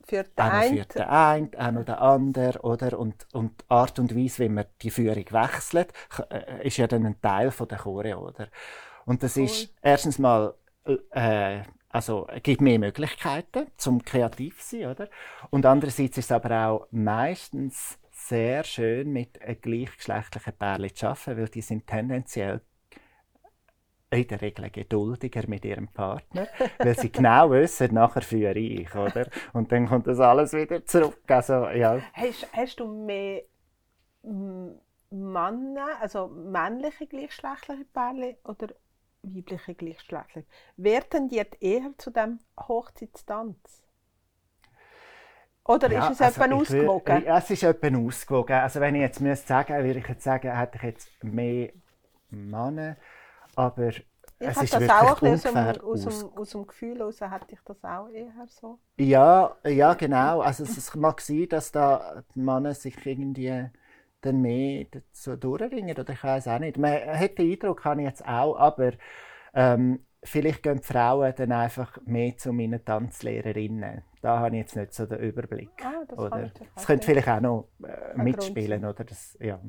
für 0.04 0.24
den 0.24 0.44
einen. 0.44 0.78
Für 0.78 0.84
den 0.84 1.02
einen, 1.02 1.74
noch 1.74 1.84
den 1.84 1.94
anderen, 1.94 2.60
oder? 2.60 2.98
Und, 2.98 3.26
und 3.32 3.60
die 3.60 3.70
Art 3.70 3.98
und 3.98 4.16
Weise, 4.16 4.44
wie 4.44 4.48
man 4.48 4.64
die 4.82 4.90
Führung 4.90 5.24
wechselt, 5.30 5.92
äh, 6.30 6.66
ist 6.66 6.76
ja 6.76 6.86
dann 6.86 7.06
ein 7.06 7.20
Teil 7.20 7.50
von 7.50 7.68
der 7.68 7.78
Choreo, 7.78 8.28
oder? 8.28 8.48
Und 9.04 9.22
das 9.22 9.36
cool. 9.36 9.44
ist 9.44 9.74
erstens 9.82 10.18
mal, 10.18 10.54
äh, 11.10 11.62
also 11.94 12.26
gibt 12.42 12.60
mehr 12.60 12.80
Möglichkeiten 12.80 13.68
zum 13.76 14.04
kreativ 14.04 14.60
zu 14.60 14.78
sein, 14.78 14.90
oder? 14.90 15.08
Und 15.50 15.64
andererseits 15.64 16.18
ist 16.18 16.24
es 16.24 16.32
aber 16.32 16.66
auch 16.66 16.88
meistens 16.90 18.00
sehr 18.10 18.64
schön, 18.64 19.12
mit 19.12 19.40
einem 19.40 19.60
gleichgeschlechtlichen 19.60 20.54
Pärchen 20.54 20.94
zu 20.96 21.06
arbeiten, 21.06 21.36
weil 21.36 21.48
die 21.48 21.60
sind 21.60 21.86
tendenziell 21.86 22.62
in 24.10 24.26
der 24.26 24.40
Regel 24.40 24.70
geduldiger 24.70 25.42
mit 25.46 25.64
ihrem 25.64 25.86
Partner, 25.86 26.48
weil 26.78 26.98
sie 26.98 27.12
genau 27.12 27.50
wissen, 27.52 27.94
nachher 27.94 28.22
führe 28.22 28.58
ich, 28.58 28.92
oder? 28.94 29.28
Und 29.52 29.70
dann 29.70 29.86
kommt 29.86 30.08
das 30.08 30.18
alles 30.18 30.52
wieder 30.52 30.84
zurück. 30.84 31.22
Also, 31.28 31.68
ja. 31.68 32.00
hast, 32.12 32.48
hast 32.52 32.80
du 32.80 32.88
mehr 32.88 33.42
Männer, 35.10 36.00
also 36.00 36.26
männliche 36.26 37.06
gleichgeschlechtliche 37.06 37.84
Pärchen 37.84 38.36
oder 38.44 38.74
weibliche 39.24 39.74
gleichgeschlechtliche? 39.74 40.46
Werden 40.76 41.28
die 41.28 41.42
eher 41.60 41.90
zu 41.98 42.10
dem 42.10 42.40
Hochzeitstanz? 42.58 43.82
Oder 45.66 45.90
ja, 45.90 46.08
ist 46.08 46.20
es 46.20 46.20
also 46.20 46.42
etwa 46.42 46.54
ausgewogen? 46.54 47.26
Es 47.26 47.50
ist 47.50 47.62
etwa 47.62 47.98
ausgewogen. 47.98 48.56
Also 48.56 48.80
wenn 48.80 48.94
ich 48.96 49.00
jetzt 49.00 49.20
müsste 49.20 49.46
sagen, 49.46 49.82
würde 49.82 49.98
ich 50.00 50.08
jetzt 50.08 50.24
sagen, 50.24 50.56
hätte 50.56 50.76
ich 50.76 50.82
jetzt 50.82 51.24
mehr 51.24 51.70
Männer 52.30 52.96
aber 53.56 53.88
ich 53.88 54.06
es 54.38 54.62
ist 54.62 54.74
das 54.74 54.90
auch 54.90 55.22
aus 55.22 55.42
dem, 55.42 55.56
aus, 55.56 56.04
dem, 56.04 56.36
aus 56.36 56.50
dem 56.50 56.66
Gefühl 56.66 56.98
heraus 56.98 57.20
hätte 57.20 57.46
ich 57.48 57.60
das 57.64 57.82
auch 57.84 58.08
eher 58.08 58.32
so. 58.48 58.78
Ja, 58.96 59.56
ja 59.64 59.94
genau. 59.94 60.40
Also 60.40 60.64
es 60.64 60.94
mag 60.96 61.20
sein, 61.20 61.46
dass 61.48 61.72
da 61.72 62.22
die 62.34 62.40
Männer 62.40 62.74
sich 62.74 62.94
irgendwie 63.06 63.70
dann 64.24 64.40
mehr 64.40 64.86
dazu 64.90 65.36
durchringen 65.36 65.96
oder 65.96 66.12
ich 66.12 66.22
weiß 66.22 66.48
auch 66.48 66.58
nicht. 66.58 66.78
Man 66.78 66.92
hat 66.92 67.38
den 67.38 67.52
Eindruck, 67.52 67.84
habe 67.84 68.02
ich 68.02 68.08
jetzt 68.08 68.26
auch, 68.26 68.56
aber 68.56 68.92
ähm, 69.54 70.00
vielleicht 70.22 70.62
gehen 70.62 70.78
die 70.78 70.82
Frauen 70.82 71.32
dann 71.36 71.52
einfach 71.52 71.98
mehr 72.04 72.36
zu 72.36 72.52
meinen 72.52 72.84
Tanzlehrerinnen. 72.84 74.02
Da 74.22 74.38
habe 74.38 74.56
ich 74.56 74.62
jetzt 74.62 74.76
nicht 74.76 74.94
so 74.94 75.06
den 75.06 75.18
Überblick. 75.18 75.70
Ah, 75.82 76.04
das 76.08 76.18
oder? 76.18 76.50
Das 76.74 76.86
könnte 76.86 77.06
vielleicht 77.06 77.28
auch 77.28 77.40
noch 77.40 77.68
äh, 77.82 78.16
mitspielen, 78.16 78.84
oder? 78.84 79.04
Das, 79.04 79.36
ja. 79.40 79.60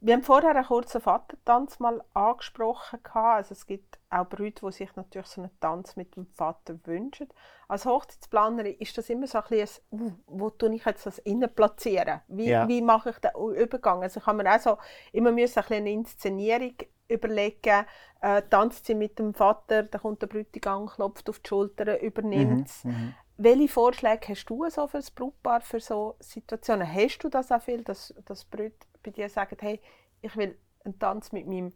Wir 0.00 0.14
haben 0.14 0.22
vorher 0.22 0.54
einen 0.54 0.64
kurzen 0.64 1.00
Vatertanz 1.00 1.80
mal 1.80 2.02
angesprochen. 2.14 3.00
Also 3.12 3.52
es 3.52 3.66
gibt 3.66 3.98
auch 4.10 4.28
Brüder, 4.28 4.68
die 4.68 4.72
sich 4.72 4.94
natürlich 4.94 5.26
so 5.26 5.40
einen 5.40 5.50
Tanz 5.60 5.96
mit 5.96 6.14
dem 6.14 6.26
Vater 6.26 6.78
wünschen. 6.84 7.28
Als 7.66 7.84
Hochzeitsplanerin 7.84 8.76
ist 8.78 8.96
das 8.96 9.10
immer 9.10 9.26
so 9.26 9.38
ein 9.38 9.44
bisschen, 9.48 9.84
uh, 9.90 10.12
wo 10.26 10.50
tue 10.50 10.74
ich 10.74 10.84
jetzt 10.84 11.04
das 11.04 11.18
innen 11.18 11.52
platzieren? 11.52 12.20
Wie, 12.28 12.48
ja. 12.48 12.68
wie 12.68 12.80
mache 12.80 13.10
ich 13.10 13.18
den 13.18 13.32
Übergang? 13.34 14.02
Also 14.02 14.20
kann 14.20 14.36
man 14.36 14.46
auch 14.46 14.60
so 14.60 14.78
immer 15.12 15.32
müssen 15.32 15.58
ein 15.58 15.72
eine 15.72 15.90
Inszenierung 15.90 16.74
überlegen, 17.08 17.86
äh, 18.20 18.42
tanzt 18.48 18.86
sie 18.86 18.94
mit 18.94 19.18
dem 19.18 19.34
Vater, 19.34 19.82
dann 19.82 20.00
kommt 20.00 20.22
der 20.22 20.26
Bräutigam, 20.26 20.86
klopft 20.86 21.28
auf 21.28 21.38
die 21.40 21.48
Schulter, 21.48 22.00
übernimmt 22.00 22.68
es. 22.68 22.84
Mhm, 22.84 22.90
mhm, 22.90 23.14
Welche 23.38 23.68
Vorschläge 23.68 24.28
hast 24.28 24.46
du 24.46 24.68
so 24.68 24.86
für 24.86 24.98
das 24.98 25.10
Brautpaar, 25.10 25.62
für 25.62 25.80
so 25.80 26.16
Situationen? 26.20 26.92
Hast 26.92 27.18
du 27.18 27.28
das 27.28 27.50
auch 27.50 27.62
viel, 27.62 27.82
dass, 27.82 28.14
dass 28.26 28.44
Brüder 28.44 28.74
bei 29.10 29.22
dir 29.22 29.28
sagen, 29.28 29.56
hey, 29.60 29.80
ich 30.20 30.36
will 30.36 30.56
einen 30.84 30.98
Tanz 30.98 31.32
mit 31.32 31.46
meinem 31.46 31.72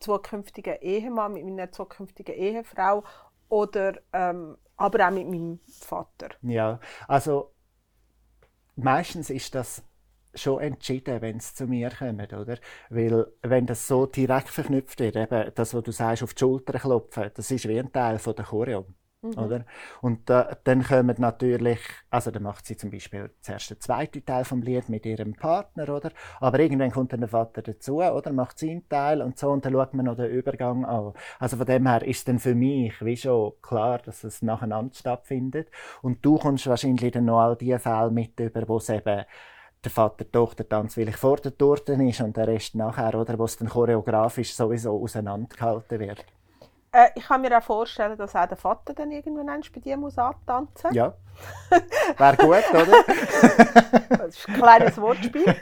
zukünftigen 0.00 0.80
Ehemann, 0.80 1.34
mit 1.34 1.44
meiner 1.44 1.70
zukünftigen 1.70 2.34
Ehefrau 2.34 3.04
oder 3.48 3.94
ähm, 4.12 4.56
aber 4.76 5.06
auch 5.06 5.12
mit 5.12 5.28
meinem 5.28 5.60
Vater. 5.68 6.30
Ja, 6.42 6.80
also 7.06 7.52
meistens 8.76 9.30
ist 9.30 9.54
das 9.54 9.82
schon 10.34 10.60
entschieden, 10.60 11.20
wenn 11.20 11.36
es 11.36 11.54
zu 11.54 11.66
mir 11.66 11.90
kommt, 11.90 12.32
oder? 12.32 12.58
Weil, 12.88 13.26
wenn 13.42 13.66
das 13.66 13.86
so 13.86 14.06
direkt 14.06 14.48
verknüpft 14.48 14.98
wird, 15.00 15.16
eben 15.16 15.52
das, 15.54 15.74
was 15.74 15.82
du 15.82 15.92
sagst, 15.92 16.22
auf 16.22 16.34
die 16.34 16.40
Schulter 16.40 16.78
klopfen, 16.78 17.30
das 17.34 17.50
ist 17.50 17.68
wie 17.68 17.78
ein 17.78 17.92
Teil 17.92 18.18
von 18.18 18.34
der 18.34 18.46
Choreo. 18.46 18.86
Mhm. 19.22 19.38
Oder? 19.38 19.64
Und 20.00 20.28
äh, 20.30 20.56
dann 20.64 20.82
kommen 20.82 21.14
natürlich, 21.18 21.78
also 22.10 22.32
dann 22.32 22.42
macht 22.42 22.66
sie 22.66 22.76
zum 22.76 22.90
Beispiel 22.90 23.30
zuerst 23.40 23.70
den 23.70 23.80
zweiten 23.80 24.24
Teil 24.24 24.44
vom 24.44 24.62
Lied 24.62 24.88
mit 24.88 25.06
ihrem 25.06 25.34
Partner, 25.34 25.88
oder? 25.88 26.10
Aber 26.40 26.58
irgendwann 26.58 26.90
kommt 26.90 27.12
dann 27.12 27.20
der 27.20 27.28
Vater 27.28 27.62
dazu, 27.62 28.02
oder? 28.02 28.32
Macht 28.32 28.58
seinen 28.58 28.88
Teil 28.88 29.22
und 29.22 29.38
so 29.38 29.50
und 29.50 29.64
dann 29.64 29.74
schaut 29.74 29.94
man 29.94 30.06
noch 30.06 30.16
den 30.16 30.30
Übergang 30.30 30.84
an. 30.84 31.12
Also 31.38 31.56
von 31.56 31.66
dem 31.66 31.86
her 31.86 32.02
ist 32.04 32.26
dann 32.26 32.40
für 32.40 32.56
mich 32.56 33.00
wie 33.04 33.16
schon 33.16 33.52
klar, 33.62 33.98
dass 33.98 34.24
es 34.24 34.42
nacheinander 34.42 34.94
stattfindet. 34.94 35.68
Und 36.02 36.24
du 36.24 36.38
kommst 36.38 36.66
wahrscheinlich 36.66 37.12
dann 37.12 37.26
noch 37.26 37.40
all 37.40 37.56
die 37.56 37.78
Fälle 37.78 38.10
mit 38.10 38.40
über, 38.40 38.66
wo 38.66 38.78
es 38.78 38.88
eben 38.88 39.24
der 39.84 39.90
Vater-Tochter-Tanz 39.90 40.94
vielleicht 40.94 41.18
vor 41.18 41.36
der 41.36 41.56
Torte 41.56 41.92
ist 41.94 42.20
und 42.20 42.36
der 42.36 42.48
Rest 42.48 42.74
nachher, 42.74 43.14
oder? 43.14 43.38
Wo 43.38 43.44
es 43.44 43.56
dann 43.56 43.68
choreografisch 43.68 44.54
sowieso 44.54 45.00
auseinandergehalten 45.00 46.00
wird. 46.00 46.24
Äh, 46.92 47.08
ich 47.14 47.24
kann 47.24 47.40
mir 47.40 47.56
auch 47.56 47.62
vorstellen, 47.62 48.18
dass 48.18 48.36
auch 48.36 48.46
der 48.46 48.56
Vater 48.56 48.92
dann 48.92 49.10
irgendwann 49.10 49.46
bei 49.46 49.80
dir 49.80 49.96
muss 49.96 50.18
antanzen 50.18 50.92
Ja. 50.92 51.14
Wäre 52.18 52.36
gut, 52.36 52.70
oder? 52.70 53.04
das 54.10 54.36
ist 54.36 54.48
ein 54.48 54.54
kleines 54.54 55.00
Wortspiel. 55.00 55.56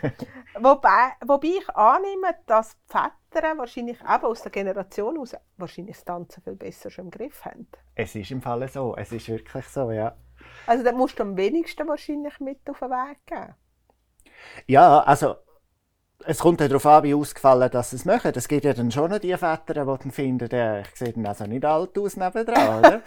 Wobei, 0.58 1.12
wobei 1.24 1.46
ich 1.46 1.68
annehme, 1.70 2.34
dass 2.46 2.76
die 2.76 2.98
Väter 3.30 3.56
wahrscheinlich 3.56 4.00
eben 4.00 4.24
aus 4.24 4.42
der 4.42 4.50
Generation 4.50 5.18
aus 5.18 5.36
wahrscheinlich 5.56 5.96
das 5.96 6.04
Tanzen 6.04 6.42
viel 6.42 6.56
besser 6.56 6.90
schon 6.90 7.04
im 7.04 7.10
Griff 7.12 7.44
haben. 7.44 7.68
Es 7.94 8.16
ist 8.16 8.32
im 8.32 8.42
Fall 8.42 8.66
so. 8.66 8.96
Es 8.96 9.12
ist 9.12 9.28
wirklich 9.28 9.66
so, 9.68 9.92
ja. 9.92 10.16
Also 10.66 10.82
dann 10.82 10.96
musst 10.96 11.18
du 11.18 11.22
am 11.22 11.36
wenigsten 11.36 11.86
wahrscheinlich 11.86 12.40
mit 12.40 12.68
auf 12.68 12.80
den 12.80 12.90
Weg 12.90 13.18
geben. 13.26 13.54
Ja, 14.66 15.00
also 15.00 15.36
es 16.24 16.38
kommt 16.38 16.60
ja 16.60 16.68
darauf 16.68 16.86
an, 16.86 17.04
wie 17.04 17.14
ausgefallen 17.14 17.70
dass 17.70 17.90
sie 17.90 17.96
es 17.96 18.04
machen. 18.04 18.32
Es 18.34 18.48
gibt 18.48 18.64
ja 18.64 18.72
dann 18.72 18.90
schon 18.90 19.18
die 19.20 19.36
Väter, 19.36 19.74
die 19.74 19.74
dann 19.74 20.10
finden, 20.10 20.50
äh, 20.50 20.82
ich 20.82 20.94
sehe 20.94 21.12
dann 21.12 21.26
also 21.26 21.44
nicht 21.44 21.64
alt 21.64 21.98
aus 21.98 22.16
nebendran, 22.16 22.78
oder? 22.78 23.02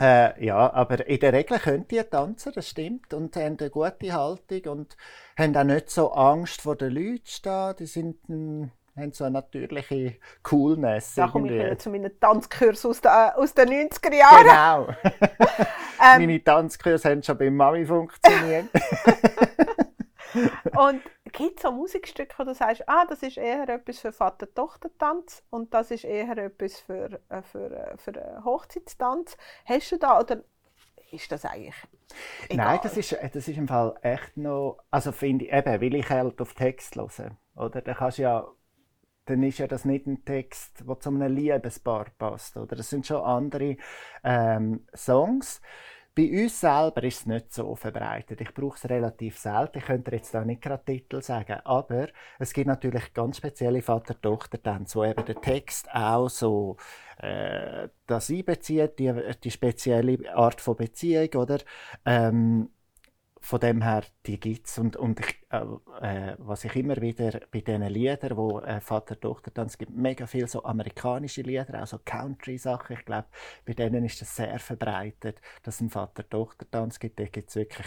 äh, 0.00 0.44
ja, 0.44 0.72
aber 0.72 1.06
in 1.06 1.20
der 1.20 1.32
Regel 1.32 1.58
können 1.58 1.88
die 1.88 2.02
tanzen, 2.02 2.52
das 2.54 2.68
stimmt, 2.68 3.14
und 3.14 3.36
haben 3.36 3.56
eine 3.58 3.70
gute 3.70 4.12
Haltung 4.12 4.72
und 4.72 4.96
haben 5.38 5.56
auch 5.56 5.64
nicht 5.64 5.90
so 5.90 6.12
Angst 6.12 6.62
vor 6.62 6.76
den 6.76 6.92
Leuten 6.92 7.26
stehen. 7.26 7.74
Die 7.78 7.86
sind 7.86 8.28
ein, 8.28 8.72
haben 8.96 9.12
so 9.12 9.24
eine 9.24 9.34
natürliche 9.34 10.16
Coolness. 10.42 11.14
Da 11.14 11.28
komme 11.28 11.46
ich 11.48 11.54
wieder 11.54 11.78
zu 11.78 11.90
meinen 11.90 12.18
Tanzkursen 12.20 12.90
aus, 12.90 13.00
aus 13.04 13.54
den 13.54 13.68
90er 13.68 14.14
Jahren. 14.14 14.44
Genau. 14.44 14.88
ähm, 16.14 16.20
Meine 16.20 16.42
Tanzkurse 16.42 17.10
haben 17.10 17.22
schon 17.22 17.38
bei 17.38 17.50
Mami 17.50 17.86
funktioniert. 17.86 18.66
Und 20.34 21.02
gibt 21.32 21.56
es 21.56 21.62
so 21.62 21.72
Musikstücke, 21.72 22.34
wo 22.38 22.44
du 22.44 22.54
sagst, 22.54 22.88
ah, 22.88 23.04
das 23.06 23.22
ist 23.22 23.36
eher 23.36 23.68
etwas 23.68 23.98
für 23.98 24.12
Vater-Tochter-Tanz 24.12 25.44
und 25.50 25.74
das 25.74 25.90
ist 25.90 26.04
eher 26.04 26.36
etwas 26.36 26.80
für, 26.80 27.20
äh, 27.28 27.42
für, 27.42 27.70
äh, 27.70 27.96
für, 27.96 28.12
für 28.12 28.44
Hochzeitstanz? 28.44 29.36
Hast 29.64 29.92
du 29.92 29.98
da, 29.98 30.20
oder 30.20 30.42
ist 31.10 31.30
das 31.32 31.44
eigentlich 31.44 31.76
egal? 32.48 32.66
Nein, 32.66 32.80
das 32.82 32.96
ist, 32.96 33.12
das 33.12 33.48
ist 33.48 33.56
im 33.56 33.68
Fall 33.68 33.96
echt 34.02 34.36
noch, 34.36 34.78
also 34.90 35.12
finde 35.12 35.46
ich, 35.46 35.52
eben, 35.52 35.80
will 35.80 35.94
ich 35.94 36.08
halt 36.10 36.40
auf 36.40 36.54
Text 36.54 36.96
hören, 36.96 37.36
oder? 37.56 37.80
Dann 37.80 37.94
kannst 37.94 38.18
ja 38.18 38.46
dann 39.28 39.42
ist 39.42 39.58
ja 39.58 39.66
das 39.66 39.84
nicht 39.84 40.06
ein 40.06 40.24
Text, 40.24 40.84
der 40.88 41.00
zu 41.00 41.10
einem 41.10 41.34
Liebespaar 41.34 42.06
passt. 42.16 42.56
Oder 42.56 42.76
das 42.76 42.88
sind 42.88 43.06
schon 43.06 43.22
andere 43.22 43.76
ähm, 44.24 44.86
Songs. 44.94 45.60
Bei 46.18 46.28
uns 46.32 46.60
selber 46.60 47.04
ist 47.04 47.20
es 47.20 47.26
nicht 47.26 47.54
so 47.54 47.76
verbreitet. 47.76 48.40
Ich 48.40 48.52
brauche 48.52 48.76
es 48.76 48.90
relativ 48.90 49.38
selten. 49.38 49.78
Ich 49.78 49.84
könnte 49.84 50.10
jetzt 50.10 50.34
da 50.34 50.44
nicht 50.44 50.62
gerade 50.62 50.84
Titel 50.84 51.22
sagen. 51.22 51.60
Aber 51.62 52.08
es 52.40 52.52
gibt 52.52 52.66
natürlich 52.66 53.14
ganz 53.14 53.36
spezielle 53.36 53.82
Vater-Tochter-Tänze, 53.82 54.98
wo 54.98 55.04
eben 55.04 55.24
der 55.24 55.40
Text 55.40 55.88
auch 55.94 56.28
so 56.28 56.76
äh, 57.18 57.86
das 58.08 58.30
einbezieht, 58.30 58.98
die, 58.98 59.14
die 59.44 59.50
spezielle 59.52 60.34
Art 60.34 60.60
von 60.60 60.74
Beziehung, 60.74 61.28
oder? 61.36 61.58
Ähm, 62.04 62.70
von 63.40 63.60
dem 63.60 63.82
her, 63.82 64.02
die 64.26 64.38
gibt 64.38 64.66
es. 64.66 64.78
Und, 64.78 64.96
und 64.96 65.20
ich, 65.20 65.46
äh, 65.50 65.64
äh, 66.00 66.36
was 66.38 66.64
ich 66.64 66.74
immer 66.76 66.96
wieder 67.00 67.40
bei 67.50 67.60
diesen 67.60 67.82
Liedern, 67.82 68.36
wo 68.36 68.60
äh, 68.60 68.80
Vater-Tochter-Tanz 68.80 69.78
gibt, 69.78 69.92
mega 69.94 70.26
viel 70.26 70.48
so 70.48 70.64
amerikanische 70.64 71.42
Lieder, 71.42 71.82
auch 71.82 71.86
so 71.86 71.98
Country-Sachen. 72.04 72.96
Ich 72.96 73.04
glaube, 73.04 73.28
bei 73.64 73.74
denen 73.74 74.04
ist 74.04 74.20
das 74.20 74.34
sehr 74.34 74.58
verbreitet, 74.58 75.40
dass 75.62 75.76
es 75.76 75.80
einen 75.80 75.90
Vater-Tochter-Tanz 75.90 76.98
gibt. 76.98 77.20
Da 77.20 77.24
gibt 77.24 77.50
es 77.50 77.56
wirklich 77.56 77.86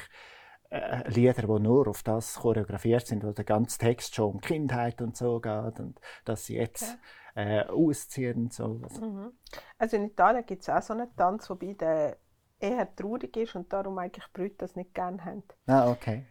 äh, 0.69 1.09
Lieder, 1.09 1.33
die 1.33 1.63
nur 1.63 1.87
auf 1.87 2.01
das 2.03 2.35
choreografiert 2.35 3.05
sind, 3.05 3.23
wo 3.23 3.31
der 3.31 3.45
ganze 3.45 3.77
Text 3.77 4.15
schon 4.15 4.35
um 4.35 4.41
Kindheit 4.41 5.01
und 5.01 5.17
so 5.17 5.39
geht 5.39 5.79
und 5.79 5.99
dass 6.23 6.45
sie 6.45 6.55
jetzt 6.55 6.97
okay. 7.33 7.59
äh, 7.59 7.65
ausziehen 7.65 8.43
und 8.43 8.53
so. 8.53 8.81
Mhm. 8.99 9.33
Also 9.77 9.97
in 9.97 10.05
Italien 10.05 10.45
gibt 10.45 10.61
es 10.61 10.69
auch 10.69 10.81
so 10.81 10.93
einen 10.93 11.13
Tanz, 11.15 11.49
wobei 11.49 11.73
der 11.73 12.17
eher 12.61 12.95
traurig 12.95 13.35
ist 13.37 13.55
und 13.55 13.71
darum 13.71 13.97
eigentlich 13.97 14.25
die 14.25 14.31
Brüder 14.33 14.55
das 14.59 14.75
nicht 14.75 14.93
gerne 14.93 15.23
haben. 15.23 15.43
Ah, 15.67 15.89
okay. 15.89 16.25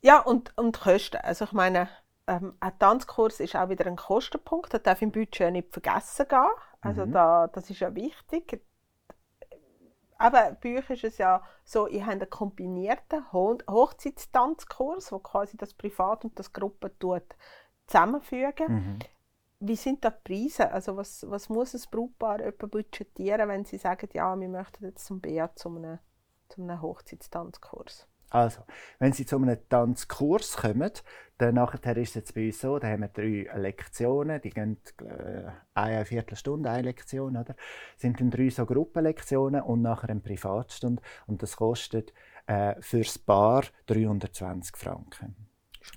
Ja, 0.00 0.20
und, 0.20 0.56
und 0.58 0.80
Kosten. 0.80 1.18
Also 1.18 1.44
ich 1.44 1.52
meine, 1.52 1.88
ähm, 2.26 2.54
ein 2.60 2.78
Tanzkurs 2.78 3.40
ist 3.40 3.56
auch 3.56 3.68
wieder 3.68 3.86
ein 3.86 3.96
Kostenpunkt. 3.96 4.74
Das 4.74 4.82
darf 4.82 5.02
im 5.02 5.12
Budget 5.12 5.52
nicht 5.52 5.72
vergessen 5.72 6.26
gehen. 6.28 6.50
Also 6.80 7.06
mhm. 7.06 7.12
da, 7.12 7.46
das 7.46 7.70
ist 7.70 7.80
ja 7.80 7.94
wichtig. 7.94 8.62
Aber 10.18 10.56
bei 10.62 10.78
euch 10.78 10.90
ist 10.90 11.04
es 11.04 11.18
ja 11.18 11.42
so, 11.64 11.88
ihr 11.88 12.02
habt 12.02 12.12
einen 12.12 12.30
kombinierten 12.30 13.32
Ho 13.32 13.58
Hochzeitstanzkurs, 13.68 15.10
wo 15.10 15.18
quasi 15.18 15.56
das 15.56 15.74
Privat 15.74 16.24
und 16.24 16.38
das 16.38 16.52
Gruppe 16.52 16.92
zusammenfügen. 17.86 18.66
Mhm. 18.68 18.98
Wie 19.64 19.76
sind 19.76 20.04
da 20.04 20.10
die 20.10 20.16
Preise? 20.24 20.72
Also 20.72 20.96
was, 20.96 21.24
was 21.28 21.48
muss 21.48 21.72
ein 21.74 21.82
Brautpaar 21.90 22.38
budgetieren, 22.52 23.48
wenn 23.48 23.64
sie 23.64 23.78
sagen, 23.78 24.08
ja, 24.12 24.38
wir 24.38 24.48
möchten 24.48 24.84
jetzt 24.84 25.06
zum 25.06 25.20
BA 25.20 25.54
zu 25.54 25.68
einem, 25.68 26.00
zu 26.48 26.62
einem 26.62 26.82
Hochzeitstanzkurs? 26.82 28.08
Also, 28.30 28.62
wenn 28.98 29.12
Sie 29.12 29.26
zu 29.26 29.36
einem 29.36 29.58
Tanzkurs 29.68 30.56
kommen, 30.56 30.90
dann 31.36 31.54
nachher 31.54 31.96
ist 31.98 32.10
es 32.10 32.14
jetzt 32.14 32.34
bei 32.34 32.46
uns 32.46 32.60
so, 32.60 32.78
da 32.78 32.88
haben 32.88 33.02
wir 33.02 33.08
drei 33.08 33.46
Lektionen, 33.58 34.40
die 34.40 34.48
gehen 34.48 34.78
äh, 35.02 35.50
eine 35.74 36.06
Viertelstunde, 36.06 36.70
eine 36.70 36.82
Lektion, 36.82 37.36
oder? 37.36 37.54
Das 37.54 37.56
sind 37.98 38.18
dann 38.20 38.30
drei 38.30 38.48
so 38.48 38.64
Gruppenlektionen 38.64 39.60
und 39.60 39.82
nachher 39.82 40.08
eine 40.08 40.20
Privatstunde 40.20 41.02
und 41.26 41.42
das 41.42 41.56
kostet 41.56 42.14
äh, 42.46 42.74
fürs 42.80 43.18
Paar 43.18 43.64
320 43.86 44.78
Franken. 44.78 45.36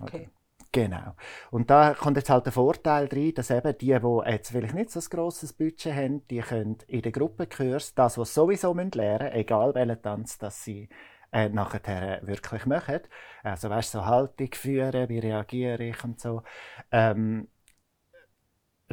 Okay. 0.02 0.24
Oder? 0.24 0.45
Genau. 0.76 1.16
Und 1.52 1.70
da 1.70 1.94
kommt 1.94 2.18
jetzt 2.18 2.30
halt 2.30 2.48
der 2.48 2.52
Vorteil 2.52 3.08
rein, 3.10 3.34
dass 3.34 3.50
eben 3.50 3.78
die, 3.78 3.98
die 3.98 4.30
jetzt 4.30 4.52
vielleicht 4.52 4.74
nicht 4.74 4.92
so 4.92 5.00
ein 5.00 5.06
grosses 5.10 5.54
Budget 5.54 5.96
haben, 5.96 6.28
die 6.28 6.40
können 6.40 6.80
in 6.88 7.02
den 7.02 7.14
Gruppenkurs 7.14 7.94
das, 7.96 8.18
was 8.18 8.34
sie 8.34 8.42
sowieso 8.42 8.74
lernen 8.74 8.92
müssen, 8.94 9.32
egal 9.32 9.74
welchen 9.74 10.02
Tanz 10.02 10.38
das 10.38 10.66
sie 10.66 10.90
äh, 11.32 11.48
nachher 11.48 12.20
wirklich 12.24 12.66
machen. 12.66 13.00
Also 13.42 13.70
weißt 13.70 13.94
so 13.94 14.06
Haltung 14.06 14.50
führen, 14.54 15.08
wie 15.08 15.20
reagiere 15.20 15.82
ich 15.82 16.04
und 16.04 16.20
so. 16.20 16.44
Ähm, 16.92 17.48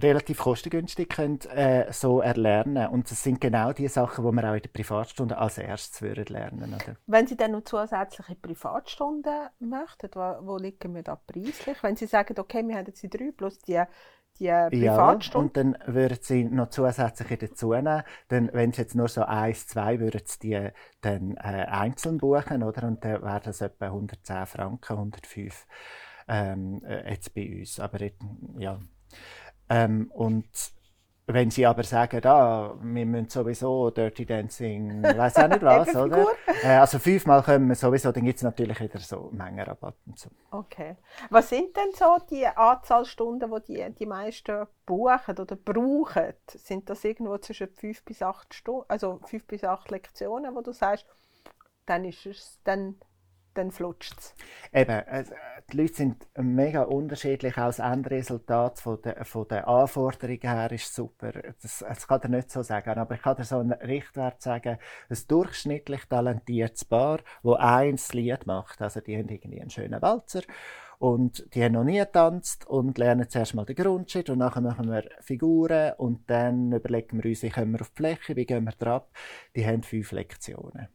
relativ 0.01 0.39
kostengünstig 0.39 1.09
können, 1.11 1.41
äh, 1.55 1.93
so 1.93 2.21
erlernen. 2.21 2.89
Und 2.89 3.11
das 3.11 3.23
sind 3.23 3.41
genau 3.41 3.73
die 3.73 3.89
Sachen, 3.89 4.25
die 4.25 4.33
man 4.33 4.45
auch 4.45 4.55
in 4.55 4.63
der 4.63 4.71
Privatstunde 4.71 5.37
als 5.37 5.59
erstes 5.59 6.01
würden 6.01 6.25
lernen 6.27 6.75
oder? 6.75 6.97
Wenn 7.07 7.27
Sie 7.27 7.37
dann 7.37 7.53
noch 7.53 7.65
zusätzliche 7.65 8.35
Privatstunden 8.37 9.49
möchten, 9.61 10.09
wo, 10.15 10.47
wo 10.47 10.57
liegen 10.57 10.95
wir 10.95 11.03
da 11.03 11.17
preislich? 11.17 11.83
Wenn 11.83 11.97
Sie 11.97 12.07
sagen, 12.07 12.39
okay, 12.39 12.67
wir 12.67 12.77
haben 12.77 12.87
jetzt 12.87 13.03
die 13.03 13.11
drei 13.11 13.33
plus 13.37 13.59
die 13.59 13.83
die 14.39 14.49
Privatstunden. 14.49 15.73
Ja, 15.73 15.79
und 15.79 15.85
dann 15.85 15.95
würden 15.95 16.19
sie 16.21 16.45
noch 16.45 16.71
zusätzliche 16.71 17.37
dazu 17.37 17.73
nehmen. 17.73 18.03
Dann, 18.29 18.51
wenn 18.53 18.73
sie 18.73 18.83
jetzt 18.83 18.95
nur 18.95 19.09
so 19.09 19.25
eins, 19.25 19.67
zwei, 19.67 20.01
würden 20.01 20.23
sie 20.25 20.39
die 20.39 20.69
dann 21.03 21.37
äh, 21.37 21.67
einzeln 21.69 22.19
buchen, 22.19 22.63
oder? 22.63 22.87
Und 22.87 23.05
dann 23.05 23.23
wäre 23.23 23.41
das 23.45 23.61
etwa 23.61 23.87
110 23.87 24.47
Franken, 24.47 24.93
105 24.93 25.67
ähm, 26.29 26.83
äh, 26.85 27.11
jetzt 27.11 27.35
bei 27.35 27.59
uns. 27.59 27.79
Aber 27.79 27.99
ja, 28.59 28.79
ähm, 29.73 30.11
und 30.13 30.47
wenn 31.27 31.51
sie 31.51 31.65
aber 31.65 31.83
sagen, 31.85 32.21
ah, 32.27 32.75
wir 32.83 33.07
müssen 33.07 33.29
sowieso 33.29 33.91
Dirty 33.91 34.27
Dancing, 34.27 35.03
weiß 35.03 35.37
auch 35.37 35.49
nicht 35.49 35.63
was, 35.63 35.95
oder? 35.95 36.27
Äh, 36.63 36.77
also 36.77 36.99
fünfmal 36.99 37.43
können 37.43 37.69
wir 37.69 37.75
sowieso, 37.75 38.13
dann 38.13 38.25
gibt 38.25 38.37
es 38.37 38.43
natürlich 38.43 38.79
wieder 38.81 38.99
so 38.99 39.31
Mengenrabatt 39.33 39.95
und 40.07 40.19
so. 40.19 40.29
Okay. 40.51 40.97
Was 41.31 41.49
sind 41.49 41.75
denn 41.77 41.93
so 41.95 42.19
die 42.29 42.47
Anzahl 42.47 43.05
Stunden, 43.07 43.51
die 43.51 43.75
die, 43.75 43.95
die 43.95 44.07
meisten 44.07 44.67
buchen 44.85 45.39
oder 45.39 45.57
brauchen? 45.57 46.35
Sind 46.49 46.91
das 46.91 47.05
irgendwo 47.05 47.39
zwischen 47.39 47.69
fünf 47.69 48.05
bis 48.05 48.21
acht 48.21 48.53
Stunden, 48.53 48.85
also 48.89 49.21
fünf 49.25 49.47
bis 49.47 49.65
acht 49.65 49.91
Lektionen, 49.91 50.55
wo 50.55 50.61
du 50.61 50.73
sagst, 50.73 51.07
dann 51.87 52.05
ist 52.05 52.27
es, 52.27 52.59
dann 52.65 52.97
dann 53.55 53.71
flutscht 53.71 54.19
es. 54.19 54.35
Eben, 54.73 55.03
die 55.71 55.77
Leute 55.77 55.95
sind 55.95 56.27
mega 56.37 56.83
unterschiedlich. 56.83 57.57
Auch 57.59 57.67
das 57.67 57.79
Endresultat 57.79 58.81
von 58.81 59.01
der, 59.03 59.25
von 59.25 59.47
der 59.49 59.69
Anforderungen 59.69 60.41
her 60.41 60.73
ist 60.73 60.95
super. 60.95 61.33
Das, 61.61 61.85
das 61.87 62.07
kann 62.07 62.21
ich 62.25 62.31
nicht 62.31 62.51
so 62.51 62.63
sagen, 62.63 62.99
aber 62.99 63.15
ich 63.15 63.23
kann 63.23 63.37
dir 63.37 63.45
so 63.45 63.59
einen 63.59 63.73
Richtwert 63.73 64.43
sagen. 64.43 64.79
Ein 65.09 65.19
durchschnittlich 65.29 66.05
talentiertes 66.07 66.85
Paar, 66.85 67.21
das 67.43 67.57
eins 67.59 68.13
Lied 68.13 68.47
macht, 68.47 68.81
also 68.83 69.01
die 69.01 69.17
haben 69.17 69.29
irgendwie 69.29 69.61
einen 69.61 69.71
schönen 69.71 70.03
Walzer 70.03 70.43
und 71.03 71.53
die 71.55 71.65
haben 71.65 71.73
noch 71.73 71.83
nie 71.83 71.99
getanzt 71.99 72.65
und 72.69 72.97
lernen 72.97 73.29
zuerst 73.29 73.57
mal 73.57 73.65
den 73.65 73.75
Grundschritt 73.75 74.31
und 74.31 74.39
nachher 74.39 74.61
machen 74.61 74.89
wir 74.89 75.03
Figuren 75.21 75.95
und 75.99 76.31
dann 76.31 76.71
überlegen 76.71 77.21
wir 77.21 77.29
uns, 77.29 77.43
wie 77.43 77.51
kommen 77.51 77.73
wir 77.73 77.81
auf 77.81 77.91
die 77.91 77.97
Fläche, 77.97 78.37
wie 78.37 78.47
gehen 78.47 78.65
wir 78.65 78.73
drauf. 78.73 79.03
Die 79.57 79.67
haben 79.67 79.83
fünf 79.83 80.13
Lektionen. 80.13 80.87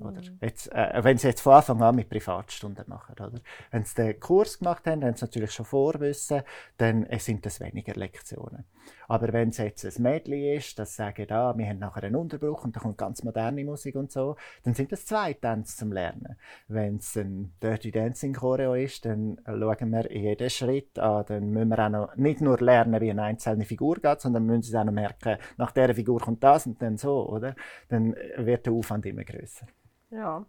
Oder? 0.00 0.22
Mhm. 0.22 0.38
Jetzt, 0.40 0.72
äh, 0.72 1.00
wenn 1.02 1.18
sie 1.18 1.28
jetzt 1.28 1.42
von 1.42 1.54
Anfang 1.54 1.82
an 1.82 1.94
mit 1.94 2.08
Privatstunden 2.08 2.84
machen. 2.88 3.12
Oder? 3.12 3.40
Wenn 3.70 3.84
sie 3.84 3.94
den 3.94 4.18
Kurs 4.18 4.58
gemacht 4.58 4.86
haben, 4.86 5.04
haben 5.04 5.14
sie 5.14 5.24
natürlich 5.24 5.52
schon 5.52 5.66
Vorwissen, 5.66 6.42
dann 6.78 7.04
äh, 7.06 7.18
sind 7.18 7.44
das 7.44 7.60
weniger 7.60 7.94
Lektionen. 7.94 8.64
Aber 9.08 9.32
wenn 9.32 9.50
es 9.50 9.58
jetzt 9.58 9.84
ein 9.84 10.02
Mädchen 10.02 10.56
ist, 10.56 10.78
das 10.78 10.96
sagen, 10.96 11.30
ah, 11.30 11.56
wir 11.56 11.66
haben 11.66 11.78
nachher 11.78 12.04
einen 12.04 12.16
Unterbruch 12.16 12.64
und 12.64 12.76
da 12.76 12.80
kommt 12.80 12.96
ganz 12.96 13.22
moderne 13.22 13.64
Musik 13.64 13.96
und 13.96 14.10
so, 14.10 14.36
dann 14.62 14.74
sind 14.74 14.92
das 14.92 15.04
zwei 15.04 15.34
Tänze 15.34 15.76
zum 15.76 15.92
Lernen. 15.92 16.36
Wenn 16.68 16.96
es 16.96 17.16
ein 17.16 17.52
Dirty 17.62 17.90
Dancing 17.90 18.34
Choreo 18.34 18.74
ist, 18.74 19.04
dann 19.04 19.40
schauen 19.44 19.90
wir 19.90 20.12
jeden 20.12 20.50
Schritt 20.50 20.98
an. 20.98 21.24
Dann 21.26 21.50
müssen 21.50 21.68
wir 21.68 21.78
auch 21.78 21.90
noch 21.90 22.16
nicht 22.16 22.40
nur 22.40 22.58
lernen, 22.58 23.00
wie 23.00 23.10
eine 23.10 23.22
einzelne 23.22 23.64
Figur 23.64 23.96
geht, 23.96 24.20
sondern 24.20 24.46
müssen 24.46 24.62
sie 24.62 24.76
auch 24.78 24.84
noch 24.84 24.92
merken, 24.92 25.38
nach 25.56 25.72
dieser 25.72 25.94
Figur 25.94 26.20
kommt 26.20 26.42
das 26.42 26.66
und 26.66 26.80
dann 26.80 26.96
so, 26.96 27.28
oder? 27.28 27.54
Dann 27.88 28.14
wird 28.36 28.66
der 28.66 28.72
Aufwand 28.72 29.06
immer 29.06 29.24
größer. 29.24 29.66
Ja. 30.10 30.44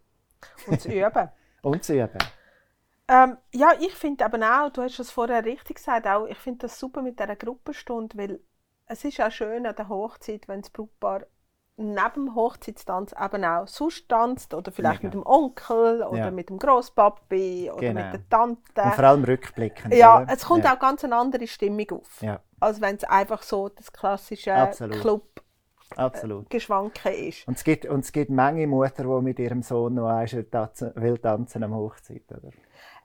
Und 0.68 0.82
zu 0.82 0.90
üben. 0.90 1.30
Und 1.62 1.84
zu 1.84 1.94
üben. 1.94 2.18
Ähm, 3.08 3.38
ja, 3.54 3.72
ich 3.80 3.94
finde 3.94 4.26
eben 4.26 4.44
auch, 4.44 4.70
du 4.70 4.82
hast 4.82 5.00
es 5.00 5.12
vorher 5.12 5.44
richtig 5.44 5.78
gesagt, 5.78 6.08
auch, 6.08 6.26
ich 6.26 6.38
finde 6.38 6.60
das 6.60 6.80
super 6.80 7.02
mit 7.02 7.20
dieser 7.20 7.36
Gruppenstunde, 7.36 8.18
weil 8.18 8.40
es 8.86 9.04
ist 9.04 9.22
auch 9.22 9.32
schön 9.32 9.66
an 9.66 9.76
der 9.76 9.90
Hochzeit, 9.90 10.48
wenn 10.48 10.62
das 10.62 10.70
Brautpaar 10.70 11.26
neben 11.78 12.26
dem 12.26 12.36
Hochzeitstanz 12.36 13.14
eben 13.14 13.44
auch 13.44 13.68
sonst 13.68 14.08
tanzt 14.08 14.54
oder 14.54 14.72
vielleicht 14.72 15.04
Mega. 15.04 15.16
mit 15.16 15.26
dem 15.26 15.26
Onkel 15.26 16.04
oder 16.04 16.18
ja. 16.18 16.32
mit 16.32 16.50
dem 16.50 16.60
Großpapi 16.60 17.72
oder 17.72 17.80
genau. 17.80 18.02
mit 18.02 18.14
der 18.14 18.30
Tante. 18.30 18.82
Und 18.82 18.94
vor 18.94 19.04
allem 19.04 19.24
rückblickend. 19.24 19.94
Ja, 19.94 20.26
es 20.28 20.46
kommt 20.46 20.66
ja. 20.66 20.76
auch 20.76 20.80
ganz 20.80 21.04
eine 21.04 21.16
andere 21.16 21.48
Stimmung 21.48 21.90
auf. 21.92 22.22
Ja. 22.22 22.40
Als 22.60 22.82
wenn 22.82 22.96
es 22.96 23.04
einfach 23.04 23.42
so 23.42 23.70
das 23.70 23.92
klassische 23.92 24.54
Absolut. 24.54 25.02
Club 25.02 25.41
Absolut. 25.96 26.50
Geschwanken 26.50 27.14
ist. 27.14 27.48
Und 27.48 27.58
es 27.58 27.64
gibt, 27.64 27.86
und 27.86 28.02
es 28.02 28.12
gibt 28.12 28.30
Menge 28.30 28.68
Mutter, 28.68 29.04
die 29.04 29.24
mit 29.24 29.40
ihrem 29.40 29.62
Sohn 29.62 29.96
noch 29.96 30.26
tanzen, 30.52 30.92
will 30.96 31.18
tanzen 31.18 31.64
am 31.64 31.74
Hochzeit. 31.74 32.24
Oder? 32.30 32.52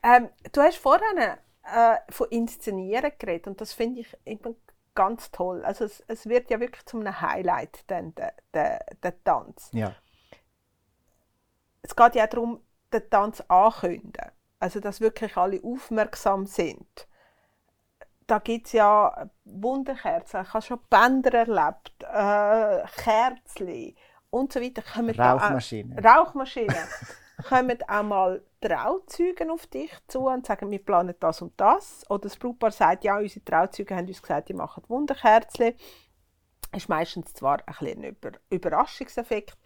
Ähm, 0.03 0.28
du 0.53 0.61
hast 0.61 0.78
vorhin 0.78 1.18
äh, 1.18 1.97
von 2.09 2.28
Inszenieren 2.30 3.12
geredet 3.18 3.49
und 3.49 3.61
das 3.61 3.72
finde 3.72 4.01
ich 4.01 4.16
ganz 4.95 5.30
toll. 5.30 5.64
Also 5.64 5.84
es, 5.84 6.03
es, 6.09 6.26
wird 6.26 6.51
ja 6.51 6.61
wirklich 6.61 6.84
zu 6.87 6.99
einem 6.99 7.20
Highlight, 7.20 7.84
dann, 7.89 8.14
der, 8.14 8.34
der, 8.55 8.84
der 9.03 9.24
Tanz. 9.24 9.70
Ja. 9.72 9.95
Es 11.82 11.95
geht 11.95 12.14
ja 12.14 12.26
darum, 12.26 12.61
den 12.93 13.09
Tanz 13.11 13.43
ankündigen. 13.49 14.30
Also 14.59 14.80
dass 14.80 15.01
wirklich 15.01 15.37
alle 15.37 15.61
aufmerksam 15.62 16.47
sind 16.47 17.07
da 18.26 18.39
gibt 18.39 18.66
es 18.66 18.72
ja 18.72 19.30
Wunderkerzen. 19.45 20.43
Ich 20.43 20.53
habe 20.53 20.62
schon 20.62 20.80
Bänder 20.91 21.32
erlebt, 21.34 21.95
äh, 22.17 22.85
Kerzen 22.97 23.95
und 24.31 24.53
so 24.53 24.61
weiter. 24.61 24.83
Rauchmaschinen. 25.19 25.99
Auch, 25.99 26.05
Rauchmaschinen. 26.05 26.77
kommen 27.49 27.79
auch 27.87 28.03
mal 28.03 28.43
Trauzeugen 28.61 29.51
auf 29.51 29.67
dich 29.67 29.93
zu 30.09 30.21
und 30.27 30.47
sagen, 30.47 30.71
wir 30.71 30.83
planen 30.83 31.14
das 31.21 31.43
und 31.43 31.53
das. 31.61 32.09
Oder 32.09 32.23
das 32.23 32.37
Brautpaar 32.37 32.71
sagt, 32.71 33.05
ja, 33.05 33.19
unsere 33.19 33.45
Trauzeugen 33.45 33.97
haben 33.97 34.09
uns 34.09 34.23
gesagt, 34.23 34.49
die 34.49 34.55
machen 34.55 34.83
Wunderkerzen. 34.89 35.75
Das 36.73 36.83
ist 36.83 36.89
meistens 36.89 37.35
zwar 37.35 37.59
ein 37.67 37.75
bisschen 37.79 38.05
ein 38.05 38.17
Überraschungseffekt, 38.51 39.57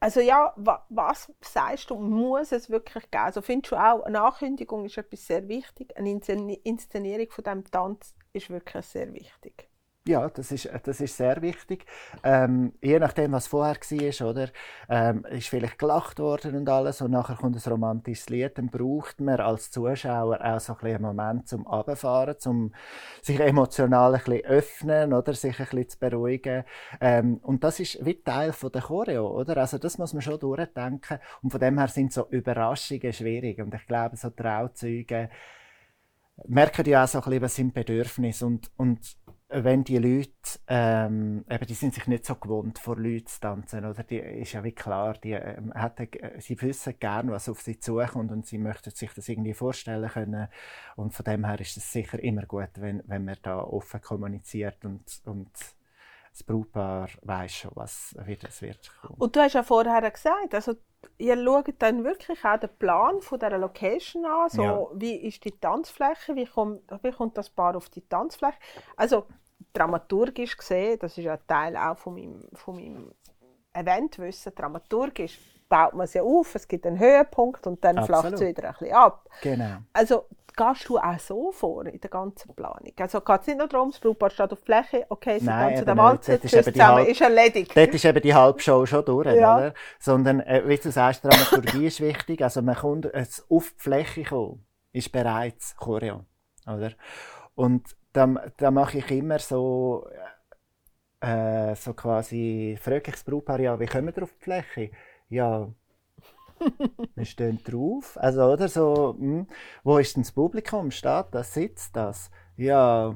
also 0.00 0.20
ja, 0.20 0.52
wa 0.56 0.86
was 0.90 1.32
sagst 1.40 1.90
du, 1.90 1.96
muss 1.96 2.52
es 2.52 2.70
wirklich 2.70 3.10
geben? 3.10 3.24
Also 3.24 3.42
findest 3.42 3.72
du 3.72 3.76
auch, 3.76 4.02
eine 4.04 4.22
Ankündigung 4.22 4.84
ist 4.84 4.96
etwas 4.96 5.26
sehr 5.26 5.48
wichtig, 5.48 5.96
eine 5.96 6.10
Inszenierung 6.10 7.30
von 7.30 7.44
diesem 7.44 7.64
Tanz 7.64 8.14
ist 8.32 8.48
wirklich 8.48 8.86
sehr 8.86 9.12
wichtig. 9.12 9.67
Ja, 10.08 10.26
das 10.30 10.52
ist, 10.52 10.70
das 10.84 11.02
ist 11.02 11.18
sehr 11.18 11.42
wichtig. 11.42 11.84
Ähm, 12.24 12.72
je 12.80 12.98
nachdem, 12.98 13.32
was 13.32 13.46
vorher 13.46 13.74
war, 13.76 14.30
oder, 14.30 14.48
ähm, 14.88 15.22
ist 15.26 15.48
vielleicht 15.48 15.78
gelacht 15.78 16.18
worden 16.18 16.56
und 16.56 16.66
alles 16.70 17.02
und 17.02 17.10
nachher 17.10 17.36
kommt 17.36 17.56
ein 17.56 17.70
romantisches 17.70 18.30
Lied, 18.30 18.56
dann 18.56 18.70
braucht 18.70 19.20
man 19.20 19.38
als 19.38 19.70
Zuschauer 19.70 20.42
auch 20.42 20.60
so 20.60 20.74
ein 20.80 20.94
einen 20.94 21.02
Moment 21.02 21.46
zum 21.46 21.66
Abfahren, 21.66 22.38
zum 22.38 22.72
sich 23.20 23.38
emotional 23.38 24.14
ein 24.14 24.22
bisschen 24.24 24.46
öffnen 24.46 25.12
oder 25.12 25.34
sich 25.34 25.58
ein 25.60 25.66
bisschen 25.66 25.88
zu 25.90 25.98
beruhigen. 25.98 26.64
Ähm, 27.02 27.36
und 27.42 27.62
das 27.62 27.78
ist 27.78 28.02
wie 28.02 28.14
Teil 28.22 28.54
von 28.54 28.72
der 28.72 28.80
Choreo, 28.80 29.28
oder? 29.38 29.58
Also 29.58 29.76
das 29.76 29.98
muss 29.98 30.14
man 30.14 30.22
schon 30.22 30.40
durchdenken 30.40 31.18
und 31.42 31.50
von 31.50 31.60
dem 31.60 31.76
her 31.76 31.88
sind 31.88 32.14
so 32.14 32.26
Überraschungen 32.30 33.12
schwierig 33.12 33.60
und 33.60 33.74
ich 33.74 33.86
glaube, 33.86 34.16
so 34.16 34.30
Trauzeuge 34.30 35.28
merken 36.46 36.86
ja 36.86 37.04
auch 37.04 37.08
so 37.08 37.22
ein 37.22 37.40
bisschen, 37.40 37.68
was 37.68 37.74
Bedürfnisse 37.74 38.46
und, 38.46 38.70
und 38.76 39.16
wenn 39.50 39.82
die 39.82 39.96
Leute, 39.96 40.30
ähm, 40.66 41.44
eben, 41.48 41.66
die 41.66 41.74
sind 41.74 41.94
sich 41.94 42.06
nicht 42.06 42.26
so 42.26 42.34
gewohnt, 42.34 42.78
vor 42.78 42.98
Leuten 42.98 43.26
zu 43.26 43.40
tanzen, 43.40 43.84
oder? 43.86 44.02
Die 44.02 44.18
ist 44.18 44.52
ja 44.52 44.62
wie 44.62 44.72
klar, 44.72 45.14
die, 45.14 45.32
ähm, 45.32 45.72
hätten, 45.74 46.08
sie 46.40 46.60
wissen 46.60 46.94
gern, 46.98 47.30
was 47.30 47.48
auf 47.48 47.62
sie 47.62 47.80
zukommt 47.80 48.30
und 48.30 48.46
sie 48.46 48.58
möchten 48.58 48.90
sich 48.90 49.10
das 49.14 49.26
irgendwie 49.28 49.54
vorstellen 49.54 50.10
können. 50.10 50.48
Und 50.96 51.14
von 51.14 51.24
dem 51.24 51.46
her 51.46 51.58
ist 51.60 51.78
es 51.78 51.90
sicher 51.90 52.22
immer 52.22 52.42
gut, 52.42 52.68
wenn, 52.74 53.02
wenn 53.06 53.24
man 53.24 53.36
da 53.42 53.58
offen 53.58 54.02
kommuniziert 54.02 54.84
und, 54.84 55.02
und 55.24 55.50
das 56.30 56.42
Brautpaar 56.42 57.08
weiß 57.22 57.52
schon, 57.52 57.70
was, 57.74 58.14
wie 58.26 58.36
das 58.36 58.60
wird. 58.60 58.92
Und 59.16 59.34
du 59.34 59.40
hast 59.40 59.54
ja 59.54 59.62
vorher 59.62 60.10
gesagt, 60.10 60.54
also 60.54 60.74
ihr 61.18 61.36
schaut 61.42 61.74
dann 61.78 62.04
wirklich 62.04 62.44
auch 62.44 62.58
den 62.58 62.70
Plan 62.78 63.20
von 63.20 63.38
dieser 63.38 63.58
Location 63.58 64.24
an, 64.24 64.48
so 64.48 64.62
ja. 64.62 64.86
wie 64.94 65.16
ist 65.16 65.44
die 65.44 65.52
Tanzfläche, 65.52 66.34
wie 66.36 66.46
kommt, 66.46 66.82
wie 67.02 67.12
kommt 67.12 67.36
das 67.36 67.50
Paar 67.50 67.76
auf 67.76 67.88
die 67.88 68.02
Tanzfläche. 68.02 68.58
Also 68.96 69.26
dramaturgisch 69.72 70.56
gesehen, 70.56 70.98
das 70.98 71.18
ist 71.18 71.24
ja 71.24 71.34
ein 71.34 71.46
Teil 71.46 71.76
auch 71.76 71.98
von 71.98 72.14
meinem, 72.14 72.48
von 72.54 72.76
meinem 72.76 73.12
Eventwissen, 73.72 74.54
dramaturgisch 74.54 75.38
baut 75.68 75.94
man 75.94 76.04
es 76.04 76.14
ja 76.14 76.22
auf, 76.22 76.54
es 76.54 76.66
gibt 76.66 76.86
einen 76.86 76.98
Höhepunkt 76.98 77.66
und 77.66 77.84
dann 77.84 78.04
flacht 78.04 78.32
es 78.32 78.40
wieder 78.40 78.68
ein 78.68 78.74
bisschen 78.78 78.94
ab. 78.94 79.28
Genau. 79.42 79.78
Also 79.92 80.24
gehst 80.58 80.88
du 80.88 80.98
auch 80.98 81.18
so 81.18 81.52
vor 81.52 81.86
in 81.86 82.00
der 82.00 82.10
ganzen 82.10 82.54
Planung? 82.54 82.92
Also 82.98 83.20
geht 83.20 83.40
es 83.40 83.46
nicht 83.46 83.58
nur 83.58 83.68
darum, 83.68 83.90
das 83.90 84.00
Brautpaar 84.00 84.30
steht 84.30 84.52
auf 84.52 84.60
die 84.60 84.64
Fläche, 84.64 85.06
okay, 85.08 85.38
sie 85.38 85.46
Nein, 85.46 85.68
tanzen 85.68 85.86
den 85.86 85.96
Walzer, 85.96 86.40
tschüss 86.40 86.64
zusammen, 86.64 86.96
Halb, 86.98 87.08
ist 87.08 87.20
erledigt. 87.20 87.76
Dort 87.76 87.94
ist 87.94 88.04
eben 88.04 88.20
die 88.20 88.34
Halbshow 88.34 88.84
schon 88.86 89.04
durch, 89.04 89.26
ja. 89.34 89.56
oder? 89.56 89.74
Sondern, 89.98 90.40
äh, 90.40 90.62
wie 90.66 90.76
du 90.76 90.90
sagst, 90.90 91.24
Dramaturgie 91.24 91.86
ist 91.86 92.00
wichtig, 92.00 92.42
also 92.42 92.62
man 92.62 92.74
kommt 92.74 93.06
es 93.06 93.46
auf 93.48 93.72
die 93.76 93.80
Fläche 93.80 94.24
kommen, 94.24 94.66
ist 94.92 95.12
bereits 95.12 95.76
Choreo, 95.76 96.24
oder? 96.66 96.92
Und 97.54 97.96
da, 98.12 98.26
da 98.56 98.70
mache 98.70 98.98
ich 98.98 99.10
immer 99.10 99.38
so, 99.38 100.08
äh, 101.20 101.74
so 101.76 101.94
quasi, 101.94 102.78
frage 102.80 103.02
ich 103.06 103.14
das 103.14 103.24
Brautpaar, 103.24 103.60
ja, 103.60 103.78
wie 103.78 103.86
kommen 103.86 104.14
wir 104.14 104.22
auf 104.24 104.32
die 104.38 104.44
Fläche? 104.44 104.90
Ja, 105.28 105.68
wir 107.14 107.24
stehen 107.24 107.60
drauf. 107.64 108.16
Also, 108.20 108.44
oder 108.44 108.68
so, 108.68 109.16
hm, 109.18 109.46
wo 109.84 109.98
ist 109.98 110.16
denn 110.16 110.22
das 110.22 110.32
Publikum? 110.32 110.90
Steht 110.90 111.26
das? 111.32 111.54
Sitzt 111.54 111.96
das? 111.96 112.30
Ja. 112.56 113.14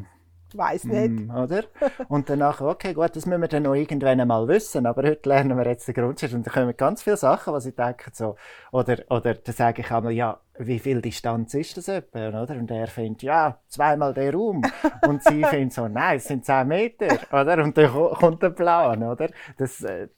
Weiß 0.55 0.85
nicht. 0.85 1.07
Hm, 1.07 1.31
oder? 1.31 1.65
Und 2.09 2.29
danach, 2.29 2.61
okay, 2.61 2.93
gut, 2.93 3.17
das 3.17 3.25
müssen 3.25 3.41
wir 3.41 3.49
dann 3.49 3.63
noch 3.63 3.75
irgendwann 3.75 4.21
einmal 4.21 4.47
wissen. 4.49 4.85
Aber 4.85 5.03
heute 5.03 5.27
lernen 5.27 5.57
wir 5.57 5.67
jetzt 5.67 5.89
den 5.89 5.95
Grundsatz 5.95 6.35
und 6.35 6.47
da 6.47 6.51
kommen 6.51 6.77
ganz 6.77 7.03
viele 7.03 7.17
Sachen, 7.17 7.55
was 7.55 7.65
ich 7.65 7.75
denke, 7.75 8.11
so. 8.13 8.37
Oder, 8.71 8.99
oder 9.09 9.35
da 9.35 9.53
sage 9.53 9.81
ich 9.81 9.91
einmal, 9.91 10.13
ja, 10.13 10.39
wie 10.59 10.79
viel 10.79 11.01
Distanz 11.01 11.55
ist 11.55 11.79
das 11.79 11.89
etwa, 11.89 12.29
oder? 12.29 12.55
Und 12.57 12.71
er 12.71 12.87
findet, 12.87 13.23
ja, 13.23 13.59
zweimal 13.69 14.13
der 14.13 14.35
Raum. 14.35 14.61
Und 15.09 15.25
sie 15.25 15.43
findet 15.51 15.73
so, 15.73 15.89
nein, 15.89 16.19
es 16.19 16.25
sind 16.25 16.45
zehn 16.45 16.69
Meter, 16.69 17.19
oder? 17.33 17.65
Und 17.65 17.79
dann 17.79 17.91
kommt 17.91 18.43
der 18.43 18.51
Plan, 18.51 19.03
oder? 19.03 19.31
Das, 19.57 19.83
äh, 19.83 20.09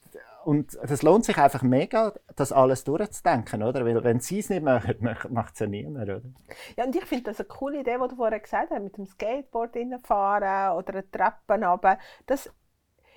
und 0.44 0.78
das 0.82 1.02
lohnt 1.02 1.24
sich 1.24 1.36
einfach 1.38 1.62
mega, 1.62 2.12
das 2.36 2.52
alles 2.52 2.84
durchzudenken, 2.84 3.62
oder? 3.62 3.84
Weil 3.84 4.02
wenn 4.04 4.20
sie 4.20 4.40
es 4.40 4.50
nicht 4.50 4.62
machen, 4.62 4.96
macht 5.30 5.54
es 5.54 5.60
ja 5.60 5.66
niemand, 5.66 6.04
oder? 6.04 6.22
Ja, 6.76 6.84
und 6.84 6.94
ich 6.94 7.04
finde 7.04 7.24
das 7.24 7.40
eine 7.40 7.48
coole 7.48 7.80
Idee, 7.80 7.98
die 8.02 8.08
du 8.08 8.16
vorher 8.16 8.40
gesagt 8.40 8.70
hast, 8.70 8.82
mit 8.82 8.96
dem 8.96 9.06
Skateboard 9.06 9.76
fahren 10.04 10.76
oder 10.76 10.92
eine 10.92 11.10
Treppe 11.10 11.66
runter. 11.66 11.98
Das, 12.26 12.50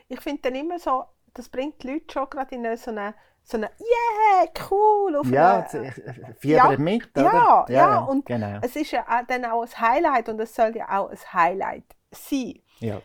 ich 0.08 0.22
finde 0.22 0.42
dann 0.44 0.56
immer 0.56 0.80
so, 0.80 1.06
das 1.34 1.50
bringt 1.50 1.84
die 1.84 1.94
Leute 1.94 2.06
schon 2.12 2.30
gerade 2.30 2.56
in 2.56 2.78
so 2.78 2.92
eine 2.92 3.14
so 3.44 3.56
eine 3.56 3.70
yeah, 3.80 4.50
cool 4.70 5.16
auf 5.16 5.28
Ja, 5.28 5.66
eine, 5.72 6.36
Fieber 6.38 6.72
ja, 6.72 6.78
mit, 6.78 7.18
oder? 7.18 7.24
Ja, 7.24 7.66
ja, 7.70 7.76
ja. 7.76 8.00
und 8.00 8.26
genau. 8.26 8.60
es 8.62 8.76
ist 8.76 8.92
ja 8.92 9.06
dann 9.26 9.46
auch 9.46 9.62
ein 9.62 9.80
Highlight 9.80 10.28
und 10.28 10.40
es 10.42 10.54
soll 10.54 10.76
ja 10.76 11.00
auch 11.00 11.10
ein 11.10 11.18
Highlight 11.34 11.96
sein. 12.12 12.56
Ja. 12.80 13.02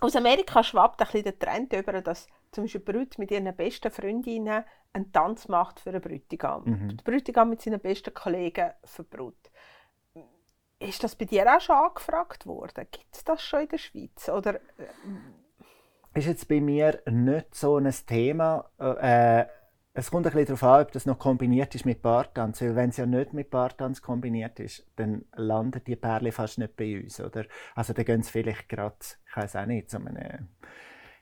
Aus 0.00 0.16
Amerika 0.16 0.64
schwappt 0.64 1.02
ein 1.02 1.06
bisschen 1.06 1.24
der 1.24 1.38
Trend 1.38 1.72
über, 1.74 2.00
dass 2.00 2.26
zum 2.52 2.64
Beispiel 2.64 2.80
Brut 2.82 3.18
mit 3.18 3.30
ihren 3.30 3.54
besten 3.56 3.90
Freundinnen 3.90 4.64
einen 4.92 5.12
Tanz 5.12 5.48
macht 5.48 5.80
für 5.80 5.90
einen 5.90 6.02
Bräutigam. 6.02 6.64
Mhm. 6.64 6.96
Der 6.96 7.04
Bräutigam 7.04 7.50
mit 7.50 7.62
seinen 7.62 7.80
besten 7.80 8.14
Kollegen 8.14 8.70
für 8.84 9.04
Brut. 9.04 9.50
Ist 10.78 11.02
das 11.02 11.16
bei 11.16 11.24
dir 11.24 11.46
auch 11.46 11.60
schon 11.60 11.76
angefragt 11.76 12.46
worden? 12.46 12.86
Gibt 12.90 13.14
es 13.14 13.24
das 13.24 13.42
schon 13.42 13.62
in 13.62 13.68
der 13.68 13.78
Schweiz? 13.78 14.28
Oder, 14.28 14.56
äh, 14.56 14.58
ist 16.14 16.26
jetzt 16.26 16.48
bei 16.48 16.60
mir 16.60 17.00
nicht 17.06 17.54
so 17.54 17.78
ein 17.78 17.90
Thema. 18.06 18.70
Äh, 18.78 19.46
es 19.94 20.10
kommt 20.10 20.26
ein 20.26 20.32
bisschen 20.32 20.56
darauf 20.56 20.62
an, 20.62 20.82
ob 20.82 20.92
das 20.92 21.06
noch 21.06 21.18
kombiniert 21.18 21.74
ist 21.74 21.86
mit 21.86 22.02
Bartanz. 22.02 22.60
Weil 22.60 22.76
wenn 22.76 22.90
es 22.90 22.96
ja 22.96 23.06
nicht 23.06 23.32
mit 23.32 23.50
Bartanz 23.50 24.02
kombiniert 24.02 24.58
ist, 24.60 24.86
dann 24.96 25.24
landen 25.34 25.82
die 25.86 25.96
Perle 25.96 26.32
fast 26.32 26.58
nicht 26.58 26.76
bei 26.76 27.00
uns. 27.00 27.20
Oder? 27.20 27.44
Also 27.74 27.92
dann 27.92 28.04
gehen 28.04 28.22
sie 28.22 28.30
vielleicht 28.30 28.68
gerade, 28.68 28.96
ich 29.00 29.36
weiß 29.36 29.56
auch 29.56 29.66
nicht, 29.66 29.90
zu 29.90 29.98
einem 29.98 30.48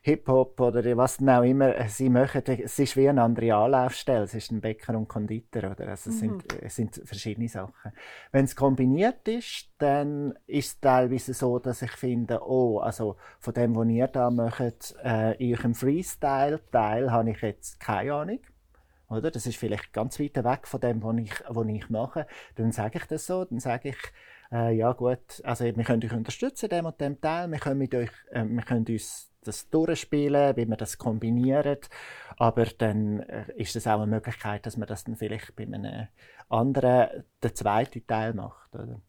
Hip-Hop 0.03 0.59
oder 0.61 0.97
was 0.97 1.19
denn 1.19 1.29
auch 1.29 1.43
immer 1.43 1.75
sie 1.89 2.09
machen, 2.09 2.43
es 2.47 2.79
ist 2.79 2.97
wie 2.97 3.09
eine 3.09 3.23
andere 3.23 3.55
Anlaufstelle. 3.55 4.25
Es 4.25 4.35
ist 4.35 4.51
ein 4.51 4.63
Bäcker 4.63 4.97
und 4.97 5.09
Konditor. 5.09 5.73
Oder? 5.73 5.89
Also 5.89 6.09
es, 6.09 6.17
mhm. 6.17 6.41
sind, 6.41 6.63
es 6.63 6.77
sind 6.77 7.03
verschiedene 7.05 7.49
Sachen. 7.49 7.93
Wenn 8.33 8.47
es 8.47 8.57
kombiniert 8.57 9.29
ist, 9.29 9.69
dann 9.77 10.35
ist 10.47 10.67
es 10.67 10.81
teilweise 10.81 11.35
so, 11.35 11.59
dass 11.59 11.83
ich 11.83 11.93
finde, 11.93 12.41
oh, 12.43 12.79
also 12.79 13.17
von 13.41 13.53
dem, 13.53 13.77
was 13.77 13.89
ihr 13.89 14.09
da 14.09 14.31
macht, 14.31 14.97
äh, 15.05 15.35
in 15.35 15.55
eurem 15.55 15.75
Freestyle-Teil 15.75 17.13
habe 17.13 17.31
ich 17.31 17.43
jetzt 17.43 17.79
keine 17.79 18.15
Ahnung. 18.15 18.41
Oder? 19.11 19.31
Das 19.31 19.47
ist 19.47 19.59
vielleicht 19.59 19.93
ganz 19.93 20.19
weit 20.19 20.37
weg 20.37 20.67
von 20.67 20.81
dem, 20.81 21.03
was 21.03 21.17
ich, 21.19 21.45
was 21.47 21.67
ich 21.67 21.91
mache. 21.91 22.27
Dann 22.55 22.73
sage 22.73 22.99
ich 22.99 23.05
das 23.05 23.27
so, 23.27 23.45
dann 23.45 23.61
sage 23.61 23.91
ich, 23.91 23.99
äh, 24.51 24.75
ja 24.75 24.93
gut, 24.93 25.43
also 25.45 25.65
wir 25.65 25.85
können 25.85 26.03
euch 26.03 26.13
unterstützen, 26.13 26.71
dem 26.71 26.87
und 26.87 26.99
dem 27.01 27.21
Teil, 27.21 27.51
wir 27.51 27.59
können, 27.59 27.79
mit 27.79 27.95
euch, 27.95 28.11
äh, 28.31 28.45
wir 28.45 28.63
können 28.63 28.87
uns 28.89 29.30
das 29.45 29.69
durchspielen, 29.71 30.57
wie 30.57 30.67
man 30.67 30.79
das 30.79 30.99
kombiniert. 30.99 31.89
Aber 32.37 32.65
dann 32.65 33.21
äh, 33.21 33.53
ist 33.57 33.77
es 33.77 33.87
auch 33.87 34.01
eine 34.01 34.07
Möglichkeit, 34.07 34.67
dass 34.67 34.77
man 34.77 34.89
das 34.89 35.05
dann 35.05 35.17
vielleicht 35.17 35.55
bei 35.57 35.65
einem 35.65 36.09
anderen, 36.49 37.25
den 37.43 37.55
zweiten 37.55 38.07
Teil 38.07 38.35
macht. 38.35 38.75
Oder? 38.75 39.01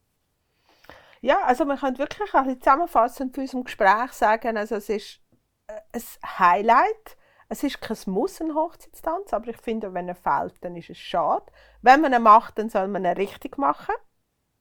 Ja, 1.22 1.44
also 1.44 1.66
man 1.66 1.78
könnte 1.78 2.00
wirklich 2.00 2.34
ein 2.34 2.46
bisschen 2.46 2.62
zusammenfassend 2.62 3.36
für 3.36 3.42
unserem 3.42 3.64
Gespräch 3.64 4.12
sagen, 4.14 4.58
also 4.58 4.76
es 4.76 4.90
ist 4.90 5.22
äh, 5.68 5.80
ein 5.94 6.40
Highlight. 6.40 7.18
Es 7.48 7.64
ist 7.64 7.82
kein 7.82 7.98
Muss, 8.06 8.40
ein 8.40 8.56
Hochzeitstanz, 8.56 9.34
aber 9.34 9.50
ich 9.50 9.58
finde, 9.58 9.94
wenn 9.94 10.08
er 10.08 10.16
fehlt, 10.16 10.64
dann 10.64 10.78
ist 10.78 10.90
es 10.90 10.98
schade. 10.98 11.46
Wenn 11.82 12.00
man 12.00 12.14
ihn 12.14 12.24
macht, 12.24 12.58
dann 12.58 12.70
soll 12.70 12.88
man 12.88 13.04
ihn 13.04 13.12
richtig 13.12 13.58
machen. 13.58 13.94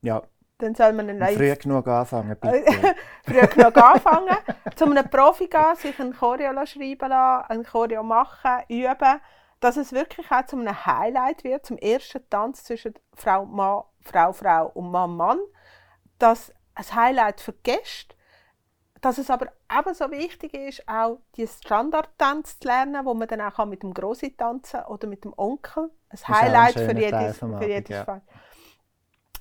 Ja, 0.02 0.22
dann 0.62 0.74
soll 0.74 0.92
man 0.92 1.08
einen 1.08 1.36
Früh 1.36 1.54
genug 1.56 1.86
anfangen, 1.86 2.36
bitte. 2.40 2.64
Früh 3.24 3.46
genug 3.46 3.76
anfangen. 3.76 4.36
zu 4.76 4.84
einem 4.84 5.08
Profi 5.08 5.48
gehen, 5.48 5.76
sich 5.76 5.98
ein 5.98 6.14
Choreo 6.14 6.52
schreiben 6.66 7.08
lassen, 7.08 7.50
ein 7.50 7.64
Choreo 7.64 8.02
machen, 8.02 8.62
üben. 8.68 9.20
Dass 9.61 9.76
es 9.76 9.92
wirklich 9.92 10.30
auch 10.30 10.46
zu 10.46 10.56
einem 10.56 10.86
Highlight 10.86 11.44
wird, 11.44 11.66
zum 11.66 11.76
ersten 11.76 12.28
Tanz 12.30 12.64
zwischen 12.64 12.94
Frau, 13.14 13.44
Mann, 13.44 13.82
Frau, 14.00 14.32
Frau 14.32 14.68
und 14.68 14.90
Mann, 14.90 15.16
Mann. 15.16 15.38
Dass 16.18 16.52
ein 16.74 16.94
Highlight 16.94 17.40
für 17.40 17.52
Gäste 17.52 18.14
dass 19.00 19.18
es 19.18 19.30
aber 19.30 19.46
ebenso 19.72 20.11
wichtig 20.11 20.54
ist, 20.54 20.86
auch 20.86 21.18
die 21.36 21.46
Standardtanz 21.46 22.58
zu 22.58 22.68
lernen, 22.68 23.04
wo 23.06 23.14
man 23.14 23.28
dann 23.28 23.40
auch 23.40 23.64
mit 23.64 23.82
dem 23.82 23.94
Grossi 23.94 24.36
tanzen 24.36 24.80
oder 24.84 25.06
mit 25.06 25.24
dem 25.24 25.32
Onkel. 25.36 25.90
Ein 26.11 26.28
Highlight 26.28 26.76
ein 26.76 26.88
für 26.90 26.98
jedes, 26.98 27.38
für 27.38 27.66
jedes 27.66 27.96
ja. 27.96 28.20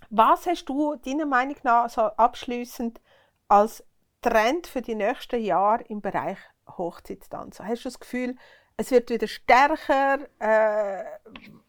Was 0.10 0.48
hast 0.48 0.66
du 0.66 0.96
deiner 0.96 1.26
Meinung 1.26 1.58
nach 1.64 1.90
so 1.90 2.02
abschließend 2.02 3.00
als 3.48 3.84
Trend 4.22 4.68
für 4.68 4.82
die 4.82 4.96
nächsten 4.96 5.42
Jahre 5.42 5.84
im 5.84 6.02
Bereich 6.02 6.40
Hochzeitstanzen? 6.68 7.68
Hast 7.68 7.86
du 7.86 7.90
das 7.90 8.00
Gefühl, 8.00 8.36
es 8.78 8.92
wird 8.92 9.10
wieder 9.12 9.28
stärker? 9.28 10.20
Äh, 10.40 11.04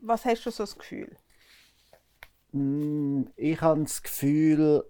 was 0.00 0.24
hast 0.24 0.46
du 0.46 0.50
so 0.50 0.62
das 0.62 0.78
Gefühl? 0.78 1.16
Mm, 2.52 3.24
ich 3.36 3.60
habe 3.60 3.82
das 3.82 4.02
Gefühl, 4.02 4.84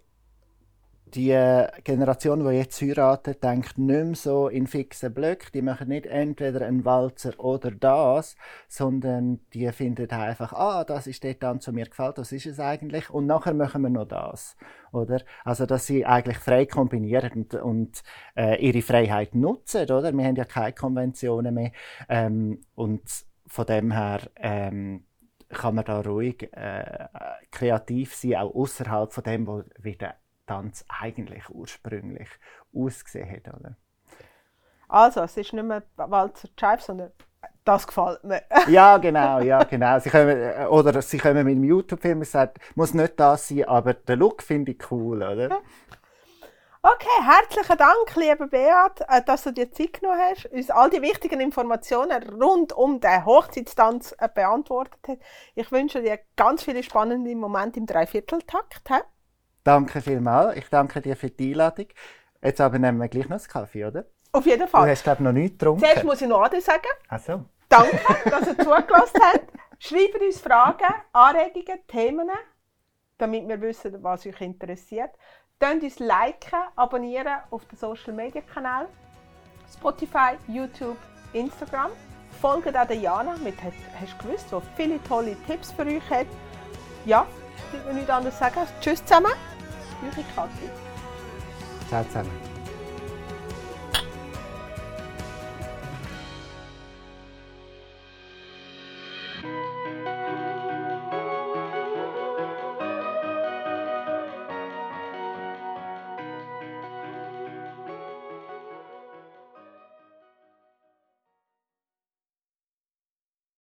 die 1.14 1.66
Generation, 1.84 2.44
die 2.44 2.56
jetzt 2.56 2.80
heiratet, 2.80 3.42
denkt 3.42 3.78
nicht 3.78 4.04
mehr 4.04 4.14
so 4.14 4.48
in 4.48 4.66
fixen 4.66 5.12
Blöcken. 5.12 5.50
Die 5.52 5.62
machen 5.62 5.88
nicht 5.88 6.06
entweder 6.06 6.66
einen 6.66 6.84
Walzer 6.84 7.38
oder 7.38 7.70
das, 7.70 8.36
sondern 8.68 9.40
die 9.52 9.70
finden 9.72 10.10
einfach, 10.10 10.52
ah, 10.52 10.84
das 10.84 11.06
ist 11.06 11.24
dort 11.24 11.42
dann 11.42 11.60
zu 11.60 11.72
mir 11.72 11.86
gefällt, 11.86 12.18
das 12.18 12.32
ist 12.32 12.46
es 12.46 12.60
eigentlich. 12.60 13.10
Und 13.10 13.26
nachher 13.26 13.54
machen 13.54 13.82
wir 13.82 13.90
noch 13.90 14.06
das. 14.06 14.56
Oder? 14.92 15.20
Also, 15.44 15.66
dass 15.66 15.86
sie 15.86 16.06
eigentlich 16.06 16.38
frei 16.38 16.66
kombinieren 16.66 17.32
und, 17.32 17.54
und 17.54 18.02
äh, 18.36 18.56
ihre 18.64 18.82
Freiheit 18.82 19.34
nutzen, 19.34 19.82
oder? 19.90 20.12
Wir 20.12 20.24
haben 20.24 20.36
ja 20.36 20.44
keine 20.44 20.72
Konventionen 20.72 21.54
mehr. 21.54 21.72
Ähm, 22.08 22.60
und 22.74 23.02
von 23.46 23.66
dem 23.66 23.92
her, 23.92 24.20
ähm, 24.36 25.04
kann 25.50 25.74
man 25.74 25.84
da 25.84 26.00
ruhig 26.00 26.48
äh, 26.52 27.08
kreativ 27.50 28.14
sein, 28.14 28.36
auch 28.36 28.54
außerhalb 28.54 29.12
von 29.12 29.24
dem, 29.24 29.46
wo 29.46 29.64
wieder 29.78 30.14
Tanz 30.50 30.84
eigentlich 30.88 31.48
ursprünglich 31.48 32.28
ausgesehen 32.74 33.30
hat. 33.30 33.54
Oder? 33.54 33.76
Also, 34.88 35.20
es 35.20 35.36
ist 35.36 35.52
nicht 35.52 35.64
mehr 35.64 35.84
Walzer 35.96 36.48
Jive, 36.58 36.82
sondern 36.82 37.12
das 37.64 37.86
gefällt 37.86 38.24
mir. 38.24 38.42
ja, 38.66 38.98
genau, 38.98 39.38
ja, 39.38 39.62
genau. 39.62 40.00
Sie 40.00 40.10
kommen, 40.10 40.28
äh, 40.28 40.66
oder 40.68 41.00
sie 41.02 41.18
kommen 41.18 41.44
mit 41.44 41.54
dem 41.54 41.62
YouTube-Film 41.62 42.18
und 42.18 42.26
sagen, 42.26 42.54
muss 42.74 42.94
nicht 42.94 43.20
das 43.20 43.46
sein, 43.46 43.64
aber 43.64 43.94
den 43.94 44.18
Look 44.18 44.42
finde 44.42 44.72
ich 44.72 44.90
cool, 44.90 45.22
oder? 45.22 45.60
Okay, 46.82 47.22
herzlichen 47.22 47.76
Dank, 47.76 48.16
lieber 48.16 48.48
Beat, 48.48 49.02
äh, 49.06 49.22
dass 49.24 49.44
du 49.44 49.52
dir 49.52 49.70
Zeit 49.70 50.00
genommen 50.00 50.18
hast, 50.18 50.46
uns 50.46 50.70
all 50.70 50.90
die 50.90 51.00
wichtigen 51.00 51.38
Informationen 51.38 52.22
rund 52.42 52.72
um 52.72 52.98
den 53.00 53.24
Hochzeitstanz 53.24 54.16
äh, 54.18 54.28
beantwortet 54.34 54.98
hast. 55.06 55.18
Ich 55.54 55.70
wünsche 55.70 56.02
dir 56.02 56.18
ganz 56.34 56.64
viele 56.64 56.82
spannende 56.82 57.36
Momente 57.36 57.78
im 57.78 57.86
Dreivierteltakt. 57.86 58.90
Danke 59.70 60.00
vielmals. 60.00 60.56
Ich 60.56 60.68
danke 60.68 61.00
dir 61.00 61.14
für 61.14 61.30
die 61.30 61.52
Einladung. 61.52 61.86
Jetzt 62.42 62.60
aber 62.60 62.80
nehmen 62.80 62.98
wir 62.98 63.06
gleich 63.06 63.28
noch 63.28 63.38
einen 63.38 63.46
Kaffee, 63.46 63.84
oder? 63.84 64.04
Auf 64.32 64.44
jeden 64.44 64.66
Fall. 64.66 64.84
Du 64.84 64.90
hast, 64.90 65.04
glaube 65.04 65.18
ich, 65.20 65.24
noch 65.24 65.32
nichts 65.32 65.58
getrunken. 65.58 65.80
Zuerst 65.80 66.02
muss 66.02 66.20
ich 66.20 66.26
noch 66.26 66.42
Ade 66.42 66.60
sagen. 66.60 66.88
Ach 67.08 67.20
so. 67.20 67.44
Danke, 67.68 68.00
dass 68.28 68.48
ihr 68.48 68.58
zugelassen 68.58 69.20
habt. 69.22 69.52
Schreibt 69.78 70.20
uns 70.20 70.40
Fragen, 70.40 70.92
Anregungen, 71.12 71.86
Themen, 71.86 72.28
damit 73.18 73.46
wir 73.46 73.60
wissen, 73.60 74.02
was 74.02 74.26
euch 74.26 74.40
interessiert. 74.40 75.10
Könnt 75.60 75.84
uns 75.84 76.00
liken, 76.00 76.58
abonnieren 76.74 77.38
auf 77.50 77.64
den 77.66 77.78
Social 77.78 78.12
Media 78.12 78.42
Kanal 78.42 78.88
Spotify, 79.72 80.36
YouTube, 80.48 80.96
Instagram. 81.32 81.92
Folgt 82.40 82.76
auch 82.76 82.86
der 82.88 82.96
Jana 82.96 83.36
mit 83.44 83.54
«Hast 83.62 84.14
du 84.20 84.26
gewusst?», 84.26 84.46
die 84.50 84.82
viele 84.82 85.02
tolle 85.04 85.36
Tipps 85.46 85.70
für 85.70 85.82
euch 85.82 86.10
hat. 86.10 86.26
Ja, 87.04 87.24
ich 87.72 87.86
will 87.86 87.94
nichts 87.94 88.10
anderes 88.10 88.36
sagen. 88.36 88.66
Tschüss 88.80 89.04
zusammen. 89.04 89.30
Eure 90.02 90.24
Kathi. 90.34 90.70
Ciao 91.88 92.04
zusammen. 92.04 92.49